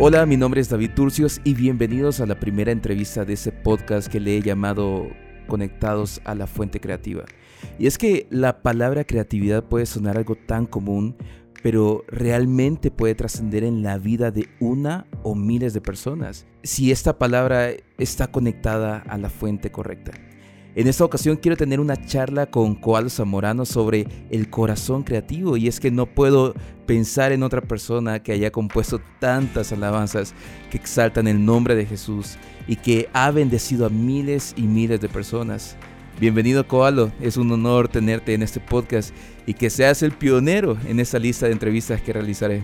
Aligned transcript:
Hola, 0.00 0.26
mi 0.26 0.36
nombre 0.36 0.60
es 0.60 0.68
David 0.68 0.92
Turcios 0.94 1.40
y 1.42 1.54
bienvenidos 1.54 2.20
a 2.20 2.26
la 2.26 2.38
primera 2.38 2.70
entrevista 2.70 3.24
de 3.24 3.32
ese 3.32 3.50
podcast 3.50 4.06
que 4.06 4.20
le 4.20 4.36
he 4.36 4.42
llamado 4.42 5.08
Conectados 5.48 6.20
a 6.24 6.36
la 6.36 6.46
Fuente 6.46 6.78
Creativa. 6.78 7.24
Y 7.80 7.88
es 7.88 7.98
que 7.98 8.28
la 8.30 8.62
palabra 8.62 9.02
creatividad 9.02 9.64
puede 9.64 9.86
sonar 9.86 10.16
algo 10.16 10.36
tan 10.36 10.66
común, 10.66 11.16
pero 11.64 12.04
realmente 12.06 12.92
puede 12.92 13.16
trascender 13.16 13.64
en 13.64 13.82
la 13.82 13.98
vida 13.98 14.30
de 14.30 14.48
una 14.60 15.08
o 15.24 15.34
miles 15.34 15.74
de 15.74 15.80
personas 15.80 16.46
si 16.62 16.92
esta 16.92 17.18
palabra 17.18 17.70
está 17.98 18.28
conectada 18.28 18.98
a 18.98 19.18
la 19.18 19.30
fuente 19.30 19.72
correcta. 19.72 20.12
En 20.78 20.86
esta 20.86 21.04
ocasión 21.04 21.34
quiero 21.34 21.56
tener 21.56 21.80
una 21.80 21.96
charla 22.06 22.46
con 22.46 22.76
Coalo 22.76 23.10
Zamorano 23.10 23.64
sobre 23.64 24.06
el 24.30 24.48
corazón 24.48 25.02
creativo 25.02 25.56
y 25.56 25.66
es 25.66 25.80
que 25.80 25.90
no 25.90 26.06
puedo 26.06 26.54
pensar 26.86 27.32
en 27.32 27.42
otra 27.42 27.60
persona 27.60 28.22
que 28.22 28.30
haya 28.30 28.52
compuesto 28.52 29.00
tantas 29.18 29.72
alabanzas 29.72 30.34
que 30.70 30.76
exaltan 30.76 31.26
el 31.26 31.44
nombre 31.44 31.74
de 31.74 31.84
Jesús 31.84 32.36
y 32.68 32.76
que 32.76 33.08
ha 33.12 33.32
bendecido 33.32 33.86
a 33.86 33.90
miles 33.90 34.54
y 34.56 34.68
miles 34.68 35.00
de 35.00 35.08
personas. 35.08 35.74
Bienvenido 36.20 36.68
Coalo, 36.68 37.10
es 37.20 37.36
un 37.36 37.50
honor 37.50 37.88
tenerte 37.88 38.34
en 38.34 38.44
este 38.44 38.60
podcast 38.60 39.12
y 39.46 39.54
que 39.54 39.70
seas 39.70 40.04
el 40.04 40.12
pionero 40.12 40.78
en 40.86 41.00
esta 41.00 41.18
lista 41.18 41.46
de 41.46 41.54
entrevistas 41.54 42.00
que 42.00 42.12
realizaré. 42.12 42.62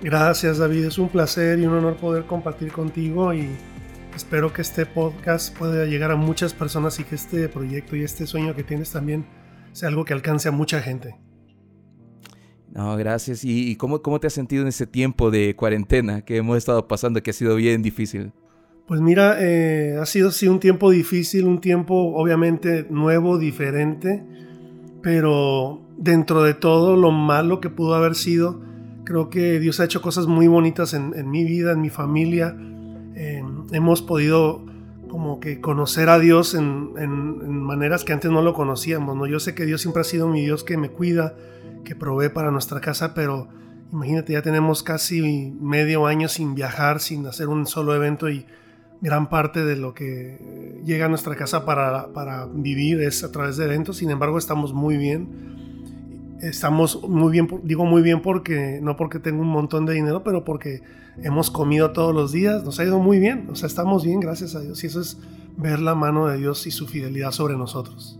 Gracias 0.00 0.58
David, 0.58 0.84
es 0.84 0.98
un 0.98 1.08
placer 1.08 1.58
y 1.58 1.66
un 1.66 1.74
honor 1.74 1.96
poder 1.96 2.26
compartir 2.26 2.70
contigo 2.70 3.34
y 3.34 3.48
Espero 4.16 4.50
que 4.50 4.62
este 4.62 4.86
podcast 4.86 5.54
pueda 5.54 5.84
llegar 5.84 6.10
a 6.10 6.16
muchas 6.16 6.54
personas 6.54 6.98
y 6.98 7.04
que 7.04 7.16
este 7.16 7.50
proyecto 7.50 7.96
y 7.96 8.02
este 8.02 8.26
sueño 8.26 8.56
que 8.56 8.64
tienes 8.64 8.90
también 8.90 9.26
sea 9.72 9.90
algo 9.90 10.06
que 10.06 10.14
alcance 10.14 10.48
a 10.48 10.52
mucha 10.52 10.80
gente. 10.80 11.16
No, 12.72 12.96
gracias. 12.96 13.44
¿Y, 13.44 13.76
cómo, 13.76 14.00
cómo 14.00 14.18
te 14.18 14.28
has 14.28 14.32
sentido 14.32 14.62
en 14.62 14.68
ese 14.68 14.86
tiempo 14.86 15.30
de 15.30 15.54
cuarentena 15.54 16.22
que 16.22 16.38
hemos 16.38 16.56
estado 16.56 16.88
pasando, 16.88 17.22
que 17.22 17.30
ha 17.30 17.34
sido 17.34 17.56
bien 17.56 17.82
difícil? 17.82 18.32
Pues 18.86 19.02
mira, 19.02 19.36
eh, 19.38 19.98
ha 20.00 20.06
sido 20.06 20.30
sí 20.30 20.48
un 20.48 20.60
tiempo 20.60 20.90
difícil, 20.90 21.44
un 21.44 21.60
tiempo 21.60 22.14
obviamente 22.16 22.86
nuevo, 22.88 23.36
diferente, 23.36 24.24
pero 25.02 25.82
dentro 25.98 26.42
de 26.42 26.54
todo 26.54 26.96
lo 26.96 27.10
malo 27.10 27.60
que 27.60 27.68
pudo 27.68 27.94
haber 27.94 28.14
sido, 28.14 28.62
creo 29.04 29.28
que 29.28 29.60
Dios 29.60 29.78
ha 29.78 29.84
hecho 29.84 30.00
cosas 30.00 30.26
muy 30.26 30.48
bonitas 30.48 30.94
en, 30.94 31.12
en 31.14 31.30
mi 31.30 31.44
vida, 31.44 31.72
en 31.72 31.82
mi 31.82 31.90
familia, 31.90 32.56
hemos 33.72 34.02
podido 34.02 34.64
como 35.08 35.40
que 35.40 35.60
conocer 35.60 36.08
a 36.08 36.18
Dios 36.18 36.54
en, 36.54 36.92
maneras 37.62 38.04
que 38.04 38.12
antes 38.12 38.30
no 38.30 38.42
lo 38.42 38.54
conocíamos, 38.54 39.16
¿no? 39.16 39.26
Yo 39.26 39.40
sé 39.40 39.54
que 39.54 39.66
Dios 39.66 39.80
siempre 39.80 40.00
ha 40.00 40.04
sido 40.04 40.28
mi 40.28 40.42
Dios 40.42 40.64
que 40.64 40.76
me 40.76 40.90
cuida, 40.90 41.34
que 41.84 41.94
provee 41.94 42.28
para 42.28 42.50
nuestra 42.50 42.80
casa, 42.80 43.14
pero 43.14 43.48
imagínate, 43.92 44.32
ya 44.32 44.42
tenemos 44.42 44.82
casi 44.82 45.52
medio 45.60 46.06
año 46.06 46.28
sin 46.28 46.54
viajar, 46.54 47.00
sin 47.00 47.26
hacer 47.26 47.48
un 47.48 47.66
solo 47.66 47.94
evento 47.94 48.28
y 48.28 48.46
gran 49.00 49.28
parte 49.28 49.64
de 49.64 49.76
lo 49.76 49.94
que 49.94 50.80
llega 50.84 51.06
a 51.06 51.08
nuestra 51.08 51.36
casa 51.36 51.64
para, 51.64 52.12
para 52.12 52.46
vivir 52.46 53.00
es 53.02 53.22
a 53.24 53.30
través 53.30 53.56
de 53.56 53.64
eventos, 53.64 53.98
sin 53.98 54.10
embargo 54.10 54.38
estamos 54.38 54.72
muy 54.72 54.96
bien 54.96 55.56
estamos 56.42 57.02
muy 57.08 57.32
bien, 57.32 57.48
digo 57.62 57.84
muy 57.84 58.02
bien 58.02 58.20
porque 58.22 58.80
no 58.82 58.96
porque 58.96 59.18
tengo 59.18 59.42
un 59.42 59.48
montón 59.48 59.86
de 59.86 59.94
dinero, 59.94 60.22
pero 60.22 60.44
porque 60.44 60.82
hemos 61.22 61.50
comido 61.50 61.92
todos 61.92 62.14
los 62.14 62.32
días, 62.32 62.62
nos 62.64 62.78
ha 62.78 62.84
ido 62.84 62.98
muy 62.98 63.18
bien, 63.18 63.48
o 63.50 63.54
sea, 63.54 63.66
estamos 63.66 64.04
bien, 64.04 64.20
gracias 64.20 64.54
a 64.54 64.60
Dios, 64.60 64.82
y 64.84 64.86
eso 64.86 65.00
es 65.00 65.18
ver 65.56 65.80
la 65.80 65.94
mano 65.94 66.26
de 66.26 66.38
Dios 66.38 66.66
y 66.66 66.70
su 66.70 66.86
fidelidad 66.86 67.30
sobre 67.30 67.56
nosotros. 67.56 68.18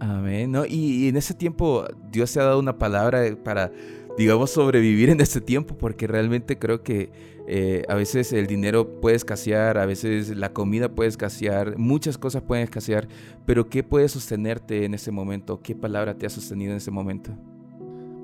Amén, 0.00 0.50
¿no? 0.50 0.64
Y, 0.64 1.08
en 1.08 1.16
ese 1.16 1.34
tiempo 1.34 1.84
Dios 2.10 2.32
te 2.32 2.40
ha 2.40 2.44
dado 2.44 2.58
una 2.58 2.78
palabra 2.78 3.22
para, 3.44 3.70
digamos, 4.16 4.50
sobrevivir 4.50 5.10
en 5.10 5.20
este 5.20 5.42
tiempo, 5.42 5.76
porque 5.76 6.06
realmente 6.06 6.58
creo 6.58 6.82
que 6.82 7.12
eh, 7.52 7.82
a 7.88 7.96
veces 7.96 8.32
el 8.32 8.46
dinero 8.46 9.00
puede 9.00 9.16
escasear, 9.16 9.76
a 9.76 9.84
veces 9.84 10.36
la 10.36 10.52
comida 10.52 10.88
puede 10.88 11.08
escasear, 11.08 11.76
muchas 11.78 12.16
cosas 12.16 12.42
pueden 12.42 12.62
escasear, 12.62 13.08
pero 13.44 13.68
¿qué 13.68 13.82
puede 13.82 14.08
sostenerte 14.08 14.84
en 14.84 14.94
ese 14.94 15.10
momento? 15.10 15.60
¿Qué 15.60 15.74
palabra 15.74 16.14
te 16.14 16.26
ha 16.26 16.30
sostenido 16.30 16.70
en 16.70 16.76
ese 16.76 16.92
momento? 16.92 17.32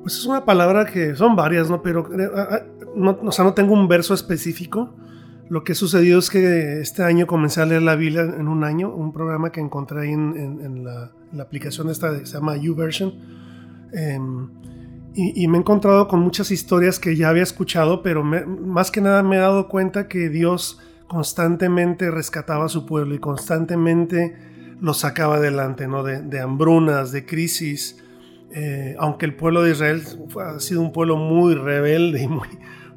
Pues 0.03 0.17
es 0.17 0.27
una 0.27 0.45
palabra 0.45 0.87
que 0.87 1.17
son 1.17 1.35
varias, 1.35 1.69
¿no? 1.69 1.83
Pero, 1.83 2.09
eh, 2.17 2.31
ah, 2.37 2.49
ah, 2.53 2.61
no, 2.95 3.19
o 3.21 3.33
sea, 3.33 3.45
no 3.45 3.53
tengo 3.53 3.75
un 3.75 3.89
verso 3.89 4.15
específico. 4.15 4.95
Lo 5.49 5.65
que 5.65 5.75
sucedió 5.75 6.21
es 6.21 6.31
que 6.31 6.81
este 6.81 7.03
año 7.03 7.27
comencé 7.27 7.61
a 7.61 7.67
leer 7.67 7.83
la 7.83 7.97
Biblia 7.97 8.23
en 8.23 8.47
un 8.47 8.63
año, 8.63 8.95
un 8.95 9.13
programa 9.13 9.51
que 9.51 9.61
encontré 9.61 10.03
ahí 10.03 10.13
en, 10.13 10.85
la, 10.85 11.11
aplicación 11.43 11.91
esta, 11.91 12.17
se 12.25 12.33
llama 12.33 12.57
YouVersion. 12.57 13.13
Eh, 13.93 14.21
y, 15.19 15.49
me 15.49 15.57
he 15.57 15.61
encontrado 15.61 16.09
con 16.09 16.21
muchas 16.21 16.51
historias 16.51 16.99
que 16.99 17.17
ya 17.17 17.31
había 17.31 17.43
escuchado, 17.43 18.03
pero 18.03 18.23
más 18.23 18.91
que 18.91 19.01
nada 19.01 19.23
me 19.23 19.37
he 19.37 19.39
dado 19.39 19.67
cuenta 19.67 20.09
que 20.09 20.29
Dios 20.29 20.79
constantemente 21.09 22.11
rescataba 22.11 22.67
a 22.67 22.69
su 22.69 22.85
pueblo 22.85 23.15
y 23.15 23.19
constantemente 23.19 24.37
lo 24.79 24.93
sacaba 24.93 25.37
adelante, 25.37 25.89
¿no? 25.89 26.03
De, 26.03 26.39
hambrunas, 26.39 27.13
de 27.13 27.25
crisis. 27.25 28.03
Eh, 28.51 28.95
aunque 28.99 29.25
el 29.25 29.35
pueblo 29.35 29.63
de 29.63 29.73
Israel 29.73 30.03
ha 30.39 30.61
sido 30.61 30.83
un 30.83 30.93
pueblo 30.93 31.17
muy 31.17 31.55
rebelde 31.55 32.23
y 32.23 32.29
muy, 32.29 32.49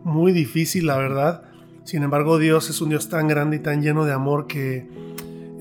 muy 0.04 0.34
difícil, 0.34 0.88
la 0.88 0.98
verdad. 0.98 1.44
Sin 1.86 2.04
embargo, 2.04 2.38
Dios 2.38 2.70
es 2.70 2.82
un 2.82 2.90
Dios 2.90 3.08
tan 3.08 3.30
grande 3.30 3.56
y 3.56 3.60
tan 3.60 3.82
lleno 3.82 4.04
de 4.04 4.12
amor 4.12 4.46
que 4.46 4.90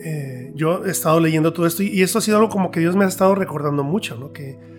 eh, 0.03 0.53
yo 0.57 0.85
he 0.85 0.91
estado 0.91 1.21
leyendo 1.21 1.53
todo 1.53 1.67
esto 1.67 1.85
y, 1.85 1.87
y, 1.89 2.03
esto 2.03 2.19
ha 2.19 2.23
sido 2.23 2.39
algo 2.39 2.49
como 2.49 2.73
que 2.73 2.81
Dios 2.81 2.97
me 2.97 3.05
ha 3.05 3.09
estado 3.09 3.37
recordando 3.37 3.85
mucho, 3.85 4.17
¿no? 4.17 4.33
Que 4.33 4.78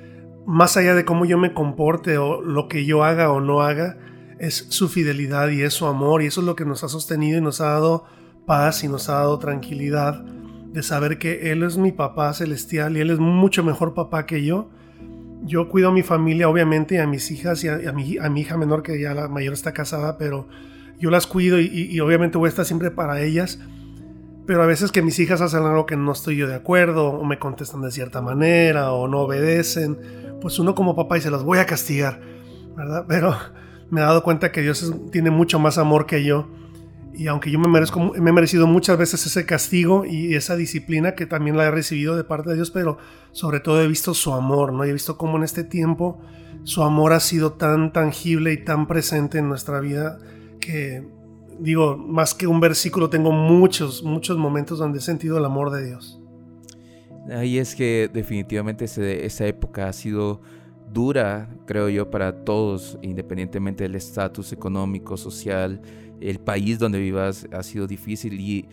más 0.50 0.78
allá 0.78 0.96
de 0.96 1.06
cómo 1.06 1.26
yo 1.26 1.38
me 1.38 1.54
comporte 1.54 2.18
o 2.18 2.42
lo 2.42 2.68
que 2.68 2.84
yo 2.84 3.04
haga 3.04 3.32
o 3.32 3.40
no 3.40 3.62
haga, 3.62 3.98
es 4.40 4.66
su 4.70 4.90
fidelidad 4.90 5.50
y 5.50 5.62
es 5.62 5.76
su 5.76 5.86
amor 5.86 6.24
y 6.24 6.26
eso 6.26 6.42
es 6.42 6.48
lo 6.48 6.56
que 6.56 6.66
nos 6.66 6.84
ha 6.84 6.90
sostenido 6.90 7.38
y 7.38 7.42
nos 7.42 7.62
ha 7.62 7.68
dado 7.68 8.06
paz 8.48 8.84
y 8.84 8.88
nos 8.88 9.10
ha 9.10 9.20
dado 9.20 9.38
tranquilidad 9.38 10.24
de 10.24 10.82
saber 10.82 11.20
que 11.20 11.52
Él 11.52 11.62
es 11.62 11.78
mi 11.78 11.92
papá 11.92 12.34
celestial 12.34 12.98
y 12.98 13.02
Él 13.02 13.12
es 13.12 13.20
mucho 13.20 13.64
mejor 13.64 13.94
papá 13.94 14.26
que 14.26 14.44
yo. 14.44 14.72
Yo 15.44 15.70
cuido 15.70 15.90
a 15.90 15.92
mi 15.92 16.02
familia, 16.02 16.50
obviamente, 16.50 16.96
y 16.96 16.98
a 16.98 17.06
mis 17.06 17.30
hijas 17.30 17.64
y 17.64 17.68
a, 17.68 17.92
mi, 17.94 18.10
hija 18.42 18.58
menor, 18.58 18.82
que 18.82 19.00
ya 19.00 19.14
la 19.14 19.28
mayor 19.28 19.54
está 19.54 19.72
casada, 19.72 20.18
pero 20.18 20.48
yo 20.98 21.12
las 21.12 21.28
cuido 21.28 21.60
y, 21.60 21.68
y 21.68 22.00
obviamente 22.00 22.40
voy 22.40 22.48
a 22.48 22.50
estar 22.50 22.66
siempre 22.66 22.90
para 22.90 23.22
ellas. 23.22 23.60
Pero 24.50 24.64
a 24.64 24.66
veces 24.66 24.92
que 24.92 25.04
mis 25.04 25.20
hijas 25.20 25.42
hacen 25.42 25.62
algo 25.62 25.86
que 25.86 25.96
no 25.96 26.12
estoy 26.12 26.36
yo 26.36 26.48
de 26.48 26.56
acuerdo, 26.56 27.10
o 27.10 27.24
me 27.24 27.38
contestan 27.38 27.84
de 27.84 27.92
cierta 27.92 28.20
manera, 28.20 28.94
o 28.94 29.08
no 29.08 29.20
obedecen, 29.20 30.00
pues 30.42 30.58
uno 30.58 30.74
como 30.74 30.96
papá 30.96 31.14
dice, 31.14 31.30
los 31.30 31.44
voy 31.44 31.60
a 31.60 31.68
castigar, 31.68 32.20
¿verdad? 32.76 33.06
Pero 33.08 33.36
me 33.92 34.02
he 34.02 34.04
dado 34.04 34.24
cuenta 34.24 34.52
que 34.52 34.64
Dios 34.64 34.92
tiene 35.12 35.30
mucho 35.30 35.60
más 35.60 35.78
amor 35.78 36.08
que 36.08 36.24
yo. 36.24 36.48
Y 37.14 37.28
aunque 37.28 37.52
yo 37.52 37.60
me, 37.60 37.68
merezco, 37.68 38.00
me 38.00 38.32
he 38.32 38.34
merecido 38.34 38.66
muchas 38.66 38.98
veces 38.98 39.24
ese 39.24 39.46
castigo 39.46 40.04
y 40.04 40.34
esa 40.34 40.56
disciplina 40.56 41.14
que 41.14 41.28
también 41.28 41.56
la 41.56 41.66
he 41.66 41.72
recibido 41.72 42.18
de 42.18 42.24
parte 42.24 42.50
de 42.50 42.56
Dios, 42.56 42.72
pero 42.72 42.98
sobre 43.32 43.60
todo 43.60 43.84
he 43.84 43.88
visto 43.88 44.16
su 44.16 44.34
amor, 44.34 44.74
¿no? 44.74 44.84
he 44.84 44.92
visto 44.92 45.16
cómo 45.16 45.38
en 45.38 45.44
este 45.44 45.64
tiempo 45.64 46.20
su 46.64 46.82
amor 46.82 47.14
ha 47.14 47.20
sido 47.20 47.54
tan 47.54 47.94
tangible 47.94 48.52
y 48.52 48.64
tan 48.64 48.88
presente 48.88 49.38
en 49.38 49.48
nuestra 49.48 49.80
vida 49.80 50.18
que, 50.60 51.19
digo, 51.60 51.98
más 51.98 52.34
que 52.34 52.48
un 52.48 52.60
versículo, 52.60 53.10
tengo 53.10 53.32
muchos, 53.32 54.04
muchos 54.04 54.38
momentos 54.38 54.80
donde 54.80 55.00
he 55.00 55.02
sentido 55.02 55.38
el 55.38 55.46
amor 55.46 55.72
de 55.72 55.88
Dios. 55.88 56.22
Ahí 57.32 57.58
es 57.58 57.76
que 57.76 58.10
definitivamente 58.12 58.86
esa 58.86 59.46
época 59.46 59.88
ha 59.88 59.94
sido 59.94 60.42
dura, 60.92 61.50
creo 61.66 61.90
yo, 61.90 62.10
para 62.10 62.44
todos, 62.44 62.98
independientemente 63.02 63.84
del 63.84 63.96
estatus 63.96 64.52
económico, 64.52 65.18
social, 65.18 65.82
el 66.20 66.40
país 66.40 66.80
donde 66.80 67.00
vivas 67.00 67.48
ha 67.52 67.62
sido 67.64 67.88
difícil. 67.88 68.40
Y, 68.40 68.68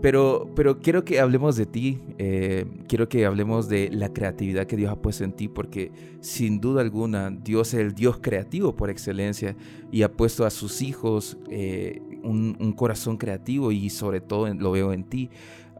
pero, 0.00 0.48
pero 0.56 0.78
quiero 0.78 1.04
que 1.04 1.20
hablemos 1.20 1.56
de 1.56 1.66
ti, 1.66 2.00
eh, 2.18 2.66
quiero 2.88 3.08
que 3.08 3.26
hablemos 3.26 3.68
de 3.68 3.90
la 3.90 4.12
creatividad 4.12 4.66
que 4.66 4.76
Dios 4.76 4.90
ha 4.90 4.96
puesto 4.96 5.24
en 5.24 5.32
ti, 5.32 5.48
porque 5.48 5.92
sin 6.20 6.60
duda 6.60 6.80
alguna 6.80 7.30
Dios 7.30 7.74
es 7.74 7.80
el 7.80 7.94
Dios 7.94 8.18
creativo 8.20 8.74
por 8.74 8.90
excelencia 8.90 9.56
y 9.90 10.02
ha 10.02 10.12
puesto 10.12 10.44
a 10.44 10.50
sus 10.50 10.82
hijos 10.82 11.36
eh, 11.50 12.00
un, 12.22 12.72
corazón 12.72 13.16
creativo 13.16 13.70
y 13.70 13.90
sobre 13.90 14.20
todo 14.20 14.52
lo 14.54 14.72
veo 14.72 14.92
en 14.92 15.04
ti. 15.04 15.30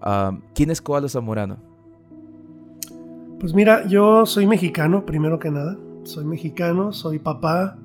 Ah, 0.00 0.38
¿Quién 0.54 0.70
es 0.70 0.80
Coalo 0.80 1.08
Zamorano? 1.08 1.58
Pues 3.40 3.54
mira, 3.54 3.86
yo 3.88 4.24
soy 4.26 4.46
mexicano, 4.46 5.04
primero 5.04 5.38
que 5.38 5.50
nada. 5.50 5.76
Soy 6.04 6.24
mexicano, 6.24 6.92
soy 6.92 7.18
papá, 7.18 7.76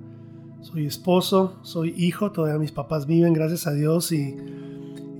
soy 0.62 0.86
esposo, 0.86 1.58
soy 1.64 1.94
hijo, 1.98 2.32
todavía 2.32 2.60
mis 2.60 2.72
papás 2.72 3.08
viven, 3.08 3.34
gracias 3.34 3.66
a 3.66 3.74
Dios. 3.74 4.12
Y, 4.12 4.36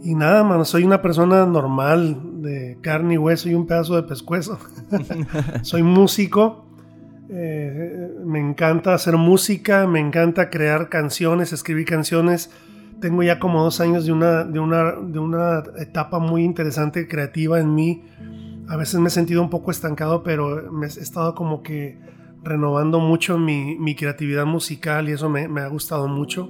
y 0.04 0.16
nada, 0.16 0.44
mano, 0.44 0.66
soy 0.66 0.84
una 0.84 1.02
persona 1.02 1.46
normal, 1.46 2.42
de 2.42 2.78
carne 2.82 3.16
y 3.16 3.18
hueso 3.18 3.50
y 3.50 3.54
un 3.54 3.68
pedazo 3.68 3.96
de 3.96 4.04
pescuezo. 4.04 4.60
soy 5.62 5.84
músico, 5.84 6.66
eh, 7.30 8.14
me 8.26 8.40
encanta 8.40 8.94
hacer 8.94 9.18
música, 9.18 9.88
me 9.88 10.00
encanta 10.00 10.50
crear 10.50 10.90
canciones, 10.90 11.54
escribir 11.54 11.86
canciones. 11.86 12.52
Tengo 13.02 13.22
ya 13.22 13.40
como 13.40 13.64
dos 13.64 13.80
años 13.80 14.06
de 14.06 14.12
una, 14.12 14.44
de 14.44 14.60
una, 14.60 14.94
de 14.94 15.20
una 15.20 15.64
etapa 15.78 16.20
muy 16.20 16.44
interesante 16.44 17.08
creativa 17.08 17.60
en 17.60 17.76
mí 17.76 18.04
a 18.70 18.76
veces 18.76 19.00
me 19.00 19.08
he 19.08 19.12
sentido 19.12 19.42
un 19.42 19.50
poco 19.50 19.72
estancado, 19.72 20.24
pero 20.24 20.72
me 20.72 20.88
he 20.88 20.90
estado 20.90 21.34
como 21.36 21.64
que 21.64 21.98
renovando 22.44 23.00
mucho 23.00 23.38
mi, 23.38 23.96
creatividad 23.96 24.46
musical 24.46 25.10
y 25.10 25.14
eso 25.14 25.30
me, 25.30 25.62
ha 25.62 25.68
gustado 25.68 26.08
mucho. 26.08 26.50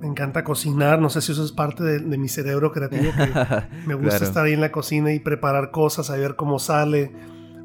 Me 0.00 0.06
encanta 0.06 0.44
cocinar, 0.44 1.00
no 1.00 1.10
sé 1.10 1.20
si 1.20 1.32
eso 1.32 1.44
es 1.44 1.52
parte 1.52 1.82
de, 1.82 2.18
mi 2.18 2.28
cerebro 2.28 2.70
creativo, 2.70 3.10
me 3.86 3.94
gusta 3.94 4.24
estar 4.24 4.44
ahí 4.44 4.52
en 4.52 4.60
la 4.60 4.70
cocina 4.70 5.12
y 5.12 5.18
preparar 5.18 5.70
cosas, 5.70 6.06
saber 6.06 6.36
cómo 6.36 6.58
sale. 6.58 7.12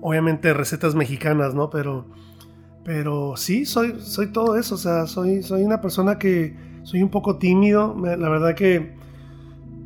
Obviamente 0.01 0.53
recetas 0.53 0.95
mexicanas, 0.95 1.53
¿no? 1.53 1.69
Pero, 1.69 2.07
pero 2.83 3.38
sí, 3.38 3.65
soy, 3.65 4.00
soy 4.00 4.27
todo 4.27 4.57
eso, 4.57 4.75
o 4.75 4.77
sea, 4.77 5.06
soy, 5.06 5.44
soy 5.44 5.63
una 5.63 5.80
persona 5.80 6.18
que 6.18 6.56
soy 6.83 7.03
un 7.03 7.09
poco 7.09 7.38
tímido, 7.38 7.95
la 8.03 8.30
verdad 8.30 8.56
que 8.56 8.94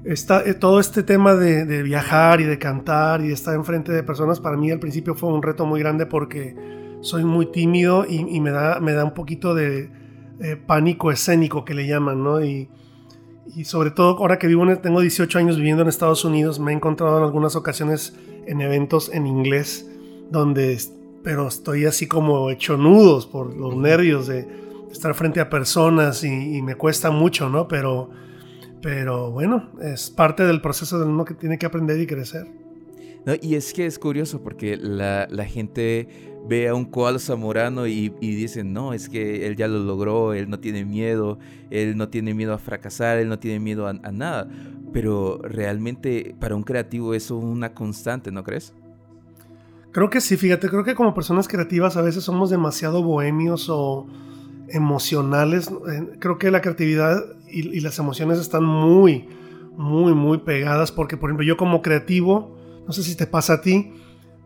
está, 0.03 0.41
eh, 0.45 0.53
todo 0.53 0.79
este 0.79 1.03
tema 1.03 1.35
de, 1.35 1.83
viajar 1.83 2.41
y 2.41 2.45
de 2.45 2.57
cantar 2.57 3.21
y 3.21 3.27
de 3.27 3.33
estar 3.33 3.55
enfrente 3.55 3.91
de 3.91 4.03
personas, 4.03 4.39
para 4.39 4.57
mí 4.57 4.71
al 4.71 4.79
principio 4.79 5.15
fue 5.15 5.29
un 5.29 5.41
reto 5.41 5.65
muy 5.65 5.79
grande 5.79 6.05
porque 6.05 6.55
soy 7.01 7.23
muy 7.23 7.51
tímido 7.51 8.05
y, 8.07 8.39
me, 8.39 8.51
da, 8.51 8.79
me 8.79 8.93
da 8.93 9.03
un 9.03 9.13
poquito 9.13 9.53
de 9.53 9.91
eh, 10.41 10.55
pánico 10.55 11.11
escénico 11.11 11.65
que 11.65 11.73
le 11.73 11.87
llaman, 11.87 12.23
¿no? 12.23 12.43
Y, 12.43 12.69
y 13.55 13.65
sobre 13.65 13.91
todo 13.91 14.17
ahora 14.17 14.37
que 14.37 14.47
vivo, 14.47 14.65
tengo 14.77 15.01
18 15.01 15.39
años 15.39 15.57
viviendo 15.57 15.83
en 15.83 15.89
Estados 15.89 16.25
Unidos, 16.25 16.59
me 16.59 16.71
he 16.71 16.75
encontrado 16.75 17.17
en 17.17 17.23
algunas 17.23 17.55
ocasiones 17.55 18.15
en 18.45 18.61
eventos 18.61 19.09
en 19.13 19.25
inglés, 19.27 19.89
donde, 20.29 20.77
pero 21.23 21.47
estoy 21.47 21.85
así 21.85 22.07
como 22.07 22.49
hecho 22.49 22.77
nudos 22.77 23.25
por 23.25 23.55
los 23.55 23.75
nervios 23.75 24.27
de 24.27 24.47
estar 24.91 25.13
frente 25.13 25.39
a 25.39 25.49
personas 25.49 26.23
y, 26.23 26.57
y 26.57 26.61
me 26.61 26.75
cuesta 26.75 27.11
mucho, 27.11 27.49
¿no? 27.49 27.67
Pero 27.67 28.09
pero 28.81 29.31
bueno, 29.31 29.69
es 29.81 30.09
parte 30.09 30.43
del 30.43 30.61
proceso 30.61 30.99
del 30.99 31.09
uno 31.09 31.25
que 31.25 31.33
tiene 31.33 31.57
que 31.57 31.65
aprender 31.65 31.99
y 31.99 32.07
crecer. 32.07 32.47
Y 33.41 33.55
es 33.55 33.73
que 33.73 33.85
es 33.85 33.99
curioso 33.99 34.41
porque 34.41 34.77
la, 34.77 35.27
gente 35.45 36.07
ve 36.47 36.67
a 36.67 36.75
un 36.75 36.85
koala 36.85 37.19
zamorano 37.19 37.87
y, 37.87 38.13
y 38.21 38.35
dicen, 38.35 38.73
no, 38.73 38.93
es 38.93 39.09
que 39.09 39.47
él 39.47 39.55
ya 39.55 39.67
lo 39.67 39.79
logró, 39.79 40.33
él 40.33 40.49
no 40.49 40.59
tiene 40.59 40.85
miedo, 40.85 41.37
él 41.69 41.97
no 41.97 42.09
tiene 42.09 42.33
miedo 42.33 42.53
a 42.53 42.57
fracasar, 42.57 43.17
él 43.17 43.27
no 43.27 43.39
tiene 43.39 43.59
miedo 43.59 43.87
a, 43.87 43.91
a 43.91 44.11
nada. 44.11 44.47
Pero 44.93 45.39
realmente 45.43 46.35
para 46.39 46.55
un 46.55 46.63
creativo 46.63 47.13
eso 47.13 47.37
es 47.37 47.43
una 47.43 47.73
constante, 47.73 48.31
¿no 48.31 48.43
crees? 48.43 48.73
Creo 49.91 50.09
que 50.09 50.21
sí, 50.21 50.37
fíjate, 50.37 50.69
creo 50.69 50.83
que 50.83 50.95
como 50.95 51.13
personas 51.13 51.47
creativas 51.47 51.97
a 51.97 52.01
veces 52.01 52.23
somos 52.23 52.49
demasiado 52.49 53.01
bohemios 53.01 53.67
o 53.69 54.05
emocionales. 54.69 55.69
Eh, 55.69 56.17
creo 56.19 56.37
que 56.37 56.51
la 56.51 56.61
creatividad 56.61 57.23
y, 57.49 57.79
las 57.79 57.97
emociones 57.99 58.39
están 58.39 58.63
muy, 58.63 59.27
muy, 59.77 60.13
muy 60.13 60.39
pegadas 60.39 60.91
porque, 60.91 61.17
por 61.17 61.29
ejemplo, 61.29 61.45
yo 61.45 61.57
como 61.57 61.81
creativo, 61.81 62.56
no 62.87 62.93
sé 62.93 63.03
si 63.03 63.15
te 63.15 63.27
pasa 63.27 63.53
a 63.53 63.61
ti, 63.61 63.93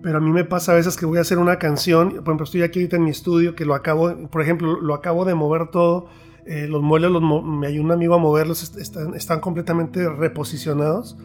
pero 0.01 0.17
a 0.17 0.21
mí 0.21 0.31
me 0.31 0.43
pasa 0.43 0.71
a 0.71 0.75
veces 0.75 0.97
que 0.97 1.05
voy 1.05 1.19
a 1.19 1.21
hacer 1.21 1.37
una 1.37 1.57
canción, 1.59 2.09
por 2.09 2.23
ejemplo, 2.23 2.43
estoy 2.45 2.63
aquí 2.63 2.79
ahorita 2.79 2.97
en 2.97 3.03
mi 3.03 3.11
estudio, 3.11 3.55
que 3.55 3.65
lo 3.65 3.75
acabo, 3.75 4.27
por 4.29 4.41
ejemplo, 4.41 4.81
lo 4.81 4.93
acabo 4.95 5.25
de 5.25 5.35
mover 5.35 5.67
todo, 5.69 6.07
eh, 6.45 6.67
los 6.67 6.81
muebles 6.81 7.11
me 7.21 7.67
ayuda 7.67 7.85
un 7.85 7.91
amigo 7.91 8.15
a 8.15 8.17
moverlos, 8.17 8.75
están, 8.75 9.13
están 9.13 9.39
completamente 9.39 10.09
reposicionados, 10.09 11.17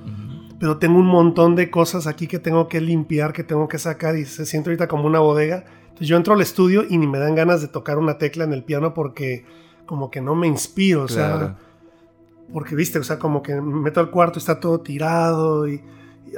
pero 0.61 0.77
tengo 0.77 0.99
un 0.99 1.07
montón 1.07 1.55
de 1.55 1.71
cosas 1.71 2.07
aquí 2.07 2.27
que 2.27 2.39
tengo 2.39 2.69
que 2.69 2.81
limpiar, 2.81 3.33
que 3.33 3.43
tengo 3.43 3.67
que 3.67 3.79
sacar 3.79 4.17
y 4.17 4.27
se 4.27 4.45
siente 4.45 4.71
ahorita 4.71 4.89
como 4.89 5.07
una 5.07 5.21
bodega. 5.21 5.65
Entonces 5.89 6.09
yo 6.09 6.17
entro 6.17 6.35
al 6.35 6.43
estudio 6.43 6.85
y 6.89 6.99
ni 6.99 7.07
me 7.07 7.19
dan 7.19 7.35
ganas 7.35 7.63
de 7.63 7.69
tocar 7.69 7.99
una 7.99 8.19
tecla 8.19 8.45
en 8.45 8.53
el 8.53 8.63
piano 8.63 8.93
porque 8.93 9.45
como 9.87 10.11
que 10.11 10.21
no 10.21 10.35
me 10.35 10.47
inspiro, 10.47 11.05
o 11.05 11.09
sea, 11.09 11.57
porque 12.53 12.75
viste, 12.75 12.99
o 12.99 13.05
sea, 13.05 13.19
como 13.19 13.43
que 13.43 13.55
me 13.55 13.81
meto 13.81 14.01
al 14.01 14.11
cuarto, 14.11 14.39
está 14.39 14.61
todo 14.61 14.81
tirado 14.81 15.67
y, 15.69 15.81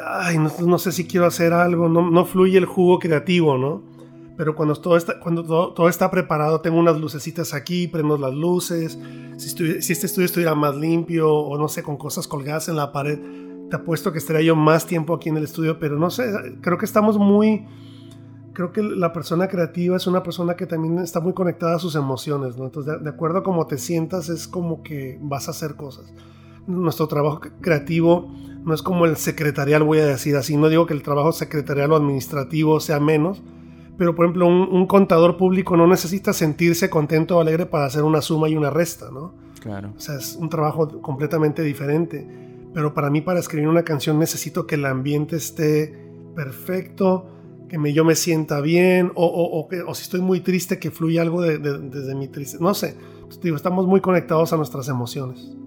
ay, 0.06 0.38
no, 0.38 0.78
sé 0.78 0.92
si 0.92 1.06
quiero 1.06 1.26
hacer 1.26 1.52
algo, 1.52 1.88
no, 1.88 2.10
no, 2.10 2.24
fluye 2.24 2.58
el 2.58 2.66
jugo 2.66 2.98
creativo, 2.98 3.56
¿no? 3.56 3.82
Pero 4.36 4.54
cuando 4.54 4.74
todo 4.76 4.96
está, 4.96 5.18
cuando 5.18 5.44
todo, 5.44 5.88
está 5.88 6.10
preparado, 6.10 6.60
tengo 6.60 6.78
unas 6.78 6.98
lucecitas 7.00 7.54
aquí, 7.54 7.88
prendo 7.88 8.16
las 8.16 8.34
luces, 8.34 8.98
si, 9.36 9.48
si 9.82 9.92
este 9.92 10.06
estudio 10.06 10.26
estuviera 10.26 10.54
más 10.54 10.76
limpio 10.76 11.32
o 11.32 11.58
no 11.58 11.68
sé, 11.68 11.82
con 11.82 11.96
cosas 11.96 12.28
colgadas 12.28 12.68
en 12.68 12.76
la 12.76 12.92
pared, 12.92 13.18
te 13.68 13.76
apuesto 13.76 14.12
que 14.12 14.18
estaría 14.18 14.42
yo 14.42 14.56
más 14.56 14.86
tiempo 14.86 15.14
aquí 15.14 15.28
en 15.28 15.36
el 15.36 15.44
estudio, 15.44 15.78
pero 15.78 15.98
no 15.98 16.10
sé, 16.10 16.24
creo 16.60 16.78
que 16.78 16.84
estamos 16.84 17.18
muy 17.18 17.66
creo 18.58 18.72
que 18.72 18.82
la 18.82 19.12
persona 19.12 19.46
creativa 19.46 19.96
es 19.96 20.08
una 20.08 20.24
persona 20.24 20.56
que 20.56 20.66
también 20.66 20.98
está 20.98 21.20
muy 21.20 21.32
conectada 21.32 21.76
a 21.76 21.78
sus 21.78 21.94
emociones, 21.94 22.56
¿no? 22.56 22.64
Entonces, 22.64 23.00
de, 23.00 23.08
acuerdo 23.08 23.38
a 23.38 23.42
cómo 23.44 23.68
te 23.68 23.78
sientas, 23.78 24.28
es 24.30 24.48
como 24.48 24.82
que 24.82 25.16
vas 25.22 25.46
a 25.46 25.52
hacer 25.52 25.76
cosas. 25.76 26.12
Nuestro 26.66 27.06
trabajo 27.06 27.40
creativo 27.60 28.34
no 28.64 28.74
es 28.74 28.82
como 28.82 29.06
el 29.06 29.16
secretarial, 29.16 29.82
voy 29.82 29.98
a 29.98 30.06
decir 30.06 30.36
así. 30.36 30.56
No 30.56 30.68
digo 30.68 30.86
que 30.86 30.94
el 30.94 31.02
trabajo 31.02 31.32
secretarial 31.32 31.92
o 31.92 31.96
administrativo 31.96 32.80
sea 32.80 33.00
menos, 33.00 33.42
pero 33.96 34.14
por 34.14 34.26
ejemplo, 34.26 34.46
un, 34.46 34.86
contador 34.86 35.36
público 35.36 35.76
no 35.76 35.86
necesita 35.86 36.32
sentirse 36.32 36.88
contento 36.88 37.36
o 37.36 37.40
alegre 37.40 37.66
para 37.66 37.86
hacer 37.86 38.04
una 38.04 38.22
suma 38.22 38.48
y 38.48 38.56
una 38.56 38.70
resta, 38.70 39.10
¿no? 39.10 39.34
Claro. 39.60 39.92
O 39.96 40.00
sea, 40.00 40.16
es 40.16 40.36
un 40.36 40.48
trabajo 40.48 41.02
completamente 41.02 41.62
diferente. 41.62 42.26
Pero 42.72 42.94
para 42.94 43.10
mí, 43.10 43.20
para 43.22 43.40
escribir 43.40 43.68
una 43.68 43.82
canción, 43.82 44.18
necesito 44.18 44.66
que 44.66 44.76
el 44.76 44.84
ambiente 44.84 45.36
esté 45.36 46.08
perfecto, 46.36 47.26
que 47.68 47.76
me, 47.76 47.92
yo 47.92 48.04
me 48.04 48.14
sienta 48.14 48.60
bien 48.60 49.10
o, 49.16 49.26
o, 49.26 49.68
o, 49.86 49.94
si 49.94 50.02
estoy 50.02 50.20
muy 50.20 50.40
triste 50.40 50.78
que 50.78 50.92
fluya 50.92 51.22
algo 51.22 51.42
desde 51.42 52.14
mi 52.14 52.28
tristeza. 52.28 52.62
No 52.62 52.74
sé, 52.74 52.96
pues, 53.26 53.40
digo, 53.40 53.56
estamos 53.56 53.86
muy 53.86 54.00
conectados 54.00 54.52
a 54.52 54.56
nuestras 54.56 54.88
emociones. 54.88 55.57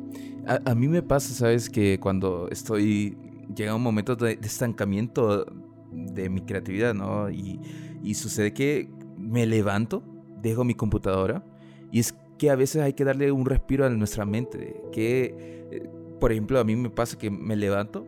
A, 0.48 0.76
mí 0.76 0.88
me 0.88 1.04
pasa, 1.04 1.34
sabes, 1.34 1.70
que 1.70 2.00
cuando 2.00 2.48
estoy, 2.50 3.18
llega 3.56 3.76
un 3.76 3.84
momento 3.84 4.16
de, 4.16 4.40
estancamiento 4.42 5.46
de 5.92 6.30
mi 6.30 6.42
creatividad, 6.42 6.94
¿no? 6.94 7.30
Y, 7.30 7.60
sucede 8.16 8.54
que 8.54 8.90
me 9.18 9.46
levanto, 9.46 10.04
dejo 10.42 10.64
mi 10.64 10.74
computadora 10.74 11.46
y 11.92 12.00
es 12.00 12.16
que 12.38 12.50
a 12.50 12.56
veces 12.56 12.82
hay 12.82 12.94
que 12.94 13.04
darle 13.04 13.32
un 13.32 13.46
respiro 13.46 13.86
a 13.86 13.90
nuestra 13.90 14.26
mente, 14.26 14.82
que, 14.92 15.36
eh, 15.72 15.90
por 16.20 16.32
ejemplo, 16.32 16.60
a 16.60 16.64
mí 16.64 16.76
me 16.76 16.90
pasa 16.90 17.18
que 17.18 17.30
me 17.30 17.56
levanto, 17.56 18.08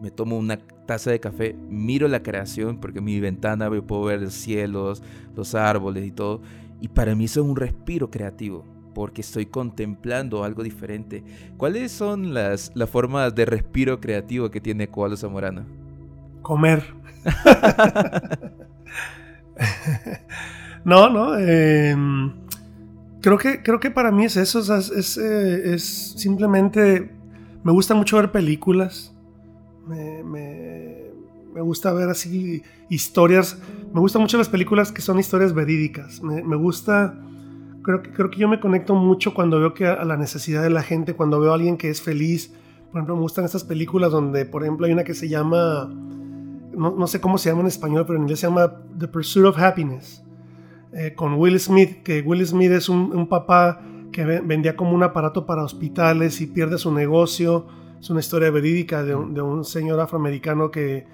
me 0.00 0.10
tomo 0.10 0.38
una 0.38 0.58
taza 0.86 1.10
de 1.10 1.20
café, 1.20 1.54
miro 1.68 2.08
la 2.08 2.22
creación, 2.22 2.78
porque 2.78 3.00
en 3.00 3.04
mi 3.04 3.20
ventana 3.20 3.68
puedo 3.82 4.04
ver 4.04 4.22
los 4.22 4.34
cielos, 4.34 5.02
los 5.36 5.54
árboles 5.54 6.06
y 6.06 6.10
todo, 6.10 6.40
y 6.80 6.88
para 6.88 7.14
mí 7.14 7.24
eso 7.24 7.42
es 7.42 7.46
un 7.46 7.56
respiro 7.56 8.10
creativo, 8.10 8.64
porque 8.94 9.20
estoy 9.20 9.46
contemplando 9.46 10.44
algo 10.44 10.62
diferente. 10.62 11.22
¿Cuáles 11.56 11.92
son 11.92 12.32
las, 12.32 12.72
las 12.74 12.88
formas 12.88 13.34
de 13.34 13.44
respiro 13.44 14.00
creativo 14.00 14.50
que 14.50 14.60
tiene 14.60 14.88
Koala 14.88 15.16
Zamorano? 15.16 15.64
Comer. 16.42 16.84
no, 20.84 21.10
no. 21.10 21.38
Em, 21.38 22.32
creo, 23.20 23.38
que, 23.38 23.62
creo 23.62 23.80
que 23.80 23.90
para 23.90 24.10
mí 24.10 24.24
es 24.24 24.36
eso. 24.36 24.60
es, 24.76 25.18
eh, 25.18 25.74
es 25.74 26.14
simplemente. 26.16 27.10
Me 27.62 27.72
gusta 27.72 27.94
mucho 27.94 28.16
ver 28.16 28.30
películas 28.30 29.14
me, 29.86 31.62
gusta 31.62 31.92
ver 31.92 32.08
así 32.08 32.62
historias. 32.88 33.58
Me 33.92 34.00
gustan 34.00 34.22
mucho 34.22 34.38
las 34.38 34.48
películas 34.48 34.92
que 34.92 35.02
son 35.02 35.18
historias 35.18 35.52
verídicas. 35.52 36.22
Me, 36.22 36.56
gusta. 36.56 37.14
Creo 37.84 38.02
que, 38.02 38.10
creo 38.10 38.30
que 38.30 38.38
yo 38.38 38.48
me 38.48 38.58
conecto 38.58 38.94
mucho 38.94 39.34
cuando 39.34 39.60
veo 39.60 39.74
que 39.74 39.86
a 39.86 40.04
la 40.04 40.16
necesidad 40.16 40.62
de 40.62 40.70
la 40.70 40.82
gente, 40.82 41.14
cuando 41.14 41.38
veo 41.38 41.52
a 41.52 41.54
alguien 41.54 41.76
que 41.76 41.90
es 41.90 42.02
feliz. 42.02 42.52
Por 42.90 42.98
ejemplo, 42.98 43.14
me 43.14 43.22
gustan 43.22 43.44
estas 43.44 43.62
películas 43.62 44.10
donde, 44.10 44.46
por 44.46 44.62
ejemplo, 44.62 44.86
hay 44.86 44.92
una 44.92 45.04
que 45.04 45.14
se 45.14 45.28
llama. 45.28 45.88
No, 46.72 47.06
sé 47.06 47.20
cómo 47.20 47.38
se 47.38 47.50
llama 47.50 47.60
en 47.60 47.68
español, 47.68 48.04
pero 48.04 48.16
en 48.16 48.22
inglés 48.22 48.40
se 48.40 48.48
llama 48.48 48.72
The 48.98 49.06
Pursuit 49.06 49.46
of 49.46 49.58
Happiness. 49.58 50.24
Eh, 50.92 51.14
con 51.14 51.34
Will 51.34 51.60
Smith, 51.60 52.02
que 52.02 52.20
Will 52.22 52.44
Smith 52.44 52.72
es 52.72 52.88
un, 52.88 53.14
un 53.14 53.28
papá 53.28 53.80
que 54.10 54.24
vendía 54.24 54.74
como 54.74 54.92
un 54.92 55.02
aparato 55.04 55.46
para 55.46 55.62
hospitales 55.62 56.40
y 56.40 56.46
pierde 56.46 56.78
su 56.78 56.92
negocio 56.92 57.66
es 58.04 58.10
una 58.10 58.20
historia 58.20 58.50
verídica 58.50 59.02
de 59.02 59.14
un, 59.14 59.64
señor 59.64 59.98
afroamericano 59.98 60.70
que 60.70 61.06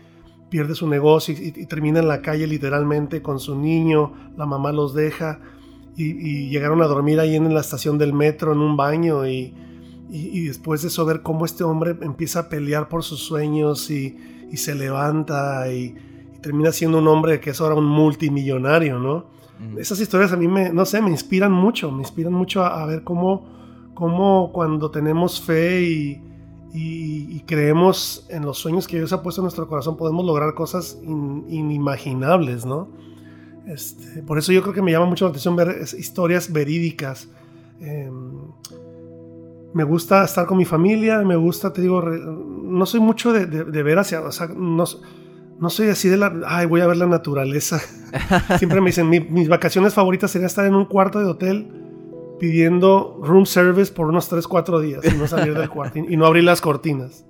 pierde 0.48 0.74
su 0.74 0.88
negocio 0.88 1.32
y, 1.38 1.66
termina 1.66 2.00
en 2.00 2.08
la 2.08 2.20
calle 2.20 2.48
literalmente 2.48 3.22
con 3.22 3.38
su 3.38 3.56
niño, 3.56 4.12
la 4.36 4.44
mamá 4.44 4.72
los 4.72 4.92
deja 4.92 5.38
y, 5.96 6.48
llegaron 6.48 6.82
a 6.82 6.86
dormir 6.86 7.20
ahí 7.20 7.36
en 7.36 7.52
la 7.52 7.60
estación 7.60 7.98
del 7.98 8.12
metro 8.12 8.52
en 8.52 8.58
un 8.58 8.76
baño 8.76 9.26
y, 9.26 9.54
después 10.46 10.82
de 10.82 10.88
eso 10.88 11.04
ver 11.04 11.22
cómo 11.22 11.44
este 11.44 11.62
hombre 11.62 11.96
empieza 12.02 12.40
a 12.40 12.48
pelear 12.48 12.88
por 12.88 13.02
sus 13.04 13.20
sueños 13.20 13.90
y, 13.90 14.16
se 14.54 14.74
levanta 14.74 15.70
y, 15.72 15.94
termina 16.42 16.72
siendo 16.72 16.98
un 16.98 17.08
hombre 17.08 17.38
que 17.40 17.50
es 17.50 17.60
ahora 17.60 17.74
un 17.74 17.86
multimillonario, 17.86 18.98
¿no? 18.98 19.26
Esas 19.76 20.00
historias 20.00 20.32
a 20.32 20.36
mí 20.38 20.48
me, 20.48 20.72
no 20.72 20.86
sé, 20.86 21.02
me 21.02 21.10
inspiran 21.10 21.52
mucho, 21.52 21.92
me 21.92 21.98
inspiran 21.98 22.32
mucho 22.32 22.64
a, 22.64 22.86
ver 22.86 23.04
cómo, 23.04 23.46
cómo 23.92 24.52
cuando 24.54 24.90
tenemos 24.90 25.38
fe 25.38 25.82
y, 25.82 26.22
y, 26.72 27.40
creemos 27.40 28.26
en 28.30 28.44
los 28.44 28.58
sueños 28.58 28.86
que 28.86 28.96
Dios 28.96 29.12
ha 29.12 29.22
puesto 29.22 29.40
en 29.40 29.44
nuestro 29.44 29.68
corazón, 29.68 29.96
podemos 29.96 30.24
lograr 30.24 30.54
cosas 30.54 30.98
inimaginables, 31.02 32.64
¿no? 32.64 32.88
Este, 33.72 34.22
por 34.22 34.38
eso 34.38 34.52
yo 34.52 34.62
creo 34.62 34.74
que 34.74 34.82
me 34.82 34.90
llama 34.90 35.06
mucho 35.06 35.24
la 35.24 35.30
atención 35.30 35.54
ver 35.54 35.82
historias 35.96 36.52
verídicas. 36.52 37.28
Em, 37.80 38.48
me 39.72 39.84
gusta 39.84 40.24
estar 40.24 40.46
con 40.46 40.58
mi 40.58 40.64
familia, 40.64 41.20
me 41.20 41.36
gusta, 41.36 41.72
te 41.72 41.80
digo, 41.80 42.02
no 42.02 42.84
soy 42.86 43.00
mucho 43.00 43.32
de, 43.32 43.82
ver 43.82 43.98
hacia, 43.98 44.20
o 44.20 44.32
sea, 44.32 44.48
no, 44.48 44.84
no, 45.60 45.70
soy 45.70 45.88
así 45.88 46.08
de 46.08 46.16
la, 46.16 46.32
ay, 46.46 46.66
voy 46.66 46.80
a 46.80 46.88
ver 46.88 46.96
la 46.96 47.06
naturaleza. 47.06 47.80
Siempre 48.58 48.80
me 48.80 48.88
dicen, 48.88 49.08
mis 49.08 49.48
vacaciones 49.48 49.94
favoritas 49.94 50.32
sería 50.32 50.48
estar 50.48 50.66
en 50.66 50.74
un 50.74 50.86
cuarto 50.86 51.20
de 51.20 51.26
hotel 51.26 51.68
pidiendo 52.40 53.20
room 53.22 53.46
service 53.46 53.92
por 53.92 54.08
unos 54.08 54.28
3, 54.28 54.48
4 54.48 54.80
días 54.80 55.04
y 55.04 55.16
no 55.16 55.28
salir 55.28 55.56
del 55.56 55.68
cuarto 55.68 55.98
y 56.00 56.16
no 56.16 56.26
abrir 56.26 56.42
las 56.42 56.60
cortinas. 56.60 57.24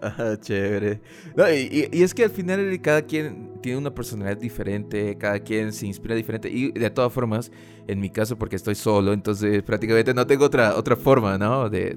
Ah, 0.00 0.36
chévere. 0.40 1.00
y, 1.36 2.02
es 2.02 2.14
que 2.14 2.24
al 2.24 2.30
final 2.30 2.80
cada 2.80 3.02
quien 3.02 3.60
tiene 3.62 3.78
una 3.78 3.94
personalidad 3.94 4.36
diferente, 4.36 5.16
cada 5.18 5.40
quien 5.40 5.72
se 5.72 5.86
inspira 5.86 6.14
diferente. 6.14 6.48
Y 6.48 6.72
de 6.72 6.90
todas 6.90 7.12
formas, 7.12 7.50
en 7.86 8.00
mi 8.00 8.10
caso, 8.10 8.38
porque 8.38 8.56
estoy 8.56 8.74
solo, 8.74 9.12
entonces 9.12 9.62
prácticamente 9.62 10.14
no 10.14 10.26
tengo 10.26 10.44
otra, 10.44 10.76
otra 10.76 10.96
forma, 10.96 11.38
¿no? 11.38 11.68
De, 11.68 11.96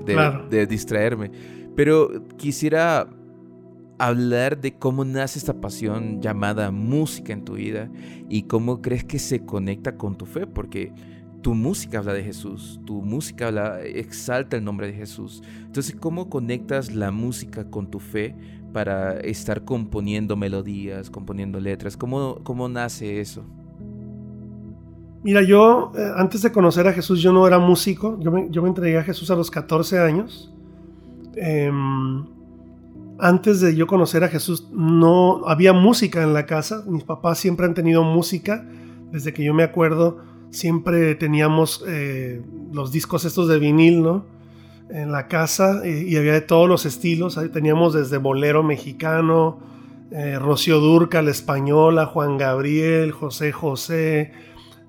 de 0.49 0.67
distraerme. 0.67 1.31
Pero 1.75 2.27
quisiera 2.37 3.07
hablar 3.97 4.59
de 4.59 4.73
cómo 4.79 5.05
nace 5.05 5.37
esta 5.37 5.61
pasión 5.61 6.21
llamada 6.21 6.71
música 6.71 7.33
en 7.33 7.45
tu 7.45 7.53
vida 7.53 7.89
y 8.29 8.43
cómo 8.43 8.81
crees 8.81 9.03
que 9.03 9.19
se 9.19 9.45
conecta 9.45 9.95
con 9.95 10.17
tu 10.17 10.25
fe, 10.25 10.47
porque 10.47 10.91
tu 11.41 11.55
música 11.55 11.99
habla 11.99 12.13
de 12.13 12.23
Jesús, 12.23 12.79
tu 12.85 13.01
música 13.01 13.47
habla, 13.47 13.81
exalta 13.81 14.57
el 14.57 14.63
nombre 14.63 14.87
de 14.87 14.93
Jesús. 14.93 15.41
Entonces, 15.65 15.95
¿cómo 15.99 16.29
conectas 16.29 16.93
la 16.93 17.11
música 17.11 17.65
con 17.65 17.89
tu 17.89 17.99
fe 17.99 18.35
para 18.73 19.19
estar 19.19 19.65
componiendo 19.65 20.35
melodías, 20.35 21.09
componiendo 21.09 21.59
letras? 21.59 21.97
¿Cómo, 21.97 22.39
cómo 22.43 22.69
nace 22.69 23.19
eso? 23.19 23.43
Mira, 25.23 25.43
yo 25.43 25.91
eh, 25.95 26.11
antes 26.15 26.41
de 26.41 26.51
conocer 26.51 26.87
a 26.87 26.93
Jesús 26.93 27.21
yo 27.21 27.31
no 27.31 27.45
era 27.45 27.59
músico, 27.59 28.17
yo 28.19 28.31
me, 28.31 28.67
entregué 28.67 28.97
a 28.97 29.03
Jesús 29.03 29.29
a 29.29 29.35
los 29.35 29.51
14 29.51 29.99
años. 29.99 30.51
Em, 31.35 32.25
antes 33.19 33.61
de 33.61 33.75
yo 33.75 33.85
conocer 33.85 34.23
a 34.23 34.29
Jesús 34.29 34.67
no 34.71 35.47
había 35.47 35.73
música 35.73 36.23
en 36.23 36.33
la 36.33 36.45
casa, 36.45 36.83
mis 36.87 37.03
papás 37.03 37.37
siempre 37.37 37.65
han 37.67 37.75
tenido 37.75 38.03
música, 38.03 38.65
desde 39.11 39.31
que 39.31 39.43
yo 39.43 39.53
me 39.53 39.63
acuerdo 39.63 40.30
siempre 40.51 41.15
teníamos 41.15 41.83
eh, 41.87 42.41
los 42.71 42.91
discos 42.91 43.25
estos 43.25 43.47
de 43.47 43.57
vinil, 43.57 44.03
¿no? 44.03 44.25
En 44.89 45.11
la 45.11 45.27
casa 45.27 45.87
y, 45.87 46.15
había 46.17 46.33
de 46.33 46.41
todos 46.41 46.67
los 46.67 46.85
estilos. 46.85 47.37
Ahí 47.37 47.49
teníamos 47.49 47.93
desde 47.93 48.17
bolero 48.17 48.61
mexicano, 48.61 49.59
eh, 50.11 50.37
Rocío 50.37 50.79
Durca, 50.79 51.21
la 51.21 51.31
española, 51.31 52.05
Juan 52.05 52.37
Gabriel, 52.37 53.11
José 53.11 53.53
José. 53.53 54.33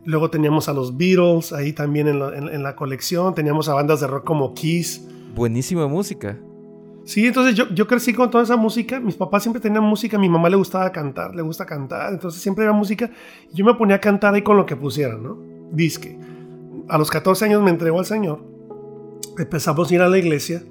Luego 0.05 0.29
teníamos 0.29 0.69
a 0.69 0.73
los 0.73 0.97
Beatles 0.97 1.53
ahí 1.53 1.73
también 1.73 2.09
en, 2.09 2.63
la 2.63 2.75
colección. 2.75 3.33
Teníamos 3.37 3.69
a 3.69 3.75
bandas 3.75 4.01
de 4.01 4.09
rock 4.09 4.25
como 4.25 4.53
Kiss. 4.53 5.07
Buenísima 5.37 5.87
música. 5.87 6.37
Sí, 7.05 7.27
entonces 7.27 7.55
yo, 7.55 7.69
yo, 7.69 7.87
crecí 7.87 8.13
con 8.13 8.29
toda 8.29 8.43
esa 8.43 8.57
música. 8.57 8.99
Mis 8.99 9.15
papás 9.15 9.45
siempre 9.45 9.63
tenían 9.63 9.85
música. 9.85 10.19
Mi 10.19 10.29
mamá 10.29 10.49
le 10.49 10.57
gustaba 10.57 10.91
cantar, 10.91 11.37
le 11.37 11.43
gusta 11.43 11.65
cantar. 11.65 12.13
Entonces 12.13 12.43
siempre 12.43 12.65
era 12.65 12.73
música. 12.73 13.09
Yo 13.53 13.65
me 13.65 13.75
ponía 13.75 13.97
a 13.97 14.01
cantar 14.01 14.35
ahí 14.35 14.43
con 14.43 14.57
lo 14.57 14.67
que 14.67 14.75
pusieran, 14.75 15.23
¿no? 15.23 15.52
Disque. 15.73 16.19
A 16.89 16.99
los 16.99 17.11
14 17.11 17.47
años 17.47 17.63
me 17.63 17.71
entregó 17.71 17.99
al 17.99 18.07
Señor. 18.07 18.41
Empezamos 19.39 19.91
a 19.91 19.95
ir 19.95 20.03
a 20.03 20.09
la 20.09 20.19
iglesia. 20.19 20.63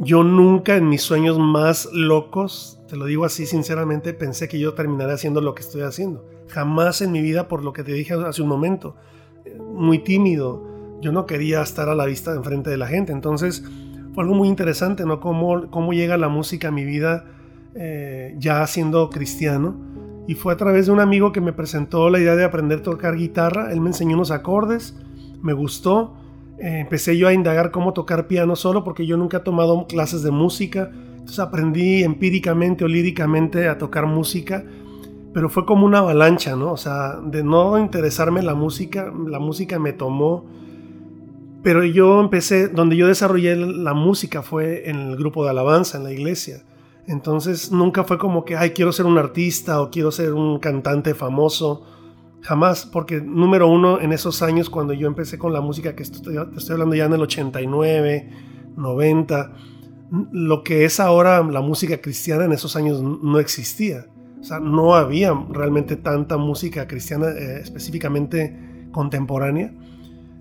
Yo 0.00 0.24
nunca 0.24 0.76
en 0.76 0.88
mis 0.88 1.02
sueños 1.02 1.38
más 1.38 1.88
locos, 1.92 2.80
te 2.88 2.96
lo 2.96 3.04
digo 3.04 3.24
así 3.24 3.46
sinceramente, 3.46 4.12
pensé 4.12 4.48
que 4.48 4.58
yo 4.58 4.74
terminaría 4.74 5.14
haciendo 5.14 5.40
lo 5.40 5.54
que 5.54 5.62
estoy 5.62 5.82
haciendo. 5.82 6.26
Jamás 6.48 7.00
en 7.00 7.12
mi 7.12 7.20
vida, 7.20 7.46
por 7.46 7.62
lo 7.62 7.72
que 7.72 7.84
te 7.84 7.92
dije 7.92 8.14
hace 8.14 8.42
un 8.42 8.48
momento, 8.48 8.96
muy 9.72 10.00
tímido. 10.00 10.98
Yo 11.00 11.12
no 11.12 11.26
quería 11.26 11.62
estar 11.62 11.88
a 11.88 11.94
la 11.94 12.06
vista 12.06 12.34
enfrente 12.34 12.70
de 12.70 12.76
la 12.76 12.88
gente. 12.88 13.12
Entonces 13.12 13.62
fue 14.14 14.24
algo 14.24 14.34
muy 14.34 14.48
interesante, 14.48 15.04
¿no? 15.04 15.20
Cómo, 15.20 15.70
cómo 15.70 15.92
llega 15.92 16.16
la 16.16 16.28
música 16.28 16.68
a 16.68 16.70
mi 16.72 16.84
vida 16.84 17.26
eh, 17.74 18.34
ya 18.38 18.66
siendo 18.66 19.10
cristiano 19.10 19.93
y 20.26 20.34
fue 20.34 20.52
a 20.52 20.56
través 20.56 20.86
de 20.86 20.92
un 20.92 21.00
amigo 21.00 21.32
que 21.32 21.40
me 21.40 21.52
presentó 21.52 22.08
la 22.08 22.18
idea 22.18 22.34
de 22.36 22.44
aprender 22.44 22.78
a 22.78 22.82
tocar 22.82 23.16
guitarra. 23.16 23.72
Él 23.72 23.80
me 23.80 23.90
enseñó 23.90 24.14
unos 24.14 24.30
acordes, 24.30 24.96
me 25.42 25.52
gustó. 25.52 26.14
Eh, 26.58 26.80
empecé 26.80 27.18
yo 27.18 27.28
a 27.28 27.34
indagar 27.34 27.70
cómo 27.70 27.92
tocar 27.92 28.26
piano 28.26 28.56
solo 28.56 28.84
porque 28.84 29.06
yo 29.06 29.16
nunca 29.16 29.38
he 29.38 29.40
tomado 29.40 29.86
clases 29.86 30.22
de 30.22 30.30
música. 30.30 30.90
Entonces 31.12 31.38
aprendí 31.40 32.02
empíricamente 32.02 32.84
o 32.84 32.88
líricamente 32.88 33.68
a 33.68 33.78
tocar 33.78 34.06
música, 34.06 34.64
pero 35.32 35.48
fue 35.48 35.66
como 35.66 35.84
una 35.86 35.98
avalancha, 35.98 36.54
¿no? 36.56 36.72
O 36.72 36.76
sea, 36.76 37.18
de 37.24 37.42
no 37.42 37.78
interesarme 37.78 38.42
la 38.42 38.54
música, 38.54 39.12
la 39.26 39.38
música 39.38 39.78
me 39.78 39.92
tomó. 39.92 40.46
Pero 41.62 41.82
yo 41.84 42.20
empecé, 42.20 42.68
donde 42.68 42.96
yo 42.96 43.08
desarrollé 43.08 43.56
la 43.56 43.94
música 43.94 44.42
fue 44.42 44.88
en 44.88 44.96
el 45.00 45.16
grupo 45.16 45.44
de 45.44 45.50
alabanza, 45.50 45.96
en 45.96 46.04
la 46.04 46.12
iglesia. 46.12 46.62
Entonces 47.06 47.70
nunca 47.70 48.04
fue 48.04 48.18
como 48.18 48.44
que, 48.44 48.56
ay, 48.56 48.70
quiero 48.70 48.92
ser 48.92 49.06
un 49.06 49.18
artista 49.18 49.80
o 49.80 49.90
quiero 49.90 50.10
ser 50.10 50.32
un 50.32 50.58
cantante 50.58 51.14
famoso. 51.14 51.84
Jamás, 52.40 52.86
porque 52.86 53.20
número 53.20 53.68
uno, 53.68 54.00
en 54.00 54.12
esos 54.12 54.42
años 54.42 54.70
cuando 54.70 54.92
yo 54.92 55.06
empecé 55.06 55.38
con 55.38 55.52
la 55.52 55.60
música, 55.60 55.94
que 55.94 56.02
estoy, 56.02 56.36
estoy 56.56 56.72
hablando 56.72 56.94
ya 56.94 57.06
en 57.06 57.14
el 57.14 57.22
89, 57.22 58.30
90, 58.76 59.52
lo 60.32 60.62
que 60.62 60.84
es 60.84 61.00
ahora 61.00 61.42
la 61.42 61.60
música 61.60 62.00
cristiana 62.00 62.44
en 62.44 62.52
esos 62.52 62.76
años 62.76 63.02
no 63.02 63.38
existía. 63.38 64.06
O 64.40 64.44
sea, 64.44 64.60
no 64.60 64.94
había 64.94 65.32
realmente 65.50 65.96
tanta 65.96 66.36
música 66.36 66.86
cristiana 66.86 67.28
eh, 67.30 67.60
específicamente 67.62 68.88
contemporánea. 68.92 69.72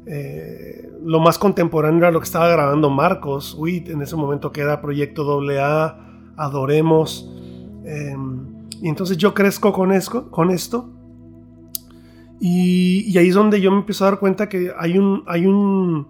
Eh, 0.06 0.92
lo 1.06 1.22
más 1.22 1.38
contemporáneo 1.38 2.00
era 2.00 2.12
lo 2.12 2.20
que 2.20 2.26
estaba 2.26 2.50
grabando 2.50 2.90
Marcos 2.90 3.56
Witt 3.58 3.90
en 3.90 4.02
ese 4.02 4.18
momento, 4.18 4.52
que 4.52 4.60
era 4.60 4.82
Proyecto 4.82 5.40
AA 5.40 6.13
adoremos. 6.38 7.30
Em, 7.86 8.54
y 8.82 8.90
entonces 8.90 9.18
yo 9.18 9.34
crezco 9.34 9.72
con, 9.72 9.92
esto. 9.92 10.90
Y, 12.40 13.18
ahí 13.18 13.30
es 13.30 13.36
donde 13.36 13.62
yo 13.62 13.72
me 13.72 13.78
empiezo 13.78 14.06
a 14.06 14.12
dar 14.12 14.20
cuenta 14.20 14.50
que 14.50 14.72
hay, 14.78 14.98
un, 14.98 15.24
hay, 15.26 15.46
un, 15.46 16.08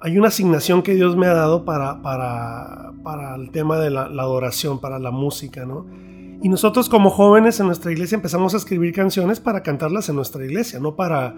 hay 0.00 0.18
una 0.18 0.28
asignación 0.28 0.82
que 0.82 0.94
Dios 0.94 1.16
me 1.16 1.26
ha 1.26 1.34
dado 1.34 1.64
para, 1.64 2.02
para, 2.02 2.92
para 3.02 3.36
el 3.36 3.50
tema 3.50 3.78
de 3.78 3.90
la, 3.90 4.02
adoración, 4.02 4.80
para 4.80 4.98
la 4.98 5.10
música, 5.10 5.64
¿no? 5.64 5.86
Y 6.42 6.48
nosotros 6.48 6.88
como 6.88 7.10
jóvenes 7.10 7.58
en 7.58 7.66
nuestra 7.66 7.90
iglesia 7.90 8.16
empezamos 8.16 8.54
a 8.54 8.58
escribir 8.58 8.92
canciones 8.92 9.40
para 9.40 9.62
cantarlas 9.62 10.08
en 10.08 10.16
nuestra 10.16 10.44
iglesia, 10.44 10.78
no 10.78 10.94
para, 10.94 11.34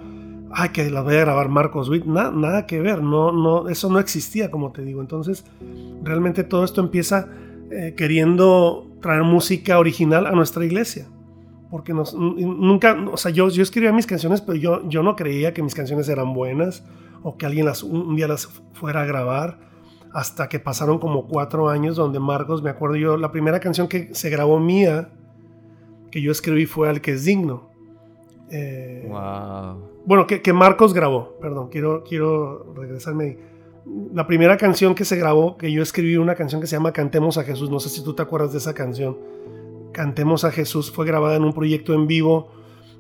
ay, 0.53 0.69
que 0.71 0.91
las 0.91 1.05
voy 1.05 1.17
a 1.17 1.21
grabar 1.21 1.49
Marcos 1.49 1.89
Witt, 1.89 2.05
nada, 2.05 2.31
nada 2.31 2.67
que 2.67 2.81
ver, 2.81 3.03
no, 3.03 3.33
no, 3.33 3.69
eso 3.69 3.91
no 3.91 3.99
existía, 3.99 4.51
como 4.51 4.73
te 4.73 4.83
digo. 4.83 5.01
Entonces, 5.01 5.45
realmente 6.03 6.45
todo 6.45 6.65
esto 6.65 6.83
empieza 6.83 7.29
eh, 7.71 7.95
queriendo 7.97 8.89
traer 9.01 9.23
música 9.23 9.79
original 9.79 10.27
a 10.27 10.33
nuestra 10.33 10.65
iglesia. 10.65 11.07
Porque 11.71 11.95
nos, 11.95 12.15
nunca, 12.15 12.97
o 13.13 13.17
sea, 13.17 13.31
yo, 13.31 13.49
yo 13.49 13.63
escribía 13.63 13.93
mis 13.93 14.07
canciones, 14.07 14.41
pero 14.41 14.59
yo, 14.59 14.89
yo 14.89 15.05
no 15.05 15.15
creía 15.15 15.55
que 15.55 15.63
mis 15.63 15.75
canciones 15.75 16.09
eran 16.09 16.35
buenas 16.35 16.85
o 17.23 17.37
que 17.37 17.47
alguien 17.47 17.67
las, 17.67 17.85
un 17.85 18.17
día 18.17 18.27
las 18.27 18.47
fuera 18.73 19.03
a 19.03 19.05
grabar. 19.05 19.59
Hasta 20.13 20.49
que 20.49 20.59
pasaron 20.59 20.99
como 20.99 21.29
cuatro 21.29 21.69
años 21.69 21.95
donde 21.95 22.19
Marcos, 22.19 22.61
me 22.61 22.71
acuerdo 22.71 22.97
yo, 22.97 23.17
la 23.17 23.31
primera 23.31 23.61
canción 23.61 23.87
que 23.87 24.13
se 24.13 24.29
grabó 24.31 24.59
mía, 24.59 25.11
que 26.11 26.21
yo 26.21 26.33
escribí 26.33 26.67
fue 26.67 26.89
Al 26.89 27.01
que 27.01 27.13
es 27.13 27.25
digno. 27.25 27.71
Eh, 28.51 29.09
bueno, 30.05 30.27
que, 30.27 30.43
que, 30.43 30.53
Marcos 30.53 30.93
grabó, 30.93 31.37
perdón, 31.41 31.69
quiero, 31.69 32.03
quiero 32.03 32.75
regresarme 32.75 33.25
ahí 33.25 33.50
la 34.13 34.27
primera 34.27 34.57
canción 34.57 34.95
que 34.95 35.05
se 35.05 35.17
grabó, 35.17 35.57
que 35.57 35.71
yo 35.71 35.83
escribí 35.83 36.17
una 36.17 36.35
canción 36.35 36.61
que 36.61 36.67
se 36.67 36.77
llama 36.77 36.93
Cantemos 36.93 37.39
a 37.39 37.45
Jesús, 37.45 37.71
no 37.71 37.81
sé 37.81 37.89
si 37.89 38.03
tú 38.03 38.15
te 38.15 38.23
acuerdas 38.23 38.53
de 38.53 38.59
esa 38.59 38.75
canción. 38.75 39.17
Cantemos 39.93 40.45
a 40.45 40.53
Jesús 40.53 40.91
fue 40.91 41.07
grabada 41.07 41.37
en 41.37 41.45
un 41.45 41.53
proyecto 41.53 41.95
en 41.95 42.07
vivo 42.07 42.53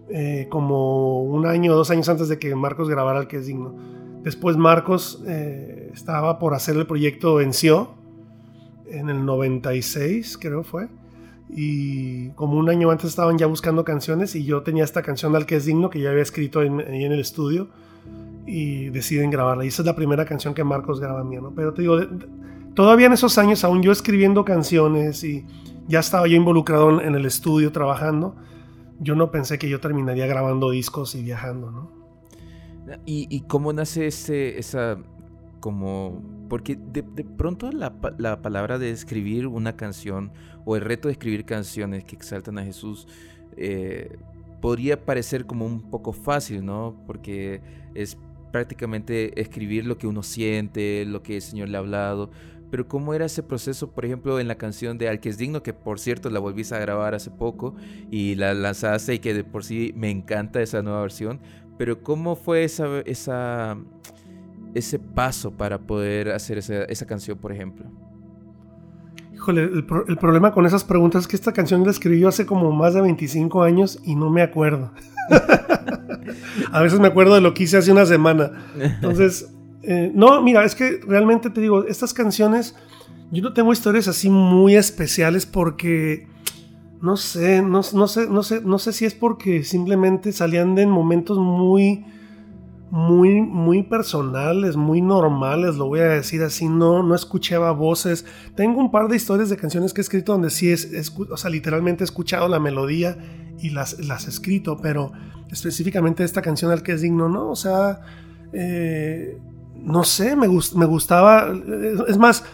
eh, 0.08 0.46
como 0.50 1.22
un 1.22 1.46
año 1.46 1.72
o 1.72 1.76
dos 1.76 1.90
años 1.90 2.08
antes 2.08 2.28
de 2.28 2.38
que 2.38 2.54
Marcos 2.54 2.88
grabara 2.88 3.20
el 3.20 3.28
que 3.28 3.38
es 3.38 3.46
digno. 3.46 3.74
Después 4.22 4.56
Marcos 4.56 5.22
eh, 5.26 5.90
estaba 5.94 6.38
por 6.38 6.54
hacer 6.54 6.76
el 6.76 6.86
proyecto 6.86 7.36
Venció 7.36 7.94
en 8.86 9.08
el 9.08 9.24
96, 9.24 10.38
creo 10.38 10.64
fue. 10.64 10.88
Y 11.48 12.30
como 12.30 12.58
un 12.58 12.68
año 12.68 12.90
antes 12.90 13.10
estaban 13.10 13.38
ya 13.38 13.46
buscando 13.46 13.84
canciones 13.84 14.34
y 14.36 14.44
yo 14.44 14.62
tenía 14.62 14.84
esta 14.84 15.02
canción 15.02 15.34
al 15.34 15.46
que 15.46 15.56
es 15.56 15.64
digno 15.64 15.90
que 15.90 16.00
ya 16.00 16.10
había 16.10 16.22
escrito 16.22 16.62
en, 16.62 16.80
en 16.80 17.12
el 17.12 17.20
estudio 17.20 17.68
y 18.46 18.90
deciden 18.90 19.30
grabarla. 19.30 19.64
Y 19.64 19.68
esa 19.68 19.82
es 19.82 19.86
la 19.86 19.96
primera 19.96 20.24
canción 20.24 20.54
que 20.54 20.64
Marcos 20.64 21.00
graba 21.00 21.24
mía, 21.24 21.40
¿no? 21.40 21.54
Pero 21.54 21.72
te 21.72 21.82
digo, 21.82 21.98
todavía 22.74 23.06
en 23.06 23.12
esos 23.12 23.38
años, 23.38 23.64
aún 23.64 23.82
yo 23.82 23.92
escribiendo 23.92 24.44
canciones 24.44 25.22
y 25.24 25.44
ya 25.88 26.00
estaba 26.00 26.26
yo 26.26 26.36
involucrado 26.36 27.00
en 27.00 27.14
el 27.14 27.26
estudio 27.26 27.72
trabajando, 27.72 28.36
yo 29.00 29.14
no 29.14 29.30
pensé 29.30 29.58
que 29.58 29.68
yo 29.68 29.80
terminaría 29.80 30.26
grabando 30.26 30.70
discos 30.70 31.14
y 31.14 31.22
viajando, 31.22 31.70
¿no? 31.70 32.00
¿Y, 33.06 33.42
cómo 33.42 33.72
nace 33.72 34.08
ese, 34.08 34.58
esa, 34.58 34.98
como, 35.60 36.22
porque 36.48 36.76
de, 36.76 37.02
pronto 37.02 37.70
la, 37.70 37.94
la, 38.18 38.42
palabra 38.42 38.78
de 38.78 38.90
escribir 38.90 39.46
una 39.46 39.76
canción 39.76 40.32
o 40.64 40.74
el 40.74 40.82
reto 40.82 41.06
de 41.06 41.12
escribir 41.12 41.44
canciones 41.44 42.04
que 42.04 42.16
exaltan 42.16 42.58
a 42.58 42.64
Jesús, 42.64 43.06
eh, 43.56 44.18
podría 44.60 45.04
parecer 45.04 45.46
como 45.46 45.66
un 45.66 45.90
poco 45.90 46.12
fácil, 46.12 46.64
¿no? 46.64 46.96
Porque 47.06 47.62
es 47.94 48.16
prácticamente 48.50 49.40
escribir 49.40 49.86
lo 49.86 49.98
que 49.98 50.06
uno 50.06 50.22
siente, 50.22 51.04
lo 51.06 51.22
que 51.22 51.36
el 51.36 51.42
Señor 51.42 51.68
le 51.68 51.76
ha 51.76 51.80
hablado. 51.80 52.30
Pero 52.70 52.86
¿cómo 52.86 53.14
era 53.14 53.24
ese 53.24 53.42
proceso, 53.42 53.90
por 53.90 54.04
ejemplo, 54.04 54.38
en 54.38 54.46
la 54.46 54.54
canción 54.54 54.96
de 54.96 55.08
Al 55.08 55.20
que 55.20 55.28
es 55.28 55.38
digno, 55.38 55.62
que 55.62 55.74
por 55.74 55.98
cierto 55.98 56.30
la 56.30 56.38
volviste 56.38 56.74
a 56.74 56.78
grabar 56.78 57.14
hace 57.14 57.30
poco 57.30 57.74
y 58.10 58.36
la 58.36 58.54
lanzaste 58.54 59.14
y 59.14 59.18
que 59.18 59.34
de 59.34 59.42
por 59.42 59.64
sí 59.64 59.92
me 59.96 60.10
encanta 60.10 60.62
esa 60.62 60.82
nueva 60.82 61.00
versión? 61.02 61.40
Pero 61.78 62.02
¿cómo 62.02 62.36
fue 62.36 62.64
esa, 62.64 63.00
esa 63.00 63.76
ese 64.74 64.98
paso 64.98 65.50
para 65.50 65.78
poder 65.78 66.30
hacer 66.30 66.58
esa, 66.58 66.84
esa 66.84 67.06
canción, 67.06 67.38
por 67.38 67.52
ejemplo? 67.52 67.86
Híjole, 69.34 69.64
el, 69.64 69.86
el, 70.08 70.16
problema 70.18 70.52
con 70.52 70.66
esas 70.66 70.84
preguntas 70.84 71.22
es 71.22 71.28
que 71.28 71.34
esta 71.34 71.52
canción 71.52 71.82
la 71.82 71.90
escribí 71.90 72.20
yo 72.20 72.28
hace 72.28 72.46
como 72.46 72.70
más 72.72 72.94
de 72.94 73.00
25 73.00 73.62
años 73.62 73.98
y 74.04 74.14
no 74.14 74.30
me 74.30 74.42
acuerdo. 74.42 74.92
a 76.72 76.82
veces 76.82 77.00
me 77.00 77.08
acuerdo 77.08 77.34
de 77.34 77.40
lo 77.40 77.54
que 77.54 77.64
hice 77.64 77.76
hace 77.76 77.92
una 77.92 78.06
semana. 78.06 78.50
Entonces, 78.78 79.52
eh, 79.82 80.10
no, 80.14 80.42
mira, 80.42 80.64
es 80.64 80.74
que 80.74 81.00
realmente 81.06 81.50
te 81.50 81.60
digo, 81.60 81.84
estas 81.86 82.14
canciones, 82.14 82.74
yo 83.30 83.42
no 83.42 83.52
tengo 83.52 83.72
historias 83.72 84.08
así 84.08 84.28
muy 84.28 84.76
especiales 84.76 85.46
porque, 85.46 86.26
no 87.00 87.16
sé, 87.16 87.62
no, 87.62 87.80
no 87.92 88.08
sé, 88.08 88.28
no 88.28 88.42
sé, 88.42 88.60
no 88.60 88.78
sé 88.78 88.92
si 88.92 89.04
es 89.04 89.14
porque 89.14 89.64
simplemente 89.64 90.32
salían 90.32 90.74
de 90.74 90.86
momentos 90.86 91.38
muy 91.38 92.04
muy, 92.90 93.40
muy 93.40 93.84
personales, 93.84 94.76
muy 94.76 95.00
normales, 95.00 95.76
lo 95.76 95.86
voy 95.86 96.00
a 96.00 96.08
decir 96.08 96.42
así, 96.42 96.68
no, 96.68 97.04
no 97.04 97.14
escuchaba 97.14 97.70
voces. 97.70 98.26
Tengo 98.56 98.80
un 98.80 98.90
par 98.90 99.08
de 99.08 99.16
historias 99.16 99.48
de 99.48 99.56
canciones 99.56 99.94
que 99.94 100.00
he 100.00 100.02
escrito 100.02 100.32
donde 100.32 100.50
sí 100.50 100.72
es, 100.72 101.12
o 101.30 101.36
sea, 101.36 101.50
literalmente 101.50 102.02
he 102.02 102.06
escuchado 102.06 102.48
la 102.48 102.58
melodía 102.58 103.16
y 103.60 103.70
las, 103.70 104.00
las 104.00 104.26
he 104.26 104.30
escrito, 104.30 104.78
pero 104.82 105.12
específicamente 105.50 106.24
esta 106.24 106.42
canción 106.42 106.72
al 106.72 106.82
que 106.82 106.92
es 106.92 107.00
digno, 107.00 107.28
¿no? 107.28 107.50
O 107.50 107.56
sea, 107.56 108.00
eh, 108.52 109.38
no 109.76 110.02
sé, 110.02 110.34
me, 110.34 110.48
me 110.48 110.86
gustaba, 110.86 111.52
es 112.08 112.18
más, 112.18 112.44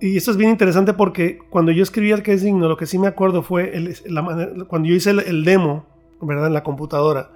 y 0.00 0.16
esto 0.16 0.30
es 0.30 0.36
bien 0.36 0.50
interesante 0.50 0.92
porque 0.92 1.38
cuando 1.50 1.72
yo 1.72 1.82
escribí 1.82 2.12
al 2.12 2.22
que 2.22 2.32
es 2.32 2.42
digno, 2.42 2.68
lo 2.68 2.76
que 2.76 2.86
sí 2.86 2.96
me 2.96 3.08
acuerdo 3.08 3.42
fue 3.42 3.76
el, 3.76 3.96
la 4.06 4.22
cuando 4.68 4.88
yo 4.88 4.94
hice 4.94 5.10
el, 5.10 5.20
el 5.20 5.44
demo, 5.44 5.84
¿verdad? 6.20 6.46
En 6.46 6.54
la 6.54 6.62
computadora 6.62 7.35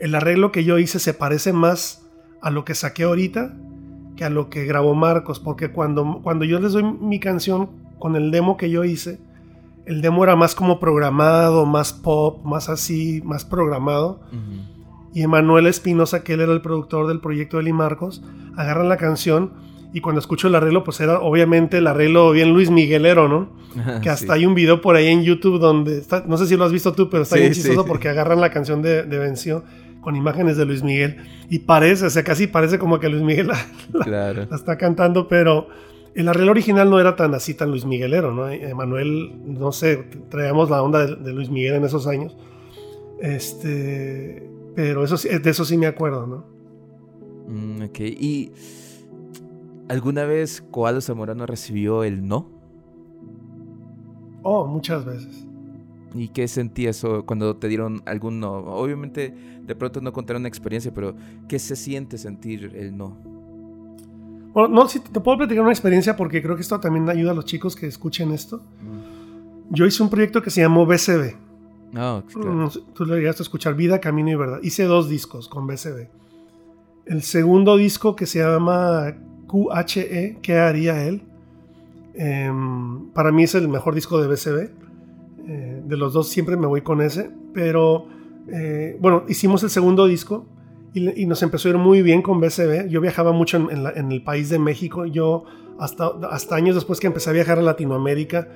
el 0.00 0.14
arreglo 0.14 0.50
que 0.50 0.64
yo 0.64 0.78
hice 0.78 0.98
se 0.98 1.14
parece 1.14 1.52
más 1.52 2.06
a 2.42 2.50
lo 2.50 2.64
que 2.64 2.74
saqué 2.74 3.04
ahorita 3.04 3.54
que 4.20 4.26
a 4.26 4.30
lo 4.30 4.50
que 4.50 4.66
grabó 4.66 4.94
Marcos, 4.94 5.40
porque 5.40 5.70
cuando, 5.70 6.20
cuando 6.22 6.44
yo 6.44 6.60
les 6.60 6.72
doy 6.72 6.82
mi 6.82 7.20
canción 7.20 7.70
con 7.98 8.16
el 8.16 8.30
demo 8.30 8.58
que 8.58 8.68
yo 8.68 8.84
hice, 8.84 9.18
el 9.86 10.02
demo 10.02 10.24
era 10.24 10.36
más 10.36 10.54
como 10.54 10.78
programado, 10.78 11.64
más 11.64 11.94
pop, 11.94 12.44
más 12.44 12.68
así, 12.68 13.22
más 13.24 13.46
programado. 13.46 14.20
Y 15.14 15.22
Emanuel 15.22 15.66
Espinosa, 15.66 16.22
que 16.22 16.34
él 16.34 16.42
era 16.42 16.52
el 16.52 16.60
productor 16.60 17.08
del 17.08 17.20
proyecto 17.20 17.56
de 17.56 17.62
Eli 17.62 17.72
Marcos, 17.72 18.22
agarran 18.56 18.90
la 18.90 18.98
canción 18.98 19.52
y 19.94 20.02
cuando 20.02 20.20
escucho 20.20 20.48
el 20.48 20.54
arreglo, 20.54 20.84
pues 20.84 21.00
era 21.00 21.20
obviamente 21.20 21.78
el 21.78 21.86
arreglo 21.86 22.30
bien 22.32 22.52
Luis 22.52 22.70
Miguelero, 22.70 23.26
¿no? 23.26 23.48
que 24.02 24.10
hasta 24.10 24.34
hay 24.34 24.44
un 24.44 24.54
video 24.54 24.82
por 24.82 24.96
ahí 24.96 25.06
en 25.06 25.22
YouTube 25.22 25.58
donde, 25.58 25.96
está, 25.96 26.24
no 26.26 26.36
sé 26.36 26.46
si 26.46 26.58
lo 26.58 26.64
has 26.64 26.72
visto 26.72 26.92
tú, 26.92 27.08
pero 27.08 27.22
está 27.22 27.36
bien 27.36 27.54
chistoso 27.54 27.86
porque 27.86 28.10
agarran 28.10 28.40
la 28.40 28.50
canción 28.50 28.82
de, 28.82 29.04
de 29.04 29.18
Venció 29.18 29.64
con 30.00 30.16
imágenes 30.16 30.56
de 30.56 30.64
Luis 30.64 30.82
Miguel 30.82 31.16
y 31.48 31.60
parece, 31.60 32.06
o 32.06 32.10
sea, 32.10 32.22
casi 32.22 32.46
parece 32.46 32.78
como 32.78 32.98
que 32.98 33.08
Luis 33.08 33.22
Miguel 33.22 33.48
la, 34.06 34.30
está 34.52 34.78
cantando, 34.78 35.28
pero 35.28 35.68
el 36.14 36.28
arreglo 36.28 36.52
original 36.52 36.90
no 36.90 36.98
era 36.98 37.16
tan 37.16 37.34
así, 37.34 37.54
tan 37.54 37.70
Luis 37.70 37.84
Miguelero, 37.84 38.32
¿no? 38.32 38.48
Emanuel, 38.48 39.32
no 39.44 39.72
sé, 39.72 40.04
traíamos 40.28 40.70
la 40.70 40.82
onda 40.82 41.06
de, 41.06 41.32
Luis 41.32 41.50
Miguel 41.50 41.74
en 41.76 41.84
esos 41.84 42.06
años. 42.06 42.36
Este, 43.20 44.48
pero 44.74 45.04
eso, 45.04 45.16
de 45.16 45.50
eso 45.50 45.64
sí 45.64 45.76
me 45.76 45.86
acuerdo, 45.86 46.26
¿no? 46.26 46.44
Mm, 47.48 47.82
ok, 47.84 48.00
¿y 48.00 48.52
alguna 49.88 50.24
vez 50.24 50.62
Coalo 50.70 51.00
Zamorano 51.00 51.46
recibió 51.46 52.04
el 52.04 52.26
no? 52.26 52.48
Oh, 54.42 54.66
muchas 54.66 55.04
veces. 55.04 55.46
¿Y 56.14 56.28
qué 56.28 56.48
sentías 56.48 57.04
cuando 57.24 57.56
te 57.56 57.68
dieron 57.68 58.02
algún 58.06 58.40
no? 58.40 58.52
Obviamente, 58.52 59.32
de 59.62 59.76
pronto 59.76 60.00
no 60.00 60.12
contaron 60.12 60.42
una 60.42 60.48
experiencia, 60.48 60.92
pero 60.92 61.14
¿qué 61.48 61.58
se 61.58 61.76
siente 61.76 62.18
sentir 62.18 62.72
el 62.74 62.96
no? 62.96 63.16
Bueno, 64.52 64.68
no, 64.68 64.88
sí, 64.88 64.98
te 65.00 65.20
puedo 65.20 65.38
platicar 65.38 65.62
una 65.62 65.72
experiencia 65.72 66.16
porque 66.16 66.42
creo 66.42 66.56
que 66.56 66.62
esto 66.62 66.80
también 66.80 67.08
ayuda 67.08 67.30
a 67.30 67.34
los 67.34 67.44
chicos 67.44 67.76
que 67.76 67.86
escuchen 67.86 68.32
esto. 68.32 68.56
Mm. 68.58 69.74
Yo 69.74 69.86
hice 69.86 70.02
un 70.02 70.10
proyecto 70.10 70.42
que 70.42 70.50
se 70.50 70.60
llamó 70.60 70.84
BCB. 70.84 71.36
Ah, 71.94 72.22
claro. 72.26 72.68
Tú 72.94 73.04
le 73.04 73.16
llegaste 73.16 73.42
a 73.42 73.44
escuchar 73.44 73.74
Vida, 73.74 74.00
Camino 74.00 74.30
y 74.30 74.34
Verdad. 74.34 74.58
Hice 74.62 74.84
dos 74.84 75.08
discos 75.08 75.48
con 75.48 75.68
BCB. 75.68 76.08
El 77.06 77.22
segundo 77.22 77.76
disco 77.76 78.16
que 78.16 78.26
se 78.26 78.40
llama 78.40 79.14
QHE, 79.46 80.38
¿qué 80.42 80.58
haría 80.58 81.06
él? 81.06 81.22
Em, 82.14 83.10
para 83.10 83.30
mí 83.30 83.44
es 83.44 83.54
el 83.54 83.68
mejor 83.68 83.94
disco 83.94 84.20
de 84.20 84.26
BCB 84.26 84.89
de 85.90 85.96
los 85.96 86.12
dos 86.12 86.28
siempre 86.28 86.56
me 86.56 86.66
voy 86.66 86.80
con 86.80 87.02
ese. 87.02 87.30
Pero 87.52 88.06
eh, 88.48 88.96
bueno, 89.00 89.24
hicimos 89.28 89.62
el 89.62 89.70
segundo 89.70 90.06
disco 90.06 90.46
y, 90.94 91.26
nos 91.26 91.42
empezó 91.42 91.68
a 91.68 91.72
ir 91.72 91.78
muy 91.78 92.02
bien 92.02 92.22
con 92.22 92.40
BCB. 92.40 92.88
Yo 92.88 93.00
viajaba 93.00 93.32
mucho 93.32 93.56
en, 93.70 94.12
el 94.12 94.22
país 94.22 94.48
de 94.48 94.58
México. 94.58 95.06
Yo 95.06 95.44
hasta, 95.78 96.12
años 96.54 96.74
después 96.74 97.00
que 97.00 97.06
empecé 97.06 97.30
a 97.30 97.32
viajar 97.32 97.58
a 97.58 97.62
Latinoamérica, 97.62 98.48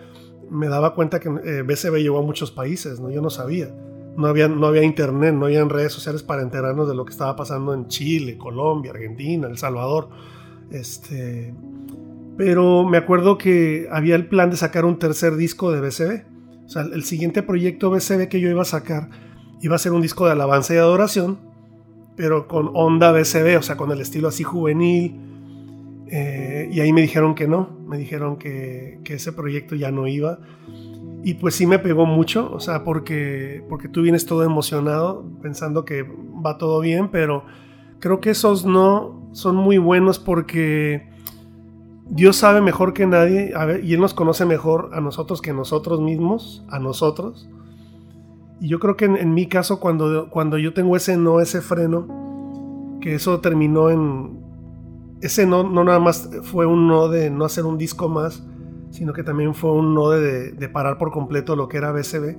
me 0.51 0.69
daba 0.69 0.95
cuenta 0.95 1.21
que 1.21 1.29
eh, 1.29 1.63
BCB 1.63 1.97
llegó 1.99 2.19
a 2.19 2.23
muchos 2.23 2.51
países, 2.51 3.01
¿no? 3.01 3.11
Yo 3.11 3.21
no 3.21 3.31
sabía. 3.31 3.75
No 4.17 4.29
había, 4.29 4.47
no 4.47 4.67
había 4.67 4.85
internet, 4.85 5.35
no 5.35 5.47
había 5.47 5.65
redes 5.65 5.93
sociales 5.93 6.23
para 6.23 6.43
enterarnos 6.43 6.89
de 6.89 6.95
lo 6.95 7.05
que 7.05 7.11
estaba 7.11 7.35
pasando 7.35 7.75
en 7.75 7.89
Chile, 7.89 8.39
Colombia, 8.39 8.93
Argentina, 8.93 9.49
El 9.49 9.59
Salvador. 9.59 10.09
Este, 10.71 11.53
pero 12.37 12.85
me 12.85 12.97
acuerdo 12.97 13.39
que 13.39 13.89
había 13.91 14.15
el 14.17 14.27
plan 14.27 14.51
de 14.51 14.57
sacar 14.57 14.85
un 14.85 14.99
tercer 14.99 15.37
disco 15.37 15.73
de 15.73 15.81
BCB. 15.81 16.34
O 16.65 16.69
sea, 16.69 16.83
el 16.83 17.05
siguiente 17.05 17.43
proyecto 17.43 17.91
BCB 17.91 18.29
que 18.29 18.41
yo 18.41 18.49
iba 18.49 18.63
a 18.63 18.67
sacar 18.67 19.11
iba 19.61 19.77
a 19.77 19.79
ser 19.79 19.93
un 19.93 20.03
disco 20.03 20.27
de 20.27 20.33
alabanza 20.33 20.75
y 20.75 20.77
adoración, 20.77 21.39
pero 22.17 22.49
con 22.49 22.71
onda 22.75 23.13
BCB, 23.13 23.59
o 23.59 23.63
sea, 23.63 23.77
con 23.77 23.91
el 23.93 24.01
estilo 24.01 24.29
así 24.29 24.43
juvenil. 24.43 25.21
Eh, 26.09 26.69
y 26.71 26.81
ahí 26.81 26.93
me 26.93 27.01
dijeron 27.01 27.35
que 27.35 27.49
no, 27.49 27.71
me 27.89 27.97
dijeron 27.97 28.37
que, 28.37 29.01
que, 29.05 29.15
ese 29.15 29.33
proyecto 29.33 29.75
ya 29.75 29.91
no 29.91 30.07
iba. 30.07 30.39
Y 31.25 31.35
pues 31.35 31.55
sí 31.55 31.67
me 31.67 31.79
pegó 31.79 32.05
mucho, 32.05 32.53
o 32.53 32.61
sea, 32.61 32.85
porque, 32.85 33.65
porque 33.71 33.89
tú 33.89 34.03
vienes 34.03 34.27
todo 34.27 34.45
emocionado, 34.45 35.25
pensando 35.41 35.87
que 35.87 36.03
va 36.03 36.59
todo 36.59 36.81
bien, 36.81 37.11
pero 37.11 37.45
creo 38.01 38.21
que 38.21 38.31
esos 38.31 38.67
no 38.67 39.31
son 39.33 39.57
muy 39.57 39.79
buenos 39.79 40.19
porque 40.19 41.09
Dios 42.11 42.37
sabe 42.37 42.61
mejor 42.61 42.93
que 42.93 43.07
nadie 43.07 43.53
y 43.83 43.95
Él 43.95 44.01
nos 44.01 44.15
conoce 44.15 44.45
mejor 44.45 44.91
a 44.93 45.01
nosotros 45.01 45.41
que 45.41 45.53
nosotros 45.53 46.01
mismos, 46.01 46.65
a 46.69 46.79
nosotros. 46.79 47.49
Y 48.61 48.69
yo 48.69 48.79
creo 48.79 48.97
que 48.97 49.07
en, 49.07 49.35
mi 49.35 49.47
caso, 49.47 49.81
cuando, 49.81 50.29
cuando 50.31 50.59
yo 50.59 50.75
tengo 50.75 50.97
ese 50.97 51.17
no, 51.17 51.41
ese 51.41 51.61
freno, 51.61 52.99
que 53.01 53.15
eso 53.15 53.41
terminó 53.41 53.91
en... 53.91 54.43
Ese 55.21 55.47
no, 55.47 55.63
no 55.63 55.85
nada 55.85 55.99
más 55.99 56.29
fue 56.43 56.67
un 56.67 56.87
no 56.87 57.09
de 57.09 57.31
no 57.31 57.47
hacer 57.47 57.65
un 57.65 57.79
disco 57.79 58.09
más, 58.09 58.45
sino 58.91 59.15
que 59.15 59.23
también 59.23 59.55
fue 59.55 59.73
un 59.73 59.95
no 59.95 60.11
de, 60.11 60.69
parar 60.73 60.99
por 60.99 61.11
completo 61.11 61.57
lo 61.57 61.69
que 61.69 61.79
era 61.79 61.93
BCB. 61.93 62.37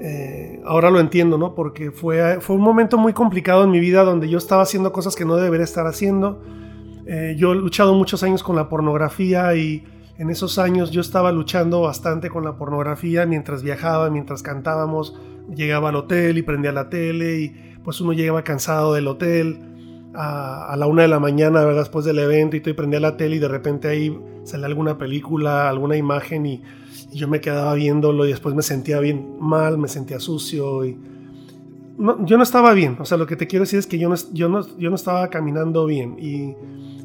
Eh, 0.00 0.62
ahora 0.66 0.90
lo 0.90 1.00
entiendo, 1.00 1.38
¿no? 1.38 1.54
Porque 1.54 1.90
fue, 1.90 2.40
fue 2.40 2.56
un 2.56 2.62
momento 2.62 2.98
muy 2.98 3.14
complicado 3.14 3.64
en 3.64 3.70
mi 3.70 3.80
vida 3.80 4.04
donde 4.04 4.28
yo 4.28 4.36
estaba 4.36 4.62
haciendo 4.62 4.92
cosas 4.92 5.16
que 5.16 5.24
no 5.24 5.36
debería 5.36 5.64
estar 5.64 5.86
haciendo 5.86 6.42
eh, 7.06 7.34
yo 7.36 7.52
he 7.52 7.56
luchado 7.56 7.94
muchos 7.94 8.22
años 8.22 8.42
con 8.42 8.56
la 8.56 8.68
pornografía 8.68 9.54
y 9.54 9.84
en 10.16 10.30
esos 10.30 10.58
años 10.58 10.90
yo 10.90 11.00
estaba 11.00 11.32
luchando 11.32 11.82
bastante 11.82 12.30
con 12.30 12.44
la 12.44 12.56
pornografía 12.56 13.26
mientras 13.26 13.62
viajaba, 13.62 14.10
mientras 14.10 14.42
cantábamos, 14.42 15.18
llegaba 15.54 15.90
al 15.90 15.96
hotel 15.96 16.38
y 16.38 16.42
prendía 16.42 16.72
la 16.72 16.88
tele 16.88 17.40
y 17.40 17.48
pues 17.82 18.00
uno 18.00 18.12
llegaba 18.12 18.42
cansado 18.42 18.94
del 18.94 19.08
hotel 19.08 19.58
a, 20.14 20.74
la 20.78 20.86
una 20.86 21.02
de 21.02 21.08
la 21.08 21.18
mañana 21.18 21.64
después 21.64 22.04
del 22.04 22.18
evento 22.20 22.56
y 22.56 22.60
todo 22.60 22.70
y 22.70 22.74
prendía 22.74 23.00
la 23.00 23.16
tele 23.16 23.36
y 23.36 23.38
de 23.40 23.48
repente 23.48 23.88
ahí 23.88 24.16
salía 24.44 24.66
alguna 24.66 24.96
película, 24.96 25.68
alguna 25.68 25.96
imagen 25.96 26.46
y, 26.46 26.62
yo 27.12 27.28
me 27.28 27.40
quedaba 27.40 27.74
viéndolo 27.74 28.26
y 28.26 28.30
después 28.30 28.56
me 28.56 28.62
sentía 28.62 28.98
bien 28.98 29.36
mal, 29.38 29.78
me 29.78 29.86
sentía 29.86 30.18
sucio 30.18 30.84
y 30.84 30.98
yo 31.98 32.36
no 32.36 32.42
estaba 32.42 32.72
bien, 32.72 32.96
o 32.98 33.04
sea, 33.04 33.18
lo 33.18 33.26
que 33.26 33.36
te 33.36 33.46
quiero 33.46 33.64
decir 33.64 33.78
es 33.78 33.86
que 33.86 33.98
yo 33.98 34.08
no, 34.08 34.16
yo 34.32 34.48
no, 34.48 34.66
yo 34.78 34.90
no 34.90 34.96
estaba 34.96 35.28
caminando 35.30 35.86
bien. 35.86 36.16
Y 36.18 36.54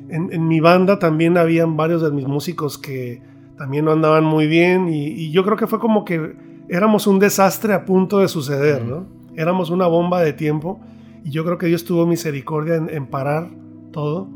en, 0.10 0.48
mi 0.48 0.60
banda 0.60 0.98
también 1.00 1.38
habían 1.38 1.78
varios 1.78 2.02
de 2.02 2.12
mis 2.12 2.28
músicos 2.28 2.78
que 2.78 3.22
también 3.58 3.86
no 3.86 3.92
andaban 3.92 4.24
muy 4.24 4.48
bien. 4.48 4.90
Y, 4.90 5.32
yo 5.32 5.44
creo 5.44 5.58
que 5.58 5.68
fue 5.68 5.80
como 5.80 6.06
que 6.06 6.36
éramos 6.70 7.08
un 7.08 7.20
desastre 7.20 7.74
a 7.74 7.86
punto 7.86 8.20
de 8.20 8.28
suceder, 8.28 8.84
¿no? 8.84 9.06
Éramos 9.36 9.70
una 9.70 9.88
bomba 9.88 10.22
de 10.22 10.34
tiempo. 10.34 10.80
Y 11.24 11.30
yo 11.30 11.46
creo 11.46 11.58
que 11.58 11.68
Dios 11.68 11.86
tuvo 11.86 12.06
misericordia 12.06 12.76
en, 12.76 13.06
parar 13.08 13.50
todo 13.92 14.30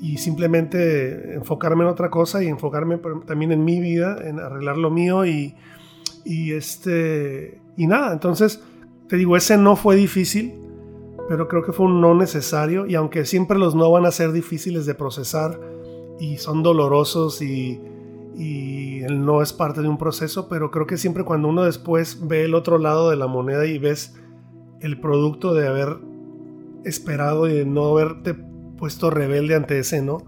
y 0.00 0.18
simplemente 0.18 1.34
enfocarme 1.34 1.84
en 1.84 1.90
otra 1.90 2.10
cosa 2.10 2.42
y 2.42 2.48
enfocarme 2.48 2.98
también 3.26 3.52
en 3.52 3.64
mi 3.64 3.80
vida, 3.80 4.18
en 4.22 4.38
arreglar 4.38 4.78
lo 4.78 4.90
mío 4.90 5.26
y, 5.26 5.54
y 6.24 6.52
este 6.52 7.60
y 7.76 7.86
nada, 7.86 8.12
entonces 8.12 8.62
te 9.08 9.16
digo, 9.16 9.36
ese 9.36 9.56
no 9.56 9.76
fue 9.76 9.96
difícil, 9.96 10.54
pero 11.28 11.48
creo 11.48 11.62
que 11.62 11.72
fue 11.72 11.86
un 11.86 12.00
no 12.00 12.14
necesario 12.14 12.86
y 12.86 12.94
aunque 12.94 13.24
siempre 13.24 13.58
los 13.58 13.74
no 13.74 13.90
van 13.90 14.06
a 14.06 14.10
ser 14.10 14.32
difíciles 14.32 14.86
de 14.86 14.94
procesar 14.94 15.60
y 16.18 16.38
son 16.38 16.62
dolorosos 16.62 17.42
y, 17.42 17.80
el 18.38 19.24
no 19.24 19.40
es 19.40 19.52
parte 19.52 19.82
de 19.82 19.88
un 19.88 19.98
proceso, 19.98 20.48
pero 20.48 20.72
creo 20.72 20.86
que 20.86 20.96
siempre 20.96 21.22
cuando 21.22 21.46
uno 21.48 21.62
después 21.62 22.26
ve 22.26 22.44
el 22.44 22.54
otro 22.54 22.76
lado 22.78 23.08
de 23.08 23.16
la 23.16 23.28
moneda 23.28 23.66
y 23.66 23.78
ves 23.78 24.16
el 24.80 25.00
producto 25.00 25.54
de 25.54 25.68
haber 25.68 25.98
esperado 26.84 27.46
y 27.46 27.52
de 27.52 27.64
no 27.64 27.86
haberte 27.86 28.34
puesto 28.34 29.10
rebelde 29.10 29.54
ante 29.54 29.78
ese 29.78 30.02
no, 30.02 30.18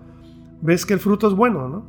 ves 0.63 0.87
que 0.87 0.95
el 0.95 1.01
fruto 1.01 1.27
es 1.27 1.35
bueno, 1.35 1.69
¿no? 1.69 1.87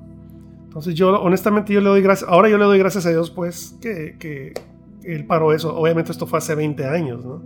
Entonces 0.64 0.96
yo, 0.96 1.22
honestamente, 1.22 1.74
yo 1.74 1.80
le 1.80 1.90
doy 1.90 2.02
gracias, 2.02 2.30
ahora 2.30 2.50
yo 2.50 2.58
le 2.58 2.66
doy 2.66 2.80
gracias 2.80 3.06
a 3.06 3.10
Dios, 3.12 3.30
pues, 3.30 3.78
que, 3.80 4.16
que 4.18 4.54
él 5.04 5.26
paró 5.26 5.54
eso. 5.54 5.76
Obviamente 5.76 6.12
esto 6.12 6.28
fue 6.28 6.40
hace 6.40 6.56
20 6.56 6.86
años, 6.86 7.26
¿no? 7.26 7.42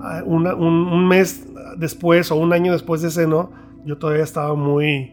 Ah, 0.00 0.22
un, 0.24 1.08
mes 1.08 1.46
después 1.78 2.30
o 2.30 2.36
un 2.36 2.52
año 2.52 2.72
después 2.72 3.02
de 3.02 3.08
ese 3.08 3.26
no, 3.26 3.50
yo 3.84 3.98
todavía 3.98 4.24
estaba 4.24 4.54
muy 4.54 5.12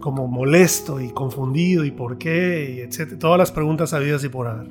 como 0.00 0.28
molesto 0.28 1.00
y 1.00 1.08
confundido 1.10 1.84
y 1.84 1.90
por 1.90 2.18
qué, 2.18 2.76
y 2.76 2.80
etcétera. 2.80 3.18
Todas 3.18 3.38
las 3.38 3.52
preguntas 3.52 3.92
habidas 3.92 4.22
y 4.24 4.28
por 4.28 4.46
haber. 4.46 4.68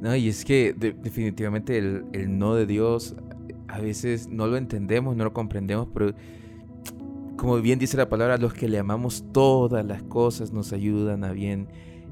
No, 0.00 0.14
y 0.14 0.28
es 0.28 0.44
que 0.44 0.74
definitivamente 0.74 1.78
el, 1.78 2.04
el 2.12 2.38
no 2.38 2.54
de 2.54 2.66
Dios 2.66 3.16
a 3.68 3.80
veces 3.80 4.28
no 4.28 4.46
lo 4.46 4.56
entendemos, 4.56 5.16
no 5.16 5.24
lo 5.24 5.32
comprendemos, 5.32 5.88
pero 5.92 6.14
como 7.36 7.60
bien 7.60 7.78
dice 7.78 7.96
la 7.96 8.08
palabra, 8.08 8.38
los 8.38 8.54
que 8.54 8.68
le 8.68 8.78
amamos 8.78 9.24
todas 9.32 9.84
las 9.84 10.02
cosas 10.02 10.52
nos 10.52 10.72
ayudan 10.72 11.24
a 11.24 11.32
bien. 11.32 11.68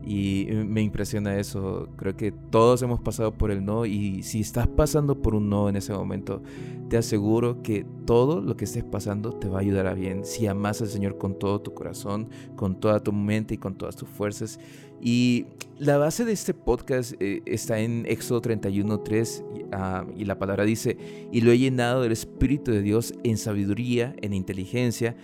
Y 0.07 0.49
me 0.67 0.83
impresiona 0.83 1.39
eso. 1.39 1.89
Creo 1.97 2.17
que 2.17 2.33
todos 2.33 2.83
hemos 2.83 3.01
pasado 3.01 3.33
por 3.33 3.51
el 3.51 3.65
no 3.65 3.87
y 3.87 4.23
si 4.23 4.41
estás 4.41 4.69
pasando 4.69 5.23
por 5.23 5.35
un 5.35 5.49
no 5.49 5.69
en 5.69 5.77
ese 5.77 5.93
momento, 5.93 6.43
te 6.89 6.99
aseguro 6.99 7.63
que 7.63 7.87
todo 8.05 8.41
lo 8.43 8.57
que 8.57 8.65
estés 8.65 8.85
pasando 8.85 9.33
te 9.33 9.49
va 9.49 9.59
a 9.59 9.61
ayudar 9.63 9.87
a 9.87 9.95
bien. 9.95 10.25
Si 10.25 10.47
amas 10.47 10.83
al 10.83 10.89
Señor 10.89 11.17
con 11.17 11.39
todo 11.39 11.61
tu 11.61 11.73
corazón, 11.73 12.29
con 12.57 12.79
toda 12.79 13.03
tu 13.03 13.13
mente 13.13 13.55
y 13.55 13.59
con 13.59 13.77
todas 13.77 13.97
tus 13.97 14.09
fuerzas. 14.09 14.61
Y 15.01 15.47
la 15.79 15.99
base 15.99 16.25
de 16.25 16.33
este 16.33 16.55
podcast 16.55 17.15
eh, 17.21 17.43
está 17.47 17.79
en 17.81 18.05
Éxodo 18.07 18.41
31.3 18.43 20.07
uh, 20.07 20.13
y 20.17 20.25
la 20.25 20.39
palabra 20.39 20.65
dice, 20.65 20.97
y 21.33 21.41
lo 21.41 21.51
he 21.51 21.59
llenado 21.59 22.03
del 22.03 22.13
Espíritu 22.13 22.71
de 22.71 22.83
Dios 22.83 23.15
en 23.25 23.37
sabiduría, 23.37 24.15
en 24.23 24.35
inteligencia, 24.35 25.17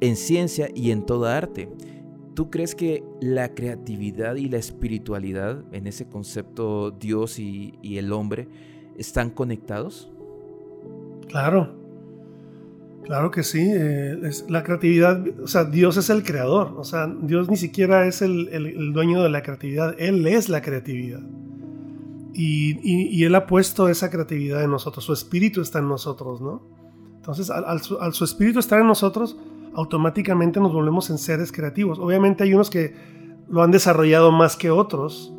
en 0.00 0.16
ciencia 0.16 0.68
y 0.74 0.90
en 0.90 1.06
toda 1.06 1.36
arte 1.36 1.68
¿Tú 2.38 2.50
crees 2.50 2.76
que 2.76 3.02
la 3.20 3.52
creatividad 3.52 4.36
y 4.36 4.48
la 4.48 4.58
espiritualidad 4.58 5.64
en 5.72 5.88
ese 5.88 6.06
concepto 6.06 6.92
Dios 6.92 7.40
y, 7.40 7.74
el 7.82 8.12
hombre 8.12 8.46
están 8.96 9.30
conectados? 9.30 10.08
Claro, 11.26 11.74
claro 13.02 13.32
que 13.32 13.42
sí. 13.42 13.58
Eh, 13.58 14.20
es 14.22 14.48
la 14.48 14.62
creatividad, 14.62 15.20
o 15.42 15.48
sea, 15.48 15.64
Dios 15.64 15.96
es 15.96 16.10
el 16.10 16.22
creador, 16.22 16.74
o 16.76 16.84
sea, 16.84 17.08
Dios 17.08 17.50
ni 17.50 17.56
siquiera 17.56 18.06
es 18.06 18.22
el, 18.22 18.92
dueño 18.92 19.20
de 19.20 19.30
la 19.30 19.42
creatividad, 19.42 19.96
Él 19.98 20.24
es 20.28 20.48
la 20.48 20.62
creatividad. 20.62 21.22
Y, 22.34 23.24
Él 23.24 23.34
ha 23.34 23.48
puesto 23.48 23.88
esa 23.88 24.10
creatividad 24.10 24.62
en 24.62 24.70
nosotros, 24.70 25.04
su 25.04 25.12
espíritu 25.12 25.60
está 25.60 25.80
en 25.80 25.88
nosotros, 25.88 26.40
¿no? 26.40 26.62
Entonces, 27.16 27.50
al 27.50 27.80
su 27.80 28.24
espíritu 28.24 28.60
estar 28.60 28.80
en 28.80 28.86
nosotros, 28.86 29.36
automáticamente 29.74 30.60
nos 30.60 30.72
volvemos 30.72 31.10
en 31.10 31.18
seres 31.18 31.52
creativos. 31.52 31.98
Obviamente 31.98 32.44
hay 32.44 32.54
unos 32.54 32.70
que 32.70 32.94
lo 33.48 33.62
han 33.62 33.70
desarrollado 33.70 34.32
más 34.32 34.56
que 34.56 34.70
otros, 34.70 35.32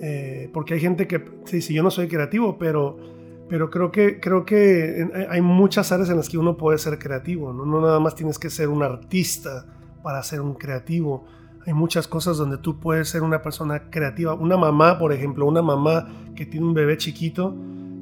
eh, 0.00 0.50
porque 0.52 0.74
hay 0.74 0.80
gente 0.80 1.06
que 1.06 1.24
dice, 1.50 1.72
yo 1.72 1.82
no 1.82 1.90
soy 1.90 2.08
creativo, 2.08 2.58
pero, 2.58 2.96
pero 3.48 3.70
creo 3.70 3.90
que, 3.90 4.20
creo 4.20 4.44
que 4.44 5.26
hay 5.30 5.40
muchas 5.40 5.92
áreas 5.92 6.10
en 6.10 6.16
las 6.16 6.28
que 6.28 6.38
uno 6.38 6.56
puede 6.56 6.78
ser 6.78 6.98
creativo, 6.98 7.52
¿no? 7.52 7.64
no 7.64 7.80
nada 7.80 8.00
más 8.00 8.14
tienes 8.14 8.38
que 8.38 8.50
ser 8.50 8.68
un 8.68 8.82
artista 8.82 9.66
para 10.02 10.22
ser 10.22 10.40
un 10.40 10.54
creativo. 10.54 11.24
Hay 11.66 11.72
muchas 11.72 12.06
cosas 12.06 12.36
donde 12.36 12.58
tú 12.58 12.78
puedes 12.78 13.08
ser 13.08 13.22
una 13.22 13.40
persona 13.40 13.88
creativa. 13.90 14.34
Una 14.34 14.58
mamá, 14.58 14.98
por 14.98 15.12
ejemplo, 15.12 15.46
una 15.46 15.62
mamá 15.62 16.06
que 16.36 16.44
tiene 16.44 16.66
un 16.66 16.74
bebé 16.74 16.98
chiquito, 16.98 17.54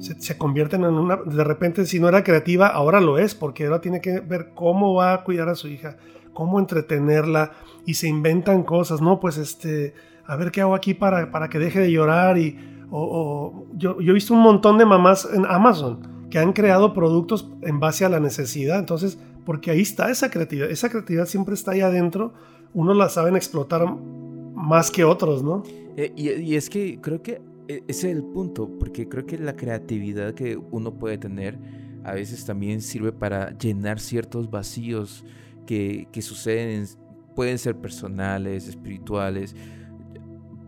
se, 0.03 0.37
convierten 0.37 0.83
en 0.83 0.93
una, 0.93 1.17
de 1.17 1.43
repente 1.43 1.85
si 1.85 1.99
no 1.99 2.09
era 2.09 2.23
creativa, 2.23 2.67
ahora 2.67 2.99
lo 2.99 3.17
es, 3.17 3.35
porque 3.35 3.65
ahora 3.65 3.81
tiene 3.81 4.01
que 4.01 4.19
ver 4.19 4.51
cómo 4.53 4.93
va 4.93 5.13
a 5.13 5.23
cuidar 5.23 5.49
a 5.49 5.55
su 5.55 5.67
hija, 5.67 5.97
cómo 6.33 6.59
entretenerla, 6.59 7.51
y 7.85 7.93
se 7.95 8.07
inventan 8.07 8.63
cosas, 8.63 9.01
¿no? 9.01 9.19
Pues 9.19 9.37
este, 9.37 9.93
a 10.25 10.35
ver 10.35 10.51
qué 10.51 10.61
hago 10.61 10.75
aquí 10.75 10.93
para, 10.93 11.31
para 11.31 11.49
que 11.49 11.59
deje 11.59 11.79
de 11.79 11.91
llorar, 11.91 12.37
y, 12.37 12.57
o, 12.91 13.65
yo, 13.73 13.97
he 13.99 14.13
visto 14.13 14.33
un 14.33 14.41
montón 14.41 14.77
de 14.77 14.85
mamás 14.85 15.27
en 15.33 15.45
Amazon 15.45 16.27
que 16.29 16.39
han 16.39 16.53
creado 16.53 16.93
productos 16.93 17.49
en 17.61 17.79
base 17.79 18.05
a 18.05 18.09
la 18.09 18.19
necesidad, 18.19 18.79
entonces, 18.79 19.17
porque 19.45 19.71
ahí 19.71 19.81
está 19.81 20.09
esa 20.09 20.29
creatividad, 20.29 20.69
esa 20.69 20.89
creatividad 20.89 21.25
siempre 21.25 21.53
está 21.53 21.71
ahí 21.71 21.81
adentro, 21.81 22.33
unos 22.73 22.97
la 22.97 23.09
saben 23.09 23.35
explotar 23.35 23.85
más 24.53 24.91
que 24.91 25.03
otros, 25.03 25.43
¿no? 25.43 25.63
Eh, 25.95 26.11
y, 26.15 26.55
es 26.55 26.69
que 26.69 26.99
creo 27.01 27.21
que 27.21 27.41
ese 27.87 28.11
es 28.11 28.15
el 28.15 28.23
punto, 28.23 28.69
porque 28.79 29.07
creo 29.07 29.25
que 29.25 29.37
la 29.37 29.55
creatividad 29.55 30.33
que 30.33 30.57
uno 30.57 30.97
puede 30.97 31.17
tener 31.17 31.57
a 32.03 32.13
veces 32.13 32.45
también 32.45 32.81
sirve 32.81 33.11
para 33.11 33.57
llenar 33.57 33.99
ciertos 33.99 34.49
vacíos 34.49 35.23
que, 35.65 36.07
que 36.11 36.21
suceden, 36.21 36.85
pueden 37.35 37.57
ser 37.57 37.77
personales, 37.77 38.67
espirituales. 38.67 39.55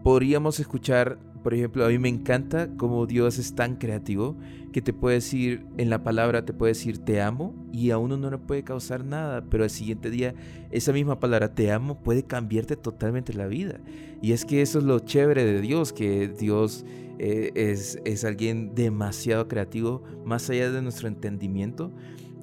Podríamos 0.04 0.60
escuchar 0.60 1.20
por 1.46 1.54
ejemplo, 1.54 1.86
a 1.86 1.90
mí 1.90 2.00
me 2.00 2.10
encanta 2.10 2.70
cómo 2.76 3.06
Dios 3.06 3.38
es 3.38 3.54
tan 3.54 3.76
creativo 3.76 4.36
que 4.76 4.82
te 4.82 4.92
puede 4.92 5.16
decir, 5.16 5.66
en 5.78 5.90
la 5.90 6.04
palabra 6.04 6.44
te 6.44 6.52
puede 6.52 6.72
decir 6.72 6.98
te 6.98 7.22
amo 7.22 7.56
y 7.72 7.92
a 7.92 7.98
uno 7.98 8.18
no 8.18 8.30
le 8.30 8.38
puede 8.38 8.66
causar 8.66 9.06
nada, 9.06 9.46
pero 9.50 9.64
al 9.64 9.70
siguiente 9.70 10.10
día 10.10 10.36
esa 10.70 10.92
misma 10.92 11.18
palabra 11.18 11.56
te 11.56 11.72
amo 11.72 12.04
puede 12.04 12.24
cambiarte 12.24 12.76
totalmente 12.76 13.32
la 13.32 13.48
vida. 13.48 13.80
Y 14.22 14.34
es 14.34 14.44
que 14.44 14.62
eso 14.62 14.80
es 14.80 14.84
lo 14.84 15.00
chévere 15.00 15.46
de 15.46 15.62
Dios, 15.62 15.94
que 15.94 16.28
Dios 16.28 16.84
eh, 17.20 17.54
es, 17.56 18.02
es 18.04 18.26
alguien 18.26 18.76
demasiado 18.76 19.48
creativo, 19.48 20.04
más 20.26 20.50
allá 20.50 20.70
de 20.70 20.82
nuestro 20.82 21.08
entendimiento 21.08 21.94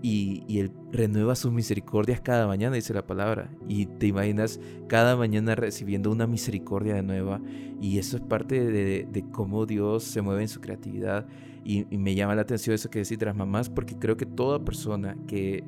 y, 0.03 0.59
Él 0.59 0.73
renueva 0.91 1.37
sus 1.37 1.53
misericordias 1.53 2.21
cada 2.21 2.47
mañana, 2.47 2.75
dice 2.75 2.93
la 2.93 3.07
palabra. 3.07 3.51
Y 3.69 3.87
te 3.87 4.09
imaginas 4.09 4.61
cada 4.89 5.17
mañana 5.17 5.55
recibiendo 5.55 6.11
una 6.11 6.27
misericordia 6.27 6.95
de 6.95 7.03
nueva. 7.03 7.41
Y 7.81 7.99
eso 7.99 8.17
es 8.17 8.23
parte 8.23 8.61
de, 8.61 9.25
cómo 9.31 9.65
Dios 9.65 10.03
se 10.03 10.21
mueve 10.21 10.43
en 10.43 10.49
su 10.49 10.61
creatividad. 10.61 11.27
Y, 11.65 11.87
y, 11.91 11.99
me 11.99 12.15
llama 12.15 12.35
la 12.35 12.43
atención 12.43 12.75
eso 12.75 12.91
que 12.91 12.99
decís 13.01 13.19
de 13.19 13.27
las 13.27 13.37
mamás, 13.37 13.71
porque 13.71 13.97
creo 13.97 14.17
que 14.17 14.27
toda 14.27 14.65
persona, 14.65 15.17
que 15.29 15.63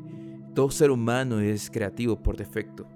todo 0.55 0.71
ser 0.71 0.91
humano 0.91 1.41
es 1.41 1.71
creativo 1.71 2.17
por 2.17 2.37
defecto. 2.37 2.87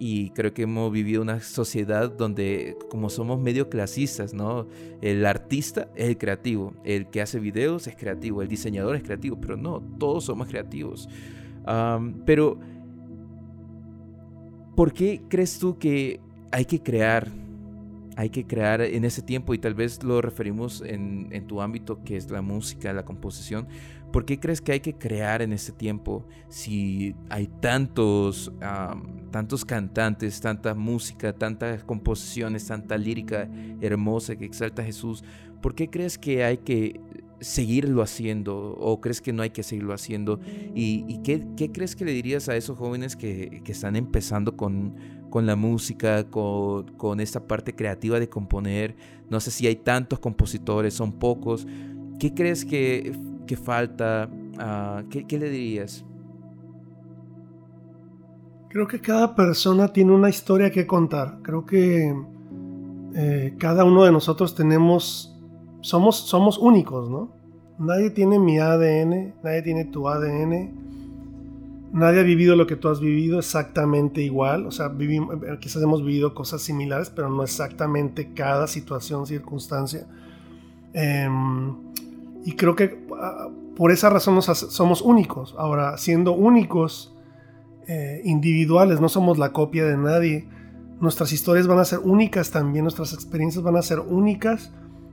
Y 0.00 0.30
creo 0.30 0.54
que 0.54 0.62
hemos 0.62 0.92
vivido 0.92 1.22
una 1.22 1.40
sociedad 1.40 2.08
donde 2.08 2.76
como 2.88 3.10
somos 3.10 3.40
medio 3.40 3.68
clasistas, 3.68 4.32
¿no? 4.32 4.68
El 5.00 5.26
artista 5.26 5.88
es 5.96 6.08
el 6.08 6.18
creativo, 6.18 6.72
el 6.84 7.08
que 7.08 7.20
hace 7.20 7.40
videos 7.40 7.88
es 7.88 7.96
creativo, 7.96 8.40
el 8.40 8.48
diseñador 8.48 8.94
es 8.94 9.02
creativo, 9.02 9.40
pero 9.40 9.56
no, 9.56 9.82
todos 9.98 10.24
somos 10.24 10.46
creativos. 10.46 11.08
pero, 12.24 12.60
¿por 14.76 14.92
qué 14.92 15.22
crees 15.28 15.58
tú 15.58 15.78
que 15.78 16.20
hay 16.52 16.64
que 16.64 16.80
crear? 16.80 17.28
Hay 18.18 18.30
que 18.30 18.44
crear 18.44 18.80
en 18.80 19.04
ese 19.04 19.22
tiempo 19.22 19.54
y 19.54 19.58
tal 19.58 19.74
vez 19.74 20.02
lo 20.02 20.20
referimos 20.20 20.82
en, 20.84 21.28
en 21.30 21.46
tu 21.46 21.62
ámbito 21.62 22.02
que 22.02 22.16
es 22.16 22.28
la 22.32 22.42
música, 22.42 22.92
la 22.92 23.04
composición. 23.04 23.68
¿Por 24.12 24.24
qué 24.24 24.40
crees 24.40 24.60
que 24.60 24.72
hay 24.72 24.80
que 24.80 24.94
crear 24.94 25.42
en 25.42 25.52
ese 25.52 25.70
tiempo 25.70 26.24
si 26.48 27.14
hay 27.28 27.46
tantos, 27.46 28.50
tantos 29.30 29.64
cantantes, 29.64 30.40
tanta 30.40 30.74
música, 30.74 31.32
tantas 31.32 31.84
composiciones, 31.84 32.66
tanta 32.66 32.96
lírica 32.96 33.48
hermosa 33.80 34.34
que 34.36 34.46
exalta 34.46 34.82
a 34.82 34.84
Jesús? 34.84 35.22
¿Por 35.60 35.74
qué 35.74 35.90
crees 35.90 36.16
que 36.16 36.42
hay 36.42 36.58
que 36.58 37.00
seguirlo 37.40 38.02
haciendo 38.02 38.74
o 38.80 39.00
crees 39.00 39.20
que 39.20 39.32
no 39.32 39.42
hay 39.42 39.50
que 39.50 39.62
seguirlo 39.62 39.92
haciendo? 39.92 40.40
¿Y, 40.74 41.20
qué, 41.22 41.70
crees 41.70 41.94
que 41.94 42.06
le 42.06 42.12
dirías 42.12 42.48
a 42.48 42.56
esos 42.56 42.78
jóvenes 42.78 43.14
que, 43.14 43.62
están 43.66 43.94
empezando 43.94 44.56
con, 44.56 44.94
con 45.38 45.46
la 45.46 45.56
música, 45.56 46.24
con, 46.28 46.88
con 46.96 47.20
esta 47.20 47.46
parte 47.46 47.74
creativa 47.74 48.18
de 48.18 48.28
componer? 48.28 48.96
No 49.30 49.38
sé 49.40 49.50
si 49.50 49.66
hay 49.66 49.76
tantos 49.76 50.18
compositores, 50.18 50.94
son 50.94 51.12
pocos. 51.12 51.66
¿Qué 52.18 52.34
crees 52.34 52.64
que 52.64 53.12
¿Qué 53.48 53.56
falta? 53.56 54.28
Ah, 54.58 55.02
¿qué, 55.08 55.38
le 55.38 55.48
dirías? 55.48 56.04
Creo 58.68 58.86
que 58.86 59.00
cada 59.00 59.34
persona 59.34 59.90
tiene 59.90 60.12
una 60.12 60.28
historia 60.28 60.70
que 60.70 60.86
contar. 60.86 61.38
Creo 61.42 61.64
que 61.64 62.14
eh, 63.14 63.54
cada 63.58 63.84
uno 63.84 64.04
de 64.04 64.12
nosotros 64.12 64.54
tenemos, 64.54 65.34
somos, 65.80 66.16
somos 66.16 66.58
únicos, 66.58 67.08
¿no? 67.08 67.32
Nadie 67.78 68.10
tiene 68.10 68.38
mi 68.38 68.58
ADN, 68.58 69.36
nadie 69.42 69.62
tiene 69.62 69.86
tu 69.86 70.06
ADN, 70.06 70.87
nadie 71.92 72.20
ha 72.20 72.22
vivido 72.22 72.56
lo 72.56 72.66
que 72.66 72.76
tú 72.76 72.88
has 72.88 73.00
vivido 73.00 73.38
exactamente 73.38 74.22
igual. 74.22 74.66
O 74.66 74.70
sea, 74.70 74.92
quizás 75.60 75.82
hemos 75.82 76.04
vivido 76.04 76.34
cosas 76.34 76.62
similares, 76.62 77.10
pero 77.10 77.30
no 77.30 77.42
exactamente 77.42 78.32
cada 78.34 78.66
situación, 78.66 79.26
circunstancia. 79.26 80.06
Em, 80.92 81.76
y 82.44 82.52
creo 82.52 82.74
que 82.74 83.06
ah, 83.20 83.48
por 83.76 83.92
esa 83.92 84.10
razón 84.10 84.40
somos 84.42 85.02
únicos. 85.02 85.54
Ahora, 85.58 85.96
siendo 85.98 86.32
únicos, 86.32 87.14
eh, 87.90 88.20
individuales, 88.24 89.00
no 89.00 89.08
somos 89.08 89.38
la 89.38 89.52
copia 89.52 89.86
de 89.86 89.96
nadie. 89.96 90.46
Nuestras 91.00 91.32
historias 91.32 91.66
van 91.66 91.78
a 91.78 91.86
ser 91.86 92.00
únicas 92.00 92.50
también, 92.50 92.84
nuestras 92.84 93.14
experiencias 93.14 93.64
van 93.64 93.76
a 93.76 93.82
ser 93.82 94.00
únicas. 94.00 94.72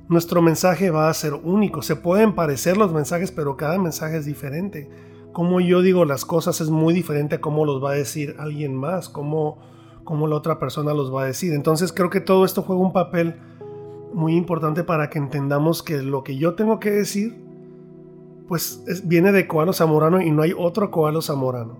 Nuestro 0.10 0.42
mensaje 0.42 0.90
va 0.90 1.10
a 1.10 1.14
ser 1.14 1.34
único. 1.36 1.82
Se 1.82 1.96
pueden 1.96 2.36
parecer 2.36 2.76
los 2.76 2.92
mensajes, 2.92 3.32
pero 3.32 3.56
cada 3.56 3.80
mensaje 3.80 4.18
es 4.18 4.26
diferente. 4.26 4.90
Cómo 5.36 5.60
yo 5.60 5.82
digo 5.82 6.06
las 6.06 6.24
cosas 6.24 6.62
es 6.62 6.70
muy 6.70 6.94
diferente 6.94 7.36
a 7.36 7.42
cómo 7.42 7.66
los 7.66 7.84
va 7.84 7.92
a 7.92 7.94
decir 7.96 8.38
alguien 8.40 8.74
más, 8.74 9.10
cómo, 9.10 9.58
cómo 10.06 10.28
la 10.28 10.38
otra 10.38 10.60
persona 10.60 10.94
los 10.94 11.14
va 11.14 11.24
a 11.24 11.26
decir. 11.26 11.52
Entonces 11.52 11.92
creo 11.92 12.10
que 12.10 12.22
todo 12.22 12.46
esto 12.46 12.62
juega 12.62 12.82
un 12.82 12.94
papel 12.94 13.36
muy 14.14 14.34
importante 14.34 14.86
para 14.86 15.10
que 15.10 15.20
entendamos 15.20 15.84
que 15.84 16.02
lo 16.02 16.24
que 16.24 16.38
yo 16.38 16.56
tengo 16.56 16.80
que 16.80 16.90
decir, 16.90 17.36
pues 18.48 18.86
viene 19.04 19.34
de 19.34 19.46
Coalo 19.46 19.74
Zamorano 19.74 20.22
y 20.22 20.32
no 20.32 20.42
hay 20.42 20.54
otro 20.58 20.90
Coalo 20.90 21.22
Zamorano. 21.22 21.80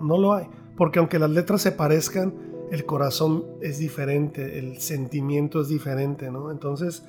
No 0.00 0.16
lo 0.16 0.32
hay. 0.32 0.46
Porque 0.74 0.98
aunque 0.98 1.18
las 1.18 1.28
letras 1.28 1.60
se 1.60 1.72
parezcan, 1.72 2.32
el 2.70 2.86
corazón 2.86 3.44
es 3.60 3.78
diferente, 3.78 4.58
el 4.58 4.78
sentimiento 4.78 5.60
es 5.60 5.68
diferente, 5.68 6.30
¿no? 6.30 6.50
Entonces, 6.50 7.04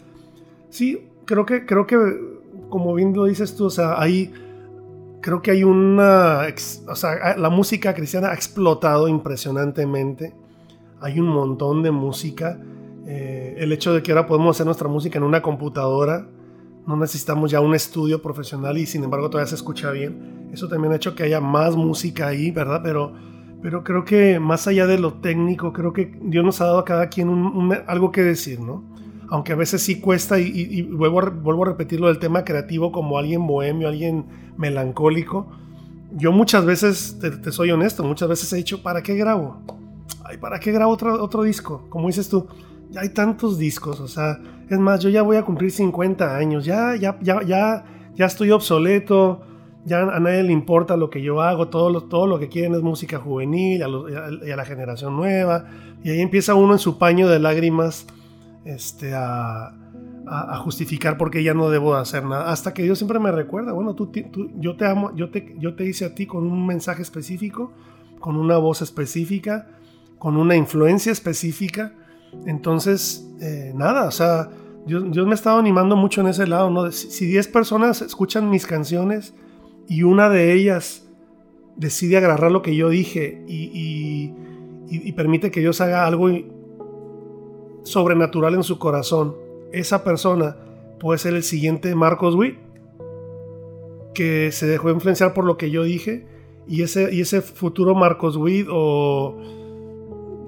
sí, 0.69 1.07
creo 1.23 1.45
que, 1.45 1.65
creo 1.65 1.87
que, 1.87 1.97
como 2.67 2.93
bien 2.93 3.13
lo 3.13 3.23
dices 3.23 3.55
tú, 3.55 3.67
o 3.67 3.69
sea, 3.69 4.01
hay 4.01 4.33
creo 5.21 5.41
que 5.41 5.51
hay 5.51 5.63
una... 5.63 6.41
O 6.87 6.95
sea, 6.95 7.37
la 7.37 7.49
música 7.49 7.93
cristiana 7.93 8.29
ha 8.29 8.33
explotado 8.33 9.07
impresionantemente. 9.07 10.33
Hay 11.01 11.19
un 11.19 11.27
montón 11.27 11.83
de 11.83 11.91
música. 11.91 12.59
Eh, 13.05 13.55
el 13.57 13.71
hecho 13.71 13.93
de 13.93 14.03
que 14.03 14.11
ahora 14.11 14.27
podemos 14.27 14.55
hacer 14.55 14.65
nuestra 14.65 14.87
música 14.87 15.17
en 15.17 15.23
una 15.23 15.41
computadora, 15.41 16.27
no 16.85 16.95
necesitamos 16.95 17.51
ya 17.51 17.59
un 17.59 17.75
estudio 17.75 18.21
profesional 18.21 18.77
y 18.77 18.85
sin 18.85 19.03
embargo 19.03 19.29
todavía 19.29 19.49
se 19.49 19.55
escucha 19.55 19.91
bien. 19.91 20.49
Eso 20.53 20.67
también 20.67 20.93
ha 20.93 20.95
hecho 20.95 21.15
que 21.15 21.23
haya 21.23 21.41
más 21.41 21.75
música 21.75 22.27
ahí, 22.27 22.51
¿verdad? 22.51 22.81
Pero, 22.83 23.13
pero 23.61 23.83
creo 23.83 24.05
que 24.05 24.39
más 24.39 24.67
allá 24.67 24.87
de 24.87 24.97
lo 24.97 25.15
técnico, 25.15 25.73
creo 25.73 25.93
que 25.93 26.17
Dios 26.21 26.45
nos 26.45 26.61
ha 26.61 26.65
dado 26.65 26.79
a 26.79 26.85
cada 26.85 27.07
quien 27.09 27.29
algo 27.87 28.11
que 28.11 28.23
decir, 28.23 28.59
¿no? 28.59 28.83
Aunque 29.29 29.53
a 29.53 29.55
veces 29.55 29.81
sí 29.81 29.99
cuesta, 29.99 30.39
y, 30.39 30.83
vuelvo, 30.83 31.19
a, 31.19 31.29
vuelvo 31.29 31.63
a 31.63 31.67
repetir 31.67 31.99
lo 31.99 32.07
del 32.07 32.19
tema 32.19 32.43
creativo 32.43 32.91
como 32.91 33.17
alguien 33.17 33.45
bohemio, 33.45 33.87
alguien 33.87 34.25
melancólico. 34.57 35.47
Yo 36.11 36.31
muchas 36.31 36.65
veces, 36.65 37.19
te, 37.19 37.51
soy 37.51 37.71
honesto, 37.71 38.03
muchas 38.03 38.29
veces 38.29 38.51
he 38.53 38.57
dicho, 38.57 38.81
¿para 38.81 39.03
qué 39.03 39.15
grabo? 39.15 39.61
Ay, 40.23 40.37
¿para 40.37 40.59
qué 40.59 40.71
grabo 40.71 40.93
otro, 40.93 41.21
otro 41.21 41.43
disco? 41.43 41.85
Como 41.89 42.07
dices 42.07 42.29
tú, 42.29 42.47
ya 42.89 43.01
hay 43.01 43.09
tantos 43.09 43.57
discos, 43.57 43.99
o 43.99 44.07
sea, 44.07 44.39
es 44.69 44.79
más, 44.79 45.01
yo 45.01 45.09
ya 45.09 45.21
voy 45.21 45.37
a 45.37 45.43
cumplir 45.43 45.71
50 45.71 46.37
años, 46.37 46.63
ya, 46.63 46.95
ya, 46.95 47.17
ya, 47.21 47.41
ya, 47.43 47.85
ya 48.15 48.25
estoy 48.25 48.51
obsoleto, 48.51 49.41
ya 49.83 50.01
a 50.01 50.19
nadie 50.19 50.43
le 50.43 50.53
importa 50.53 50.95
lo 50.95 51.09
que 51.09 51.21
yo 51.21 51.41
hago, 51.41 51.67
todo 51.67 51.89
lo, 51.89 52.03
todo 52.03 52.27
lo 52.27 52.39
que 52.39 52.47
quieren 52.47 52.75
es 52.75 52.81
música 52.81 53.19
juvenil, 53.19 53.81
y 54.45 54.51
a 54.51 54.55
la 54.55 54.65
generación 54.65 55.17
nueva, 55.17 55.65
y 56.03 56.11
ahí 56.11 56.21
empieza 56.21 56.55
uno 56.55 56.73
en 56.73 56.79
su 56.79 56.97
paño 56.97 57.27
de 57.27 57.39
lágrimas 57.39 58.07
este, 58.67 59.13
a, 59.15 59.73
justificar 60.61 61.17
por 61.17 61.31
qué 61.31 61.41
ya 61.41 61.53
no 61.53 61.69
debo 61.69 61.95
hacer 61.95 62.25
nada. 62.25 62.51
Hasta 62.51 62.73
que 62.73 62.83
Dios 62.83 62.97
siempre 62.97 63.17
me 63.17 63.31
recuerda, 63.31 63.71
bueno, 63.71 63.95
tú, 63.95 64.11
yo 64.57 64.75
te 64.75 64.85
amo, 64.85 65.15
yo 65.15 65.29
te, 65.29 65.55
yo 65.57 65.75
te 65.75 65.85
hice 65.85 66.03
a 66.03 66.13
ti 66.13 66.25
con 66.25 66.45
un 66.45 66.67
mensaje 66.67 67.01
específico, 67.01 67.71
con 68.19 68.35
una 68.35 68.57
voz 68.57 68.81
específica, 68.81 69.69
con 70.19 70.35
una 70.35 70.57
influencia 70.57 71.13
específica. 71.13 71.93
Entonces, 72.45 73.25
eh, 73.39 73.71
nada, 73.73 74.05
o 74.07 74.11
sea, 74.11 74.49
Dios, 74.85 75.03
me 75.03 75.31
ha 75.31 75.33
estado 75.33 75.59
animando 75.59 75.95
mucho 75.95 76.19
en 76.19 76.27
ese 76.27 76.45
lado, 76.45 76.69
¿no? 76.69 76.91
Si 76.91 77.25
10 77.25 77.47
personas 77.47 78.01
escuchan 78.01 78.49
mis 78.49 78.65
canciones 78.65 79.33
y 79.87 80.03
una 80.03 80.29
de 80.29 80.53
ellas 80.53 81.07
decide 81.77 82.17
agarrar 82.17 82.51
lo 82.51 82.61
que 82.61 82.75
yo 82.75 82.89
dije 82.89 83.45
y, 83.47 84.33
y 84.89 85.11
permite 85.13 85.51
que 85.51 85.61
Dios 85.61 85.79
haga 85.79 86.05
algo 86.05 86.29
sobrenatural 87.87 88.53
en 88.55 88.63
su 88.63 88.79
corazón, 88.79 89.35
esa 89.71 90.03
persona 90.03 90.57
puede 90.99 91.19
ser 91.19 91.33
el 91.35 91.43
siguiente 91.43 91.93
Marcos 91.95 92.35
Witt, 92.35 92.57
que 94.13 94.51
se 94.51 94.65
dejó 94.67 94.89
influenciar 94.89 95.33
por 95.33 95.45
lo 95.45 95.57
que 95.57 95.69
yo 95.69 95.83
dije, 95.83 96.25
y 96.67 96.81
ese, 96.81 97.13
y 97.13 97.21
ese 97.21 97.41
futuro 97.41 97.95
Marcos 97.95 98.35
Witt 98.35 98.67
o 98.69 99.37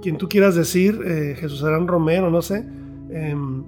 quien 0.02 0.18
tú 0.18 0.28
quieras 0.28 0.56
decir, 0.56 1.00
eh, 1.06 1.36
Jesús 1.40 1.64
Arán 1.64 1.88
Romero, 1.88 2.30
no 2.30 2.42
sé, 2.42 2.66
em, 3.10 3.64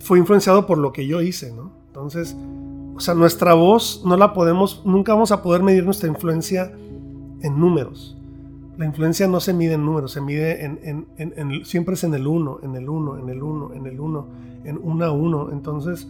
fue 0.00 0.18
influenciado 0.18 0.66
por 0.66 0.78
lo 0.78 0.92
que 0.92 1.06
yo 1.06 1.22
hice, 1.22 1.52
¿no? 1.52 1.72
Entonces, 1.88 2.36
o 2.94 3.00
sea, 3.00 3.14
nuestra 3.14 3.54
voz 3.54 4.02
no 4.04 4.16
la 4.16 4.32
podemos, 4.34 4.82
nunca 4.84 5.14
vamos 5.14 5.32
a 5.32 5.42
poder 5.42 5.62
medir 5.62 5.84
nuestra 5.84 6.08
influencia 6.08 6.72
en 7.42 7.58
números. 7.58 8.16
La 8.76 8.86
influencia 8.86 9.28
no 9.28 9.38
se 9.38 9.52
mide 9.52 9.74
en 9.74 9.84
números, 9.84 10.12
se 10.12 10.20
mide 10.20 10.64
en, 10.64 11.64
siempre 11.64 11.94
es 11.94 12.02
en 12.02 12.14
el 12.14 12.26
uno, 12.26 12.58
en 12.62 12.74
el 12.74 12.88
uno, 12.88 13.18
en 13.18 13.28
el 13.28 13.42
uno, 13.42 13.72
en 13.72 13.86
el 13.86 14.00
uno, 14.00 14.26
en 14.64 14.80
uno 14.82 15.04
a 15.04 15.12
uno. 15.12 15.50
Entonces, 15.52 16.08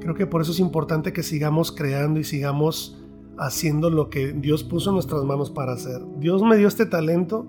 creo 0.00 0.14
que 0.14 0.26
por 0.26 0.42
eso 0.42 0.50
es 0.50 0.58
importante 0.58 1.12
que 1.12 1.22
sigamos 1.22 1.70
creando 1.70 2.18
y 2.18 2.24
sigamos 2.24 2.98
haciendo 3.38 3.88
lo 3.88 4.10
que 4.10 4.32
Dios 4.32 4.64
puso 4.64 4.90
en 4.90 4.94
nuestras 4.94 5.22
manos 5.22 5.50
para 5.50 5.72
hacer. 5.72 6.00
Dios 6.18 6.42
me 6.42 6.56
dio 6.56 6.66
este 6.66 6.86
talento, 6.86 7.46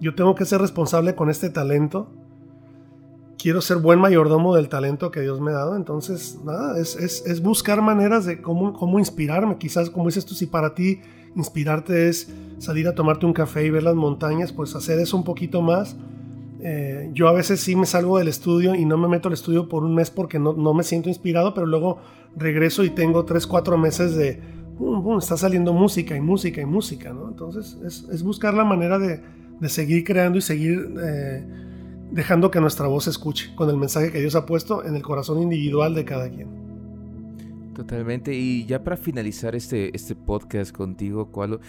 yo 0.00 0.14
tengo 0.14 0.34
que 0.34 0.44
ser 0.44 0.60
responsable 0.60 1.14
con 1.14 1.30
este 1.30 1.48
talento. 1.48 2.08
Quiero 3.38 3.60
ser 3.62 3.78
buen 3.78 4.00
mayordomo 4.00 4.54
del 4.54 4.68
talento 4.68 5.10
que 5.10 5.20
Dios 5.20 5.40
me 5.40 5.52
ha 5.52 5.54
dado. 5.54 5.76
Entonces, 5.76 6.40
nada, 6.44 6.78
es, 6.78 6.96
es 6.96 7.40
buscar 7.40 7.80
maneras 7.80 8.26
de 8.26 8.42
cómo, 8.42 8.74
cómo 8.74 8.98
inspirarme. 8.98 9.56
Quizás, 9.56 9.88
como 9.90 10.06
dices 10.06 10.26
tú, 10.26 10.34
si 10.34 10.46
para 10.46 10.74
ti 10.74 11.00
inspirarte 11.34 12.08
es 12.08 12.32
salir 12.58 12.88
a 12.88 12.94
tomarte 12.94 13.26
un 13.26 13.32
café 13.32 13.64
y 13.64 13.70
ver 13.70 13.82
las 13.82 13.94
montañas, 13.94 14.52
pues 14.52 14.74
hacer 14.74 14.98
eso 14.98 15.16
un 15.16 15.24
poquito 15.24 15.62
más. 15.62 15.96
Eh, 16.60 17.10
yo 17.12 17.28
a 17.28 17.32
veces 17.32 17.60
sí 17.60 17.76
me 17.76 17.86
salgo 17.86 18.18
del 18.18 18.28
estudio 18.28 18.74
y 18.74 18.84
no 18.84 18.98
me 18.98 19.06
meto 19.06 19.28
al 19.28 19.34
estudio 19.34 19.68
por 19.68 19.84
un 19.84 19.94
mes 19.94 20.10
porque 20.10 20.38
no, 20.38 20.52
no 20.54 20.74
me 20.74 20.82
siento 20.82 21.08
inspirado, 21.08 21.54
pero 21.54 21.66
luego 21.66 21.98
regreso 22.36 22.84
y 22.84 22.90
tengo 22.90 23.24
3, 23.24 23.46
4 23.46 23.78
meses 23.78 24.16
de, 24.16 24.40
está 25.18 25.36
saliendo 25.36 25.72
música 25.72 26.16
y 26.16 26.20
música 26.20 26.60
y 26.60 26.66
música, 26.66 27.12
¿no? 27.12 27.28
Entonces 27.28 27.76
es, 27.84 28.06
es 28.12 28.22
buscar 28.22 28.54
la 28.54 28.64
manera 28.64 28.98
de, 28.98 29.20
de, 29.60 29.68
seguir 29.68 30.04
creando 30.04 30.38
y 30.38 30.42
seguir 30.42 30.94
eh, 31.02 31.44
dejando 32.10 32.50
que 32.50 32.60
nuestra 32.60 32.86
voz 32.86 33.06
escuche 33.06 33.54
con 33.54 33.70
el 33.70 33.76
mensaje 33.76 34.10
que 34.10 34.20
Dios 34.20 34.34
ha 34.34 34.46
puesto 34.46 34.84
en 34.84 34.96
el 34.96 35.02
corazón 35.02 35.42
individual 35.42 35.94
de 35.94 36.04
cada 36.04 36.28
quien. 36.28 36.67
Totalmente. 37.78 38.34
Y 38.34 38.66
ya 38.66 38.82
para 38.82 38.96
finalizar 38.96 39.54
este, 39.54 39.94
este 39.94 40.16
podcast 40.16 40.72
contigo, 40.72 41.30
Cualo, 41.30 41.60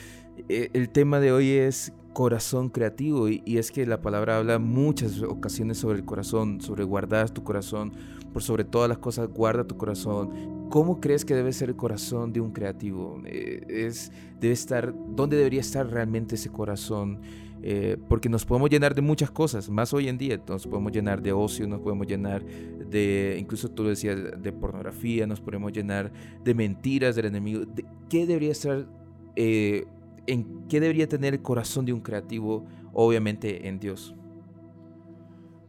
eh, 0.47 0.71
el 0.73 0.89
tema 0.89 1.19
de 1.19 1.31
hoy 1.31 1.51
es 1.51 1.93
corazón 2.13 2.69
creativo 2.69 3.29
y, 3.29 3.43
es 3.45 3.71
que 3.71 3.85
la 3.85 4.01
palabra 4.01 4.37
habla 4.39 4.57
muchas 4.57 5.21
ocasiones 5.21 5.77
sobre 5.77 5.99
el 5.99 6.05
corazón, 6.05 6.61
sobre 6.61 6.83
guardar 6.83 7.29
tu 7.29 7.43
corazón, 7.43 7.93
por 8.33 8.41
sobre 8.41 8.63
todas 8.63 8.89
las 8.89 8.97
cosas 8.97 9.27
guarda 9.27 9.67
tu 9.67 9.77
corazón. 9.77 10.67
¿Cómo 10.71 10.99
crees 10.99 11.25
que 11.25 11.35
debe 11.35 11.53
ser 11.53 11.69
el 11.69 11.75
corazón 11.75 12.33
de 12.33 12.41
un 12.41 12.53
creativo? 12.53 13.21
Eh, 13.25 13.61
es, 13.69 14.11
debe 14.39 14.55
estar, 14.55 14.91
¿Dónde 15.09 15.37
debería 15.37 15.61
estar 15.61 15.85
realmente 15.85 16.33
ese 16.33 16.49
corazón? 16.49 17.19
Eh, 17.61 17.97
porque 18.07 18.29
nos 18.29 18.45
podemos 18.45 18.69
llenar 18.69 18.95
de 18.95 19.01
muchas 19.01 19.29
cosas, 19.31 19.69
más 19.69 19.93
hoy 19.93 20.07
en 20.07 20.17
día, 20.17 20.41
nos 20.47 20.65
podemos 20.65 20.93
llenar 20.93 21.21
de 21.21 21.33
ocio, 21.33 21.67
nos 21.67 21.81
podemos 21.81 22.07
llenar 22.07 22.43
de, 22.45 23.37
incluso 23.37 23.69
tú 23.69 23.83
decías, 23.83 24.17
de 24.41 24.51
pornografía, 24.53 25.27
nos 25.27 25.41
podemos 25.41 25.73
llenar 25.73 26.11
de 26.43 26.53
mentiras 26.53 27.15
del 27.15 27.25
enemigo. 27.25 27.63
¿Qué 28.09 28.25
debería 28.25 28.51
estar, 28.51 28.87
eh, 29.35 29.85
en 30.25 30.67
qué 30.69 30.79
debería 30.79 31.09
tener 31.09 31.33
el 31.33 31.41
corazón 31.41 31.85
de 31.85 31.91
un 31.91 31.99
creativo? 31.99 32.65
Obviamente 32.93 33.67
en 33.67 33.79
Dios. 33.79 34.15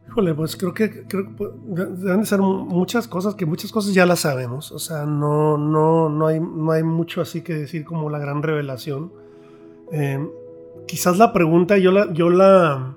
Híjole, 0.07 0.33
pues 0.33 0.57
creo 0.57 0.73
que, 0.73 1.05
creo 1.07 1.35
que 1.35 1.45
deben 1.75 2.21
de 2.21 2.25
ser 2.25 2.39
muchas 2.41 3.07
cosas, 3.07 3.35
que 3.35 3.45
muchas 3.45 3.71
cosas 3.71 3.93
ya 3.93 4.05
las 4.05 4.21
sabemos. 4.21 4.71
O 4.71 4.79
sea, 4.79 5.05
no, 5.05 5.57
no, 5.57 6.09
no, 6.09 6.27
hay, 6.27 6.39
no 6.39 6.71
hay 6.71 6.83
mucho 6.83 7.21
así 7.21 7.41
que 7.41 7.53
decir 7.53 7.85
como 7.85 8.09
la 8.09 8.19
gran 8.19 8.43
revelación. 8.43 9.13
Eh, 9.93 10.19
quizás 10.87 11.17
la 11.17 11.33
pregunta 11.33 11.77
yo 11.77 11.91
la, 11.91 12.11
yo 12.13 12.29
la, 12.29 12.95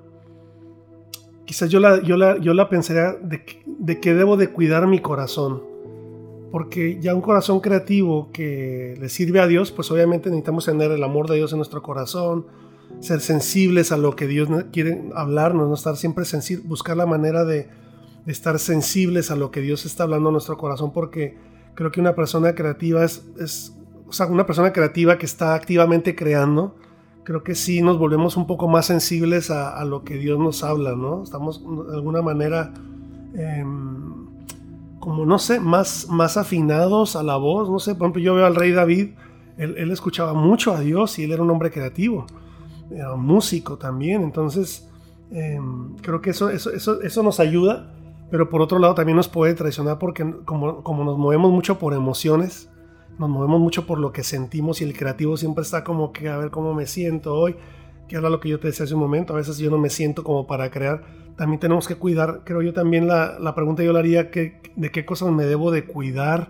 quizás 1.44 1.70
yo 1.70 1.81
la, 1.81 2.03
yo 2.03 2.16
la, 2.16 2.38
yo 2.38 2.55
la 2.55 2.68
pensaría 2.68 3.12
de, 3.23 3.42
de 3.66 4.14
debo 4.14 4.37
de 4.37 4.51
cuidar 4.51 4.87
mi 4.87 5.01
corazón. 5.01 5.62
Porque 6.51 7.01
ya 7.01 7.14
un 7.14 7.20
corazón 7.20 7.59
creativo 7.59 8.31
que 8.33 8.97
le 9.01 9.09
sirve 9.09 9.40
a 9.40 9.49
Dios, 9.49 9.73
pues 9.73 9.90
obviamente 9.90 10.31
necesitamos 10.31 10.66
tener 10.66 10.92
el 10.92 11.03
amor 11.03 11.29
de 11.29 11.37
Dios 11.37 11.53
en 11.53 11.59
nuestro 11.59 11.83
corazón, 11.83 12.47
ser 13.01 13.20
sensibles 13.20 13.90
a 13.90 13.97
lo 13.97 14.14
que 14.14 14.29
Dios 14.29 14.49
quiere 14.73 15.03
hablarnos, 15.16 15.68
no 15.68 15.75
estar 15.75 15.97
siempre 15.97 16.25
sensibles, 16.25 16.66
buscar 16.68 16.97
la 16.97 17.07
manera 17.07 17.44
de, 17.44 17.66
de, 18.25 18.33
estar 18.33 18.61
sensibles 18.61 19.33
a 19.33 19.37
lo 19.37 19.51
que 19.51 19.62
Dios 19.62 19.85
está 19.85 20.05
hablando 20.05 20.29
en 20.29 20.35
nuestro 20.35 20.57
corazón, 20.57 20.92
porque 20.92 21.37
creo 21.75 21.90
que 21.90 22.01
una 22.01 22.14
persona 22.14 22.55
creativa 22.55 23.05
es, 23.05 23.27
es 23.40 23.77
o 24.07 24.12
sea, 24.12 24.27
una 24.27 24.47
persona 24.47 24.73
creativa 24.73 25.18
que 25.18 25.27
está 25.27 25.55
activamente 25.55 26.14
creando, 26.14 26.77
creo 27.24 27.42
que 27.42 27.54
sí 27.54 27.82
nos 27.82 27.98
volvemos 27.98 28.37
un 28.37 28.46
poco 28.46 28.68
más 28.68 28.87
sensibles 28.87 29.50
a, 29.50 29.82
lo 29.84 30.04
que 30.04 30.16
Dios 30.16 30.38
nos 30.38 30.62
habla, 30.62 30.94
¿no? 30.94 31.22
Estamos 31.22 31.62
de 31.88 31.94
alguna 31.94 32.22
manera, 32.22 32.72
em, 33.34 34.26
como 35.00 35.24
no 35.24 35.38
sé, 35.38 35.58
más, 35.58 36.06
más 36.08 36.37
afinados 36.37 37.16
a 37.16 37.22
la 37.22 37.37
voz, 37.37 37.70
no 37.70 37.78
sé, 37.78 37.94
por 37.94 38.06
ejemplo, 38.06 38.22
yo 38.22 38.34
veo 38.34 38.46
al 38.46 38.54
rey 38.54 38.72
David, 38.72 39.14
él, 39.56 39.90
escuchaba 39.90 40.34
mucho 40.34 40.72
a 40.72 40.80
Dios 40.80 41.18
y 41.18 41.24
él 41.24 41.32
era 41.32 41.42
un 41.42 41.50
hombre 41.50 41.70
creativo, 41.70 42.26
era 42.90 43.14
músico 43.16 43.78
también, 43.78 44.22
entonces 44.22 44.88
em, 45.30 45.96
creo 45.96 46.20
que 46.20 46.30
eso, 46.30 46.50
eso, 46.50 46.70
eso, 46.72 47.00
eso 47.00 47.22
nos 47.22 47.40
ayuda, 47.40 47.90
pero 48.30 48.50
por 48.50 48.60
otro 48.60 48.78
lado 48.78 48.94
también 48.94 49.16
nos 49.16 49.28
puede 49.28 49.54
traicionar 49.54 49.98
porque 49.98 50.34
como, 50.44 50.82
como 50.82 51.04
nos 51.04 51.16
movemos 51.16 51.52
mucho 51.52 51.78
por 51.78 51.94
emociones, 51.94 52.68
nos 53.18 53.29
movemos 53.29 53.61
mucho 53.61 53.87
por 53.87 53.98
lo 53.98 54.12
que 54.12 54.22
sentimos 54.22 54.81
y 54.81 54.85
el 54.85 54.96
creativo 54.96 55.37
siempre 55.37 55.62
está 55.62 55.85
como 55.85 56.12
que 56.12 56.29
a 56.29 56.37
ver 56.37 56.50
cómo 56.50 56.74
me 56.74 56.87
siento 56.87 57.35
hoy, 57.35 57.57
que 58.09 58.16
era 58.16 58.29
lo 58.29 58.40
que 58.40 58.48
yo 58.48 58.59
te 58.59 58.68
decía 58.68 58.85
hace 58.85 58.94
un 58.94 59.00
momento, 59.00 59.35
a 59.35 59.37
veces 59.37 59.59
yo 59.59 59.70
no 59.70 59.79
me 59.79 59.90
siento 59.90 60.24
como 60.24 60.46
para 60.46 60.70
crear, 60.70 61.05
también 61.37 61.61
tenemos 61.61 61.88
que 61.88 61.96
cuidar, 61.96 62.42
creo 62.44 62.62
yo 62.62 62.72
también 62.72 63.07
la, 63.07 63.38
la 63.38 63.55
pregunta 63.55 63.83
yo 63.83 63.92
la 63.92 64.00
haría, 64.00 64.31
que, 64.31 64.61
de 64.77 64.90
qué 64.90 65.05
cosas 65.05 65.31
me 65.31 65.44
debo 65.44 65.70
de 65.70 65.85
cuidar 65.85 66.48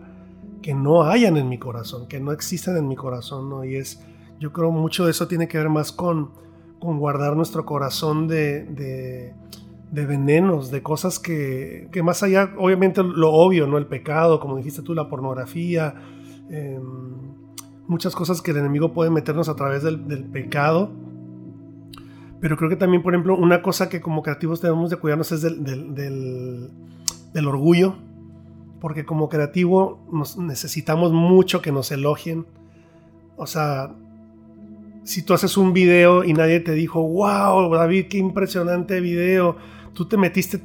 que 0.63 0.75
no 0.75 1.05
hayan 1.05 1.37
en 1.37 1.49
mi 1.49 1.59
corazón, 1.59 2.09
que 2.09 2.21
no 2.21 2.33
existan 2.33 2.77
en 2.77 2.89
mi 2.89 2.97
corazón, 2.97 3.51
¿no? 3.51 3.65
Y 3.65 3.77
es, 3.77 4.03
yo 4.41 4.53
creo 4.53 4.71
mucho 4.71 5.05
de 5.05 5.11
eso 5.11 5.29
tiene 5.29 5.47
que 5.47 5.59
ver 5.59 5.69
más 5.69 5.93
con, 5.93 6.31
con 6.79 6.99
guardar 6.99 7.37
nuestro 7.37 7.67
corazón 7.67 8.29
de, 8.29 8.65
de, 8.65 9.35
de 9.91 10.07
venenos, 10.07 10.71
de 10.71 10.83
cosas 10.83 11.19
que, 11.19 11.89
que, 11.93 12.03
más 12.03 12.23
allá, 12.23 12.55
obviamente 12.59 13.03
lo 13.03 13.33
obvio, 13.33 13.67
¿no? 13.67 13.77
El 13.77 13.87
pecado, 13.87 14.41
como 14.41 14.57
dijiste 14.57 14.83
tú, 14.83 14.95
la 14.95 15.09
pornografía, 15.09 15.95
eh, 16.51 16.81
muchas 17.87 18.15
cosas 18.15 18.43
que 18.43 18.51
el 18.51 18.59
enemigo 18.59 18.93
puede 18.93 19.11
meternos 19.11 19.49
a 19.49 19.57
través 19.57 19.83
del, 19.83 20.25
pecado. 20.25 20.93
Pero 22.41 22.57
creo 22.57 22.69
que 22.69 22.77
también, 22.77 23.03
por 23.03 23.15
ejemplo, 23.15 23.37
una 23.37 23.63
cosa 23.63 23.89
que 23.89 24.01
como 24.01 24.23
creativos 24.23 24.61
debemos 24.61 24.91
de 24.91 24.97
cuidarnos 24.97 25.33
es 25.33 25.43
del, 25.43 25.65
del, 27.33 27.47
orgullo. 27.47 27.97
Porque 28.81 29.07
como 29.07 29.31
creativo 29.31 30.07
necesitamos 30.39 31.13
mucho 31.13 31.63
que 31.63 31.73
nos 31.73 31.91
elogien. 31.91 32.47
O 33.37 33.47
sea, 33.47 33.95
si 35.05 35.23
tú 35.23 35.33
haces 35.33 35.57
un 35.57 35.73
video 35.73 36.23
y 36.23 36.35
nadie 36.35 36.61
te 36.61 36.73
dijo, 36.73 37.03
wow, 37.03 37.73
David, 37.75 38.07
qué 38.09 38.19
impresionante 38.19 39.01
video. 39.01 39.57
Tú 39.95 40.07
te 40.07 40.19
metiste 40.19 40.61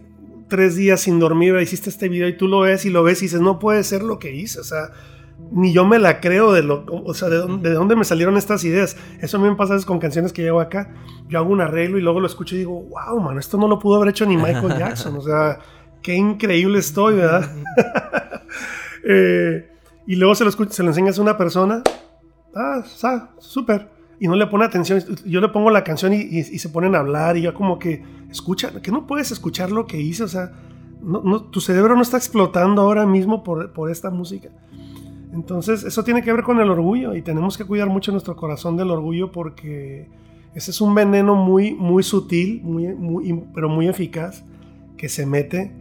tres 0.49 0.75
días 0.75 1.01
sin 1.01 1.19
dormir, 1.19 1.55
hiciste 1.61 1.89
este 1.89 2.09
video 2.09 2.27
y 2.27 2.35
tú 2.35 2.47
lo 2.47 2.61
ves 2.61 2.83
y 2.85 2.89
lo 2.89 3.03
ves 3.03 3.21
y 3.21 3.25
dices, 3.25 3.39
no 3.39 3.59
puede 3.59 3.83
ser 3.85 4.03
lo 4.03 4.19
que 4.19 4.35
hice. 4.35 4.59
O 4.59 4.63
sea, 4.65 4.91
ni 5.51 5.73
yo 5.73 5.85
me 5.85 5.99
la 5.99 6.19
creo 6.19 6.51
de 6.51 6.63
lo, 6.63 6.85
o 6.87 7.13
sea, 7.13 7.29
de 7.29 7.37
dónde, 7.37 7.69
de 7.69 7.75
dónde 7.75 7.95
me 7.95 8.05
salieron 8.05 8.37
estas 8.37 8.63
ideas. 8.63 8.97
Eso 9.19 9.37
a 9.37 9.39
mí 9.39 9.49
me 9.49 9.55
pasa 9.55 9.77
con 9.85 9.99
canciones 9.99 10.33
que 10.33 10.41
llevo 10.41 10.59
acá. 10.59 10.93
Yo 11.27 11.39
hago 11.39 11.51
un 11.51 11.61
arreglo 11.61 11.97
y 11.97 12.01
luego 12.01 12.19
lo 12.19 12.27
escucho 12.27 12.55
y 12.55 12.59
digo, 12.59 12.83
wow, 12.83 13.19
man, 13.19 13.37
esto 13.37 13.57
no 13.57 13.67
lo 13.67 13.79
pudo 13.79 13.97
haber 13.97 14.09
hecho 14.09 14.25
ni 14.25 14.37
Michael 14.37 14.75
Jackson. 14.77 15.15
O 15.17 15.21
sea, 15.21 15.59
qué 16.01 16.15
increíble 16.15 16.79
estoy, 16.79 17.15
¿verdad? 17.15 17.49
eh, 19.07 19.69
y 20.05 20.15
luego 20.15 20.35
se 20.35 20.45
lo, 20.45 20.51
se 20.51 20.83
lo 20.83 20.89
enseñas 20.89 21.17
a 21.19 21.21
una 21.21 21.37
persona, 21.37 21.83
ah, 22.55 22.83
ah 23.03 23.29
súper. 23.39 23.89
Y 24.19 24.27
no 24.27 24.35
le 24.35 24.47
pone 24.47 24.65
atención. 24.65 25.01
Yo 25.25 25.39
le 25.39 25.49
pongo 25.49 25.69
la 25.69 25.83
canción 25.83 26.13
y, 26.13 26.17
y, 26.17 26.39
y, 26.39 26.59
se 26.59 26.69
ponen 26.69 26.93
a 26.93 26.99
hablar 26.99 27.37
y 27.37 27.43
yo 27.43 27.53
como 27.53 27.79
que, 27.79 28.03
escucha, 28.29 28.81
que 28.81 28.91
no 28.91 29.07
puedes 29.07 29.31
escuchar 29.31 29.71
lo 29.71 29.87
que 29.87 29.97
hice, 29.97 30.23
o 30.23 30.27
sea, 30.27 30.51
no, 31.01 31.21
no, 31.23 31.43
tu 31.43 31.61
cerebro 31.61 31.95
no 31.95 32.01
está 32.01 32.17
explotando 32.17 32.81
ahora 32.81 33.05
mismo 33.05 33.43
por, 33.43 33.71
por 33.71 33.89
esta 33.89 34.09
música. 34.09 34.49
Entonces, 35.33 35.83
eso 35.83 36.03
tiene 36.03 36.23
que 36.23 36.33
ver 36.33 36.43
con 36.43 36.59
el 36.59 36.69
orgullo 36.69 37.15
y 37.15 37.21
tenemos 37.21 37.57
que 37.57 37.65
cuidar 37.65 37.87
mucho 37.87 38.11
nuestro 38.11 38.35
corazón 38.35 38.77
del 38.77 38.89
orgullo 38.89 39.31
porque 39.31 40.07
ese 40.55 40.71
es 40.71 40.81
un 40.81 40.95
veneno 40.95 41.35
muy, 41.35 41.73
muy 41.73 42.03
sutil, 42.03 42.61
muy, 42.63 42.87
muy, 42.87 43.43
pero 43.53 43.69
muy 43.69 43.87
eficaz 43.87 44.43
que 44.97 45.07
se 45.07 45.25
mete 45.25 45.71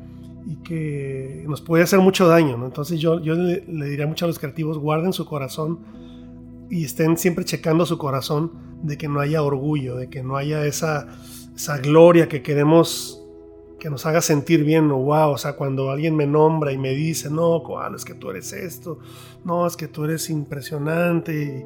y 0.47 0.57
que 0.57 1.45
nos 1.49 1.61
puede 1.63 1.83
hacer 1.83 1.99
mucho 2.01 2.29
daño. 2.29 2.63
Entonces, 2.65 3.01
yo, 3.01 3.21
yo 3.21 3.35
le, 3.35 3.65
le, 3.67 3.87
diría 3.87 4.07
mucho 4.07 4.27
a 4.27 4.29
los 4.29 4.39
creativos, 4.39 4.79
guarden 4.79 5.13
su 5.13 5.25
corazón 5.25 5.79
y 6.71 6.85
estén 6.85 7.17
siempre 7.17 7.45
checando 7.45 7.87
su 7.87 7.97
corazón 7.97 8.53
de 8.83 8.99
que 8.99 9.09
no 9.09 9.21
haya 9.21 9.43
orgullo, 9.43 9.97
de 9.97 10.09
que 10.09 10.23
no 10.23 10.37
haya 10.37 10.67
esa, 10.67 11.09
esa 11.55 11.79
gloria 11.79 12.29
que 12.29 12.43
queremos 12.43 13.18
que 13.79 13.91
nos 13.91 14.07
haga 14.07 14.21
sentir 14.21 14.65
bien, 14.65 14.91
o 14.91 14.97
wow, 14.97 15.31
o 15.31 15.39
sea, 15.39 15.55
cuando 15.55 15.91
alguien 15.91 16.17
me 16.17 16.27
nombra 16.27 16.73
y 16.73 16.79
me 16.79 16.91
dice, 16.91 17.31
no, 17.31 17.63
Koala, 17.63 17.97
es 17.97 18.05
que 18.05 18.15
tú 18.15 18.31
eres 18.31 18.53
esto, 18.53 18.99
no, 19.45 19.67
es 19.67 19.77
que 19.77 19.89
tú 19.89 20.05
eres 20.05 20.29
impresionante, 20.31 21.33
y 21.33 21.65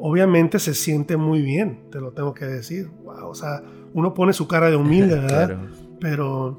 obviamente 0.00 0.58
se 0.58 0.74
siente 0.74 1.16
muy 1.16 1.42
bien, 1.42 1.90
te 1.90 2.00
lo 2.00 2.12
tengo 2.12 2.32
que 2.32 2.46
decir, 2.46 2.90
wow, 3.04 3.28
o 3.28 3.34
sea, 3.34 3.62
uno 3.92 4.14
pone 4.14 4.32
su 4.32 4.48
cara 4.48 4.70
de 4.70 4.76
humilde, 4.76 5.14
¿verdad? 5.20 5.46
claro. 5.46 5.60
Pero, 6.00 6.58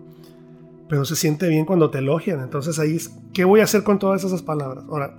pero 0.87 1.03
se 1.03 1.15
siente 1.15 1.47
bien 1.47 1.65
cuando 1.65 1.89
te 1.89 1.97
elogian, 1.97 2.41
entonces 2.41 2.77
ahí, 2.77 2.95
es, 2.95 3.09
¿qué 3.33 3.43
voy 3.43 3.61
a 3.61 3.63
hacer 3.63 3.83
con 3.83 3.97
todas 3.97 4.23
esas 4.23 4.43
palabras? 4.43 4.85
Ahora, 4.87 5.17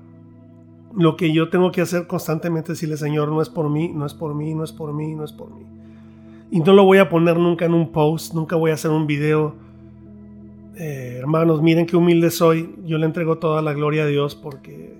lo 0.94 1.16
que 1.16 1.32
yo 1.32 1.48
tengo 1.48 1.72
que 1.72 1.80
hacer 1.80 2.06
constantemente 2.06 2.72
es 2.72 2.78
decirle, 2.78 2.96
Señor, 2.96 3.30
no 3.30 3.42
es 3.42 3.48
por 3.48 3.68
mí, 3.68 3.92
no 3.92 4.06
es 4.06 4.14
por 4.14 4.34
mí, 4.34 4.54
no 4.54 4.62
es 4.62 4.72
por 4.72 4.92
mí, 4.92 5.14
no 5.14 5.24
es 5.24 5.32
por 5.32 5.50
mí. 5.50 5.64
Y 6.50 6.60
no 6.60 6.74
lo 6.74 6.84
voy 6.84 6.98
a 6.98 7.08
poner 7.08 7.38
nunca 7.38 7.64
en 7.64 7.72
un 7.72 7.90
post, 7.92 8.34
nunca 8.34 8.56
voy 8.56 8.70
a 8.70 8.74
hacer 8.74 8.90
un 8.90 9.06
video 9.06 9.56
eh, 10.76 11.16
hermanos, 11.18 11.62
miren 11.62 11.86
qué 11.86 11.96
humilde 11.96 12.30
soy, 12.30 12.74
yo 12.84 12.98
le 12.98 13.06
entrego 13.06 13.38
toda 13.38 13.62
la 13.62 13.72
gloria 13.72 14.04
a 14.04 14.06
Dios 14.06 14.34
porque 14.34 14.96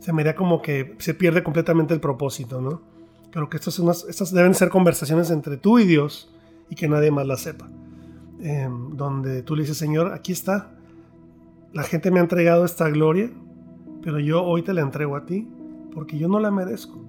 se 0.00 0.12
me 0.12 0.24
da 0.24 0.34
como 0.34 0.60
que 0.60 0.96
se 0.98 1.14
pierde 1.14 1.42
completamente 1.42 1.94
el 1.94 2.00
propósito, 2.00 2.60
¿no? 2.60 2.82
Creo 3.30 3.48
que 3.48 3.56
estas, 3.56 3.78
unas, 3.78 4.04
estas 4.08 4.32
deben 4.32 4.54
ser 4.54 4.68
conversaciones 4.68 5.30
entre 5.30 5.56
tú 5.56 5.78
y 5.78 5.86
Dios 5.86 6.32
y 6.68 6.74
que 6.74 6.88
nadie 6.88 7.10
más 7.10 7.26
las 7.26 7.40
sepa. 7.40 7.68
Eh, 8.40 8.68
donde 8.92 9.42
tú 9.42 9.56
le 9.56 9.62
dices, 9.62 9.78
Señor, 9.78 10.12
aquí 10.12 10.32
está, 10.32 10.72
la 11.72 11.82
gente 11.82 12.10
me 12.10 12.20
ha 12.20 12.22
entregado 12.22 12.64
esta 12.64 12.88
gloria, 12.88 13.30
pero 14.02 14.20
yo 14.20 14.44
hoy 14.44 14.62
te 14.62 14.74
la 14.74 14.82
entrego 14.82 15.16
a 15.16 15.26
ti 15.26 15.48
porque 15.92 16.18
yo 16.18 16.28
no 16.28 16.38
la 16.38 16.50
merezco. 16.50 17.02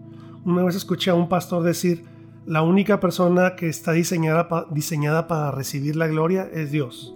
Una 0.46 0.64
vez 0.64 0.76
escuché 0.76 1.10
a 1.12 1.16
un 1.16 1.28
pastor 1.28 1.64
decir, 1.64 2.06
la 2.46 2.62
única 2.62 3.00
persona 3.00 3.56
que 3.56 3.68
está 3.68 3.92
diseñada, 3.92 4.48
diseñada 4.72 5.28
para 5.28 5.52
recibir 5.52 5.96
la 5.96 6.08
gloria 6.08 6.48
es 6.54 6.72
Dios. 6.72 7.16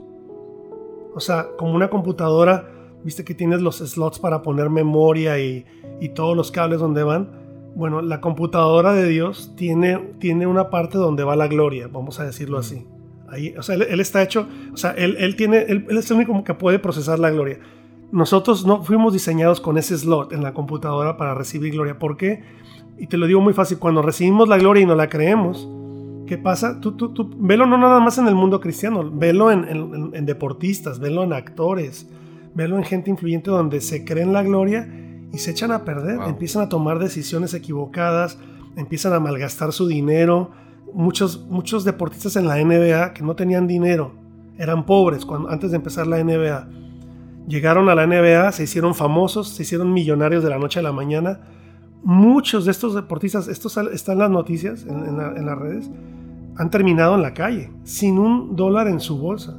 O 1.15 1.19
sea, 1.19 1.48
como 1.58 1.74
una 1.74 1.89
computadora, 1.89 2.69
viste 3.04 3.24
que 3.24 3.34
tienes 3.34 3.62
los 3.62 3.78
slots 3.78 4.19
para 4.19 4.41
poner 4.41 4.69
memoria 4.69 5.39
y, 5.39 5.65
y 6.00 6.10
todos 6.10 6.36
los 6.36 6.52
cables 6.52 6.80
donde 6.80 7.04
van. 7.04 7.32
Bueno, 7.76 8.02
la 8.02 8.19
computadora 8.19 8.93
de 8.93 9.08
Dios 9.08 9.54
tiene, 9.56 9.98
tiene 10.19 10.48
una 10.48 10.69
parte 10.69 10.98
donde 10.98 11.24
va 11.24 11.36
la 11.36 11.48
gloria, 11.48 11.88
vamos 11.88 12.19
a 12.19 12.26
decirlo 12.26 12.58
así. 12.58 12.86
Ahí, 13.28 13.54
o 13.58 13.62
sea, 13.62 13.76
él, 13.76 13.84
él 13.84 14.00
está 14.00 14.24
hecho, 14.24 14.48
o 14.74 14.78
sea, 14.78 14.91
él, 14.91 15.15
él 15.19 15.36
tiene, 15.36 15.60
él, 15.67 15.86
él, 15.88 15.98
es 15.98 16.10
el 16.10 16.17
único 16.17 16.43
que 16.43 16.54
puede 16.56 16.80
procesar 16.80 17.19
la 17.19 17.30
gloria. 17.30 17.60
Nosotros 18.12 18.65
no 18.65 18.84
fuimos 18.84 19.13
diseñados 19.13 19.62
con 19.62 19.78
ese 19.78 19.95
slot 19.98 20.34
en 20.34 20.41
la 20.41 20.54
computadora 20.54 21.15
para 21.15 21.36
recibir 21.36 21.72
gloria. 21.74 22.00
¿Por 22.00 22.17
qué? 22.17 22.43
Y 22.98 23.06
te 23.06 23.17
lo 23.17 23.28
digo 23.28 23.39
muy 23.39 23.54
fácil, 23.54 23.78
cuando 23.78 24.02
recibimos 24.02 24.50
la 24.50 24.58
gloria 24.58 24.82
y 24.84 24.86
no 24.88 24.95
la 24.95 25.10
creemos, 25.10 25.69
¿Qué 26.30 26.38
pasa? 26.38 26.80
Tú, 26.80 26.92
tú, 26.92 27.12
tú, 27.12 27.28
velo 27.39 27.65
no 27.65 27.76
nada 27.76 28.00
más 28.00 28.20
en 28.20 28.28
el 28.28 28.36
mundo 28.36 28.62
cristiano, 28.62 29.10
velo 29.12 29.50
en, 29.50 29.63
en, 29.68 30.12
en, 30.13 30.26
deportistas, 30.28 31.00
velo 31.00 31.24
en 31.24 31.34
actores, 31.34 32.08
velo 32.54 32.78
en 32.78 32.84
gente 32.84 33.10
influyente 33.10 33.50
donde 33.50 33.82
se 33.82 34.06
creen 34.06 34.32
la 34.32 34.44
gloria 34.44 34.88
y 35.34 35.39
se 35.39 35.50
echan 35.50 35.72
a 35.72 35.84
perder, 35.84 36.18
wow. 36.18 36.30
empiezan 36.30 36.62
a 36.62 36.70
tomar 36.70 37.00
decisiones 37.00 37.56
equivocadas, 37.56 38.38
empiezan 38.76 39.13
a 39.13 39.20
malgastar 39.20 39.74
su 39.74 39.88
dinero. 39.88 40.52
Muchos, 40.94 41.48
muchos 41.50 41.84
deportistas 41.84 42.36
en 42.36 42.46
la 42.46 42.63
NBA 42.63 43.15
que 43.15 43.24
no 43.24 43.36
tenían 43.36 43.65
dinero, 43.65 44.13
eran 44.60 44.86
pobres 44.86 45.26
cuando, 45.26 45.50
antes 45.50 45.72
de 45.72 45.78
empezar 45.78 46.06
la 46.06 46.24
NBA. 46.24 46.70
Llegaron 47.48 47.89
a 47.89 47.96
la 47.96 48.06
NBA, 48.06 48.52
se 48.52 48.65
hicieron 48.65 48.94
famosos, 48.94 49.50
se 49.50 49.63
hicieron 49.63 49.92
millonarios 49.94 50.44
de 50.44 50.52
la 50.52 50.60
noche 50.60 50.78
a 50.78 50.84
la 50.84 50.92
mañana. 50.92 51.39
Muchos 52.03 52.65
de 52.65 52.71
estos 52.71 52.95
deportistas, 52.95 53.47
esto 53.47 53.67
está 53.91 54.13
en 54.13 54.19
las 54.19 54.31
noticias, 54.31 54.85
en 54.85 55.17
las 55.17 55.57
redes, 55.57 55.89
han 56.59 56.69
terminado 56.69 57.15
en 57.15 57.21
la 57.21 57.33
calle, 57.33 57.71
sin 57.83 58.19
un 58.19 58.57
dólar 58.57 58.89
en 58.89 58.99
su 58.99 59.17
bolsa. 59.17 59.57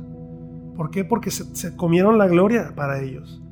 ¿Por 0.76 0.90
qué? 0.90 1.02
Porque 1.02 1.30
se, 1.30 1.44
se, 1.56 1.74
comieron 1.74 2.18
la 2.18 2.28
gloria 2.28 2.74
para 2.76 3.02
ellos. 3.02 3.42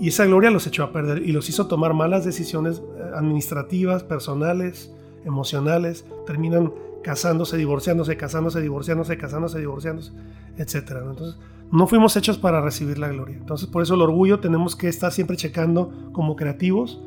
Y 0.00 0.08
esa 0.08 0.24
gloria 0.24 0.50
los 0.50 0.66
echó 0.66 0.84
a 0.84 0.92
perder 0.92 1.22
y 1.22 1.32
los 1.32 1.48
hizo 1.48 1.66
tomar 1.66 1.94
malas 1.94 2.24
decisiones 2.24 2.78
eh, 2.78 3.02
administrativas, 3.14 4.04
personales, 4.04 4.92
emocionales. 5.24 6.04
Terminan 6.26 6.72
casándose, 7.02 7.56
divorciándose, 7.56 8.16
casándose, 8.16 8.60
divorciándose, 8.60 9.18
casándose, 9.18 9.58
divorciándose, 9.58 10.12
etc. 10.56 10.74
Entonces, 11.08 11.38
no 11.72 11.88
fuimos 11.88 12.16
hechos 12.16 12.38
para 12.38 12.60
recibir 12.60 12.98
la 12.98 13.08
gloria. 13.08 13.36
Entonces, 13.36 13.68
por 13.68 13.82
eso 13.82 13.94
el 13.94 14.02
orgullo 14.02 14.38
tenemos 14.38 14.76
que 14.76 14.88
estar 14.88 15.10
siempre 15.10 15.36
checando 15.36 16.10
como 16.12 16.36
creativos 16.36 17.00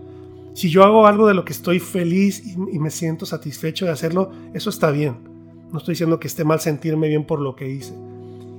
si 0.58 0.72
yo 0.72 0.84
hago 0.84 1.06
algo 1.06 1.28
de 1.28 1.36
lo 1.36 1.46
que 1.46 1.54
estoy 1.54 1.80
feliz 1.80 2.44
y, 2.44 2.80
me 2.80 2.90
siento 2.90 3.28
satisfecho 3.28 3.86
de 3.86 3.92
hacerlo, 3.92 4.32
eso 4.56 4.72
está 4.72 4.90
bien. 4.90 5.18
No 5.72 5.78
estoy 5.78 5.92
diciendo 5.92 6.20
que 6.20 6.26
esté 6.26 6.44
mal 6.44 6.60
sentirme 6.60 7.08
bien 7.10 7.26
por 7.26 7.40
lo 7.40 7.56
que 7.56 7.70
hice. 7.70 7.94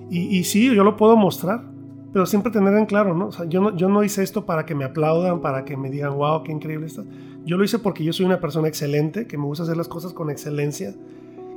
Y, 0.08 0.44
sí, 0.44 0.72
yo 0.72 0.84
lo 0.84 0.96
puedo 0.96 1.16
mostrar, 1.16 1.64
pero 2.12 2.24
siempre 2.24 2.52
tener 2.52 2.72
en 2.74 2.86
claro, 2.86 3.16
¿no? 3.16 3.26
O 3.26 3.32
sea, 3.32 3.46
yo 3.46 3.60
no, 3.60 4.04
hice 4.04 4.22
esto 4.22 4.46
para 4.46 4.64
que 4.64 4.76
me 4.76 4.84
aplaudan, 4.84 5.40
para 5.40 5.64
que 5.64 5.76
me 5.76 5.90
digan, 5.90 6.14
wow, 6.14 6.44
qué 6.44 6.52
increíble 6.52 6.86
está. 6.86 7.02
Yo 7.44 7.56
lo 7.56 7.64
hice 7.64 7.80
porque 7.80 8.04
yo 8.04 8.12
soy 8.12 8.26
una 8.26 8.38
persona 8.38 8.68
excelente, 8.68 9.26
que 9.26 9.36
me 9.36 9.46
gusta 9.46 9.64
hacer 9.64 9.76
las 9.76 9.88
cosas 9.88 10.12
con 10.12 10.30
excelencia. 10.30 10.94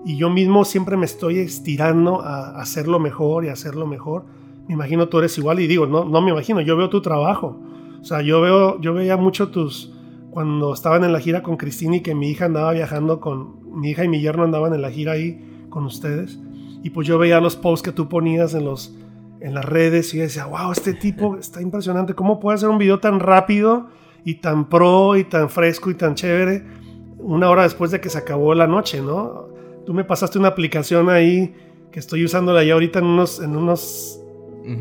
Y 0.07 0.17
yo 0.17 0.31
mismo 0.31 0.65
siempre 0.65 0.97
me 0.97 1.05
estoy 1.05 1.37
estirando 1.37 2.19
a, 2.19 2.59
hacerlo 2.59 2.97
mejor 2.97 3.45
y 3.45 3.49
hacerlo 3.49 3.85
mejor. 3.85 4.25
Me 4.67 4.73
imagino 4.73 5.07
tú 5.07 5.19
eres 5.19 5.37
igual 5.37 5.59
y 5.59 5.67
digo, 5.67 5.85
no, 5.85 6.03
no 6.03 6.19
me 6.19 6.31
imagino, 6.31 6.61
yo 6.61 6.75
veo 6.75 6.89
tu 6.89 6.99
trabajo. 7.03 7.59
O 8.01 8.03
sea, 8.03 8.23
yo 8.23 8.41
veo, 8.41 8.81
yo 8.81 8.95
veía 8.95 9.17
mucho 9.17 9.49
tus, 9.49 9.93
cuando 10.31 10.73
estaban 10.73 11.03
en 11.03 11.13
la 11.13 11.19
gira 11.19 11.43
con 11.43 11.57
Cristina 11.57 11.97
y 11.97 12.01
que 12.01 12.15
mi 12.15 12.29
hija 12.29 12.45
andaba 12.45 12.71
viajando 12.71 13.19
con, 13.19 13.79
mi 13.79 13.91
hija 13.91 14.03
y 14.03 14.07
mi 14.07 14.21
yerno 14.21 14.43
andaban 14.43 14.73
en 14.73 14.81
la 14.81 14.89
gira 14.89 15.11
ahí 15.11 15.65
con 15.69 15.85
ustedes. 15.85 16.39
Y 16.83 16.89
pues 16.89 17.07
yo 17.07 17.19
veía 17.19 17.39
los 17.39 17.55
posts 17.55 17.83
que 17.83 17.91
tú 17.91 18.09
ponías 18.09 18.53
en, 18.53 18.65
los, 18.65 18.95
en 19.39 19.53
las 19.53 19.65
redes 19.65 20.13
y 20.13 20.17
yo 20.17 20.23
decía, 20.23 20.45
wow, 20.45 20.71
este 20.71 20.93
tipo 20.93 21.37
está 21.39 21.61
impresionante. 21.61 22.15
¿Cómo 22.15 22.39
puede 22.39 22.55
hacer 22.55 22.69
un 22.69 22.77
video 22.77 22.99
tan 22.99 23.19
rápido 23.19 23.89
y 24.23 24.35
tan 24.35 24.69
pro 24.69 25.17
y 25.17 25.25
tan 25.25 25.49
fresco 25.49 25.91
y 25.91 25.95
tan 25.95 26.15
chévere 26.15 26.81
una 27.21 27.49
hora 27.49 27.63
después 27.63 27.91
de 27.91 28.01
que 28.01 28.09
se 28.09 28.17
acabó 28.17 28.53
la 28.55 28.67
noche, 28.67 29.01
¿no? 29.01 29.49
Tú 29.85 29.93
me 29.93 30.03
pasaste 30.03 30.39
una 30.39 30.49
aplicación 30.49 31.09
ahí 31.09 31.53
que 31.91 31.99
estoy 31.99 32.23
usándola 32.23 32.63
ya 32.63 32.73
ahorita 32.73 32.99
en 32.99 33.05
unos, 33.05 33.39
en 33.39 33.55
unos 33.55 34.19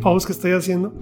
posts 0.01 0.27
que 0.27 0.33
estoy 0.33 0.53
haciendo, 0.53 0.93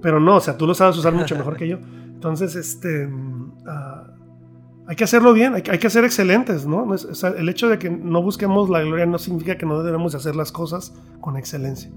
pero 0.00 0.20
no, 0.20 0.36
o 0.36 0.40
sea, 0.40 0.56
tú 0.56 0.66
lo 0.66 0.74
sabes 0.74 0.96
usar 0.96 1.14
mucho 1.14 1.36
mejor 1.36 1.56
que 1.56 1.68
yo. 1.68 1.78
Entonces, 2.22 2.54
este, 2.54 3.06
uh, 3.06 4.86
hay 4.86 4.94
que 4.94 5.02
hacerlo 5.02 5.32
bien, 5.32 5.54
hay, 5.54 5.62
hay 5.68 5.78
que 5.80 5.90
ser 5.90 6.04
excelentes, 6.04 6.64
¿no? 6.64 6.84
O 6.84 6.96
sea, 6.96 7.30
el 7.30 7.48
hecho 7.48 7.68
de 7.68 7.80
que 7.80 7.90
no 7.90 8.22
busquemos 8.22 8.70
la 8.70 8.80
gloria 8.82 9.06
no 9.06 9.18
significa 9.18 9.58
que 9.58 9.66
no 9.66 9.82
debemos 9.82 10.14
hacer 10.14 10.36
las 10.36 10.52
cosas 10.52 10.94
con 11.20 11.36
excelencia. 11.36 11.90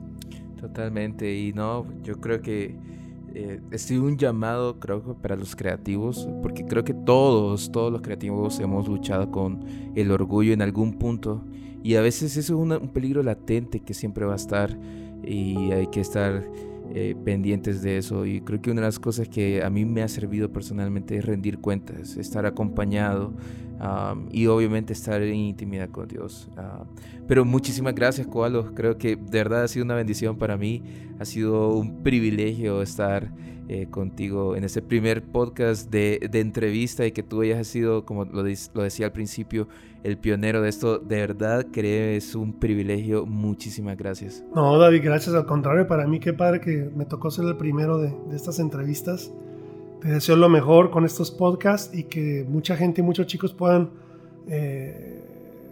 Totalmente, 0.60 1.32
y 1.32 1.54
no, 1.54 1.86
yo 2.02 2.20
creo 2.20 2.42
que 2.42 2.76
eh, 3.36 3.62
es 3.70 3.92
un 3.92 4.18
llamado, 4.18 4.80
creo 4.80 5.16
para 5.22 5.36
los 5.36 5.56
creativos, 5.56 6.28
porque 6.42 6.66
creo 6.66 6.84
que 6.84 6.96
todos, 6.96 7.72
todos 7.72 7.92
los 7.92 8.02
creativos 8.02 8.60
hemos 8.60 8.88
luchado 8.88 9.30
con 9.30 9.64
el 9.94 10.10
orgullo 10.10 10.54
en 10.54 10.64
algún 10.64 10.98
punto, 10.98 11.46
y 11.84 11.98
a 11.98 12.02
veces 12.02 12.36
eso 12.36 12.56
es 12.56 12.80
un 12.82 12.90
peligro 12.92 13.22
latente 13.22 13.80
que 13.80 13.94
siempre 13.94 14.26
va 14.26 14.34
a 14.34 14.38
estar, 14.38 14.76
y 15.24 15.72
hay 15.72 15.86
que 15.86 16.02
estar 16.02 16.44
eh, 16.94 17.16
pendientes 17.24 17.82
de 17.82 17.98
eso. 17.98 18.26
Y 18.26 18.42
creo 18.42 18.62
que 18.62 18.72
una 18.72 18.82
de 18.82 18.88
las 18.88 19.00
cosas 19.00 19.28
que 19.28 19.64
a 19.64 19.70
mí 19.70 19.86
me 19.86 20.04
ha 20.04 20.08
servido 20.08 20.52
personalmente 20.52 21.18
es 21.18 21.26
rendir 21.26 21.60
cuentas, 21.60 22.18
estar 22.18 22.46
acompañado 22.46 23.34
y 24.32 24.48
obviamente 24.48 24.94
estar 24.94 25.22
en 25.22 25.36
intimidad 25.36 25.90
con 25.90 26.08
Dios. 26.08 26.50
pero 27.28 27.44
muchísimas 27.44 27.94
gracias, 27.94 28.26
Koalo. 28.26 28.74
Creo 28.74 28.98
que 28.98 29.18
de 29.18 29.38
verdad 29.38 29.64
ha 29.64 29.68
sido 29.68 29.84
una 29.84 29.96
bendición 29.96 30.38
para 30.38 30.56
mí. 30.56 30.82
Ha 31.20 31.26
sido 31.26 31.76
un 31.76 32.02
privilegio 32.02 32.82
estar 32.82 33.32
eh, 33.68 33.88
contigo 33.90 34.56
en 34.56 34.64
ese 34.64 34.82
primer 34.82 35.24
podcast 35.24 35.90
de, 35.90 36.30
entrevista 36.34 37.06
y 37.06 37.12
que 37.12 37.24
tú 37.24 37.42
hayas 37.42 37.68
sido, 37.68 38.06
como 38.06 38.26
lo, 38.26 38.44
lo 38.44 38.84
decía 38.84 39.06
al 39.06 39.12
principio, 39.12 39.68
el 40.04 40.18
pionero 40.18 40.62
de 40.62 40.70
esto. 40.70 41.00
De 41.00 41.18
verdad, 41.18 41.66
creo 41.72 42.18
es 42.18 42.36
un 42.36 42.54
privilegio. 42.54 43.26
Muchísimas 43.26 43.98
gracias. 43.98 44.44
No, 44.54 44.78
David, 44.78 45.02
gracias. 45.04 45.36
Al 45.36 45.46
contrario, 45.46 45.88
para 45.88 46.08
mí 46.08 46.20
qué 46.20 46.34
padre 46.34 46.62
que 46.62 46.90
me 46.96 47.06
tocó 47.06 47.32
ser 47.32 47.46
el 47.46 47.58
primero 47.58 47.98
de, 47.98 48.14
de 48.30 48.36
estas 48.36 48.60
entrevistas. 48.60 49.32
Te 50.02 50.10
deseo 50.10 50.36
lo 50.36 50.50
mejor 50.50 50.92
con 50.92 51.06
estos 51.06 51.32
podcasts 51.32 51.98
y 51.98 52.04
que 52.04 52.46
mucha 52.48 52.76
gente 52.76 53.02
y 53.02 53.04
muchos 53.04 53.26
chicos 53.26 53.54
puedan 53.54 53.90
eh, 54.48 55.24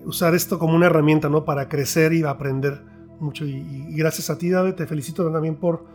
usar 0.06 0.34
esto 0.36 0.60
como 0.60 0.76
una 0.76 0.88
herramienta 0.88 1.30
¿no? 1.30 1.46
para 1.46 1.70
crecer 1.70 2.14
y 2.14 2.24
aprender 2.24 2.82
mucho. 3.20 3.46
Y, 3.46 3.96
gracias 3.96 4.30
a 4.30 4.38
ti, 4.38 4.50
David, 4.50 4.74
te 4.74 4.86
felicito 4.86 5.30
también 5.32 5.56
por 5.56 5.86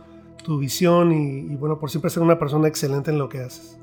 tu 0.43 0.57
visión 0.57 1.11
y, 1.11 1.55
bueno, 1.55 1.79
por 1.79 1.89
siempre 1.89 2.09
ser 2.09 2.23
una 2.23 2.39
persona 2.39 2.67
excelente 2.67 3.11
en 3.11 3.17
lo 3.17 3.29
que 3.29 3.39
haces. 3.39 3.77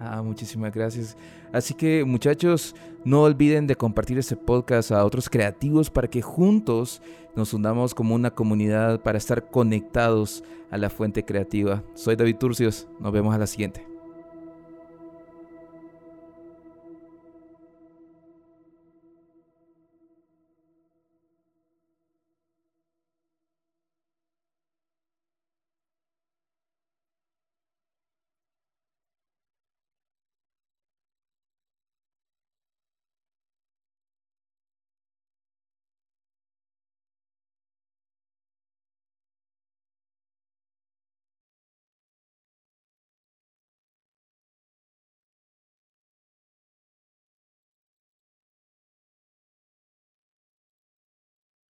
Ah, 0.00 0.22
muchísimas 0.22 0.72
gracias. 0.72 1.16
Así 1.52 1.74
que 1.74 2.04
muchachos, 2.04 2.74
no 3.04 3.22
olviden 3.22 3.66
de 3.66 3.76
compartir 3.76 4.18
este 4.18 4.36
podcast 4.36 4.90
a 4.90 5.04
otros 5.04 5.28
creativos 5.28 5.90
para 5.90 6.08
que 6.08 6.22
juntos 6.22 7.00
nos 7.36 7.54
unamos 7.54 7.94
como 7.94 8.14
una 8.14 8.32
comunidad 8.32 9.00
para 9.00 9.18
estar 9.18 9.48
conectados 9.50 10.42
a 10.70 10.78
la 10.78 10.90
fuente 10.90 11.24
creativa. 11.24 11.82
Soy 11.94 12.16
David 12.16 12.36
Turcios, 12.36 12.88
nos 12.98 13.12
vemos 13.12 13.34
a 13.34 13.38
la 13.38 13.46
siguiente. 13.46 13.91